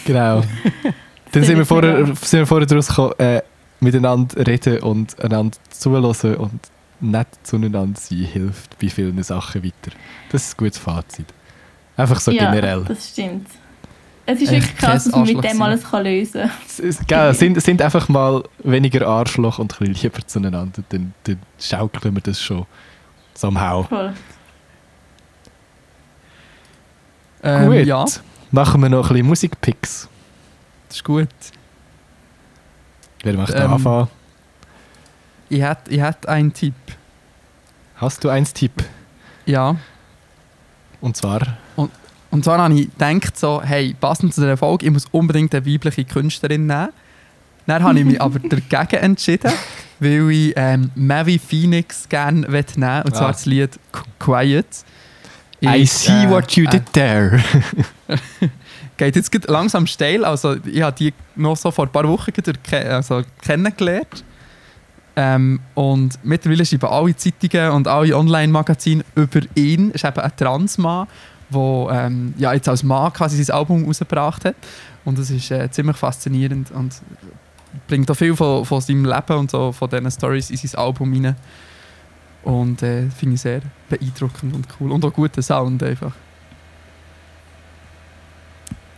[0.06, 0.44] Genau.
[1.32, 3.42] Dann sind wir vorher, sind wir vorher daraus gekommen, äh,
[3.80, 6.60] miteinander reden und einander zuhören und
[7.04, 9.96] nett zueinander sein hilft bei vielen Sachen weiter.
[10.32, 11.26] Das ist ein gutes Fazit.
[11.98, 12.84] Einfach so ja, generell.
[12.86, 13.48] das stimmt.
[14.26, 16.52] Es ist Echt wirklich krass, was man mit dem alles kann lösen kann.
[16.66, 21.14] Es ist- Gell, sind, sind einfach mal weniger Arschloch und ein bisschen lieber zueinander, dann,
[21.26, 22.66] dann schaukeln wir das schon.
[23.34, 23.84] Somehow.
[23.84, 24.14] Voll.
[27.44, 27.86] Ähm, Gut.
[27.86, 28.06] Ja,
[28.52, 30.08] Machen wir noch ein bisschen Musikpicks.
[30.88, 31.28] das ist gut.
[33.24, 34.08] Wer möchte da Ähm, anfangen?
[35.54, 36.74] Ich hätte ich hätt einen Tipp.
[37.98, 38.72] Hast du eins Tipp?
[39.46, 39.76] Ja.
[41.00, 41.42] Und zwar,
[42.32, 45.66] Und zwar habe ich gedacht, so, hey, passend zu dieser Folge, ich muss unbedingt eine
[45.66, 46.90] weibliche Künstlerin nehmen.
[47.68, 49.52] Dann habe ich mich aber dagegen entschieden,
[50.00, 53.32] weil ich ähm, Mavi Phoenix gerne nehmen möchte, und zwar Ah.
[53.32, 54.66] das Lied Qu- Quiet.
[55.62, 57.42] I Ist, see äh, what you äh, did there.
[58.98, 60.26] geht jetzt langsam steil.
[60.26, 62.32] Also ich habe die noch so vor ein paar Wochen
[62.90, 64.24] also, kennengelernt.
[65.16, 69.90] Ähm, und mittlerweile schreiben alle Zeitungen und alle Online-Magazine über ihn.
[69.90, 71.08] Er ist eben ein Transmann,
[71.52, 74.56] der ähm, ja, jetzt als Mann quasi sein Album rausgebracht hat.
[75.06, 76.96] Und das ist äh, ziemlich faszinierend und
[77.88, 81.14] bringt auch viel von, von seinem Leben und so, von diesen Stories in sein Album
[81.14, 81.36] rein.
[82.44, 84.92] Und äh, finde ich sehr beeindruckend und cool.
[84.92, 86.14] Und auch guten Sound einfach.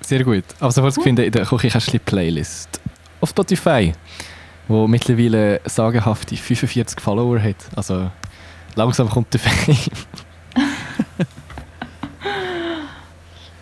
[0.02, 0.44] Sehr gut.
[0.60, 2.80] Aber sofort zu finden in der Küchenkästchen-Playlist
[3.22, 3.94] auf Spotify,
[4.68, 7.58] wo mittlerweile sagenhafte 45 Follower hat.
[7.76, 8.10] Also
[8.76, 9.78] langsam kommt der Fame.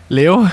[0.08, 0.48] Leo?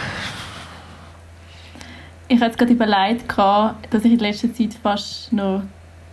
[2.28, 5.64] Ich hatte jetzt gerade überlegt, dass ich in letzter Zeit fast noch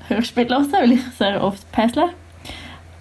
[0.09, 2.11] Hörspiel höre, weil ich sehr oft pässle.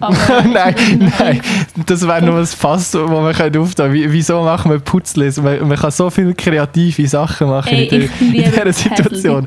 [0.00, 1.40] Nein, bin nein.
[1.86, 4.12] Das wäre noch ein Fass, das wir können auftun können.
[4.12, 5.42] Wieso machen wir Putzles?
[5.42, 9.46] Man, man kann so viele kreative Sachen machen Ey, in, der, in dieser Situation.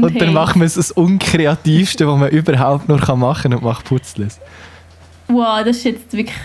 [0.00, 3.62] Und dann machen wir es das Unkreativste, was man überhaupt nur kann machen kann und
[3.62, 4.40] macht Putzles.
[5.28, 6.36] Wow, das ist jetzt wirklich...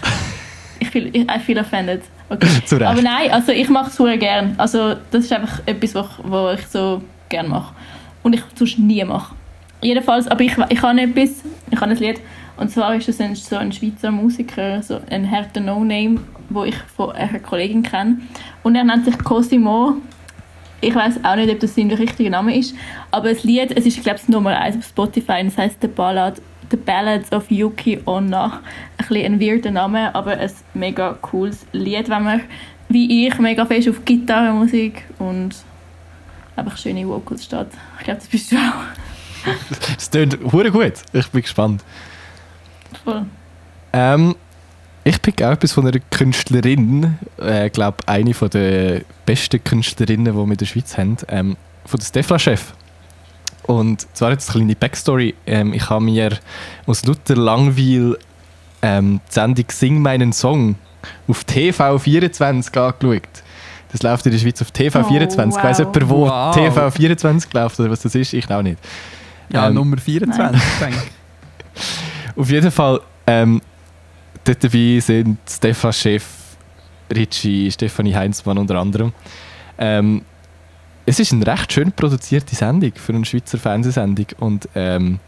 [0.81, 2.03] Ich feel, ich, I feel offended.
[2.29, 2.47] Okay.
[2.65, 2.85] Zu Recht.
[2.85, 4.53] Aber nein, also ich mache es sehr gerne.
[4.57, 7.73] Also das ist einfach etwas, was ich, was ich so gerne mache.
[8.21, 9.33] Und ich sonst nie mache.
[9.81, 11.29] Jedenfalls, aber ich, ich habe etwas,
[11.71, 12.19] ich habe ein Lied,
[12.59, 16.19] und zwar ist es ein, so ein Schweizer Musiker, so ein harter No-Name,
[16.49, 18.17] wo ich von einer Kollegin kenne.
[18.63, 19.95] Und er nennt sich Cosimo.
[20.81, 22.75] Ich weiß auch nicht, ob das sein richtiger Name ist,
[23.11, 26.41] aber das Lied, es ist glaube ich Nummer 1 auf Spotify es heißt The Ballad,
[26.71, 28.61] The Ballads of Yuki Onna.
[28.97, 32.41] Ein bisschen ein weirder Name, aber ein mega cooles Lied, wenn man
[32.89, 35.55] wie ich mega fest auf Gitarrenmusik und
[36.55, 37.67] einfach schöne Vocals steht.
[37.99, 38.83] Ich glaube, das bist du auch.
[39.69, 40.93] Das klingt hure gut.
[41.13, 41.83] Ich bin gespannt.
[43.11, 43.25] Voll.
[43.93, 44.35] Ähm,
[45.03, 47.17] ich pick auch etwas von einer Künstlerin.
[47.37, 51.17] Ich äh, glaube, eine von der besten Künstlerinnen, die wir in der Schweiz haben.
[51.27, 52.73] Ähm, von der Stefla-Chef.
[53.63, 55.35] Und zwar jetzt eine kleine Backstory.
[55.45, 56.37] Ähm, ich habe mir
[56.85, 58.17] aus Luther Langweil
[58.81, 60.75] ähm, die Sendung «Sing meinen Song»
[61.27, 63.23] auf TV24 angeschaut.
[63.91, 65.57] Das läuft in der Schweiz auf TV24.
[65.59, 65.95] Oh, Weiss wow.
[65.95, 66.55] jemand, wo Wow.
[66.55, 68.33] TV24 läuft oder was das ist?
[68.33, 68.77] Ich auch nicht.
[69.51, 71.81] Ja, Ähm, Nummer 24, denke ich.
[72.39, 73.61] Auf jeden Fall, ähm,
[74.45, 76.25] dort dabei sind Stefan Chef,
[77.13, 79.11] Richie, Stefanie Heinzmann unter anderem.
[79.77, 80.21] Ähm,
[81.05, 85.19] es ist eine recht schön produzierte Sendung für eine Schweizer Fernsehsendung und ähm,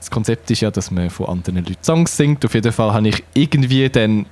[0.00, 2.44] das Konzept ist ja, dass man von anderen Leuten Songs singt.
[2.44, 4.26] Auf jeden Fall habe ich irgendwie dann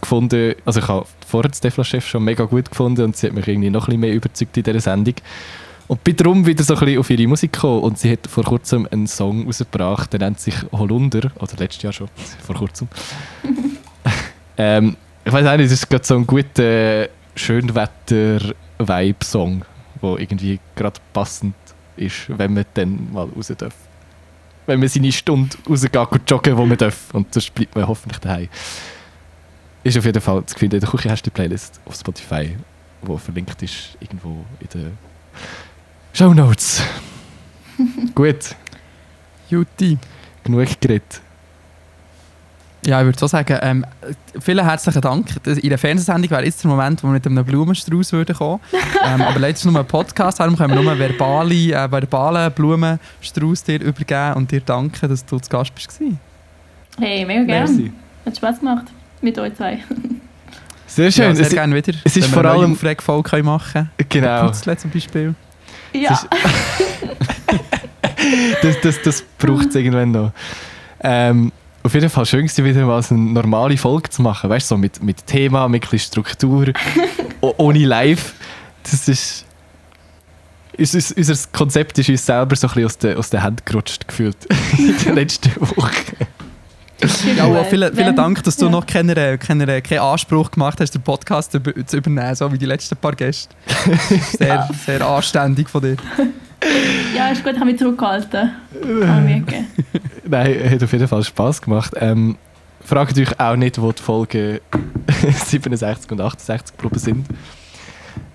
[0.00, 3.46] gefunden, also ich habe vorher Stefan Chef schon mega gut gefunden und sie hat mich
[3.46, 5.14] irgendwie noch ein bisschen mehr überzeugt in dieser Sendung.
[5.88, 8.42] Und bin darum wieder so ein bisschen auf ihre Musik gekommen und sie hat vor
[8.44, 12.08] kurzem einen Song rausgebracht, der nennt sich Holunder, oder letztes Jahr schon,
[12.42, 12.88] vor kurzem.
[14.56, 19.64] ähm, ich weiß auch nicht, es ist gerade so ein guter Schönwetter-Vibe-Song,
[20.02, 21.54] der irgendwie gerade passend
[21.96, 23.74] ist, wenn man dann mal raus darf.
[24.66, 27.14] Wenn man seine Stunde rausgeht und joggen, wo man darf.
[27.14, 28.48] Und sonst bleibt man hoffentlich daheim.
[29.84, 30.74] Ist auf jeden Fall zu finden.
[30.76, 32.56] In der Küche hast du die Playlist auf Spotify,
[33.02, 34.98] wo verlinkt ist irgendwo in den
[36.16, 36.82] Show Notes.
[38.14, 38.54] Gut,
[39.50, 39.98] Juti.
[40.44, 41.20] genug geredet.
[42.86, 43.84] Ja, ich würde so sagen, ähm,
[44.40, 45.26] vielen herzlichen Dank.
[45.42, 48.60] Das- In der Fernsehsendung wäre jetzt der Moment, wo wir mit einem Blumenstrauß würden kommen.
[49.04, 51.90] ähm, aber leider ist es nur ein Podcast, darum können wir nur einen verbale, äh,
[51.92, 56.00] verbalen Blumenstrauß dir übergeben und dir danken, dass du zu Gast bist.
[56.98, 57.90] Hey, mega gerne.
[58.24, 58.86] Hat Spaß gemacht
[59.20, 59.80] mit euch zwei.
[60.86, 61.24] Sehr schön.
[61.26, 61.92] Ja, sehr es, gerne wieder.
[62.04, 64.46] es ist wenn vor allem- Aufregfolge können machen genau.
[64.46, 65.34] Putzle zum Beispiel.
[66.02, 66.20] Ja.
[68.62, 70.32] das, das, das braucht es irgendwann noch.
[71.00, 71.52] Ähm,
[71.82, 74.50] auf jeden Fall schön gewesen, wieder mal so eine normale Folge zu machen.
[74.50, 76.66] Weißt du, so mit, mit Thema, mit ein Struktur,
[77.40, 78.34] ohne Live.
[78.82, 79.44] Das ist.
[80.78, 84.06] Unser, unser Konzept ist uns selber so ein bisschen aus den, aus den Händen gerutscht
[84.06, 84.36] gefühlt
[84.78, 86.26] in den letzten Wochen.
[87.36, 88.70] Ja, auch vielen, vielen Dank, dass du ja.
[88.70, 92.58] noch keinen, keinen, keinen Anspruch gemacht hast, den Podcast zu, über- zu übernehmen, so wie
[92.58, 93.54] die letzten paar Gäste.
[94.38, 95.96] Sehr, sehr anständig von dir.
[97.14, 98.50] Ja, ist gut, ich habe mich zurückgehalten.
[98.82, 99.66] Kann mir geben.
[100.24, 101.92] Nein, hat auf jeden Fall Spass gemacht.
[101.96, 102.36] Ähm,
[102.84, 104.60] fragt euch auch nicht, wo die Folgen
[105.44, 107.26] 67 und 68 geblieben sind.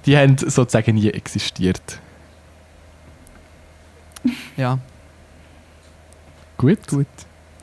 [0.06, 1.82] Die haben sozusagen nie existiert.
[4.56, 4.78] Ja,
[6.58, 7.08] Gut, gut.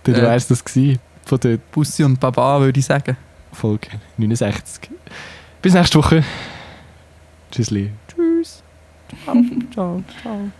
[0.04, 0.98] Dann äh, wär's das gewesen.
[1.24, 1.70] Von dort.
[1.72, 3.16] Bussi und Baba, würde ich sagen.
[3.52, 4.90] Folge 69.
[5.60, 6.24] Bis nächste Woche.
[7.50, 7.90] Tschüssli.
[8.08, 8.62] Tschüss.
[9.24, 9.42] Ciao,
[9.72, 10.50] ciao, ciao.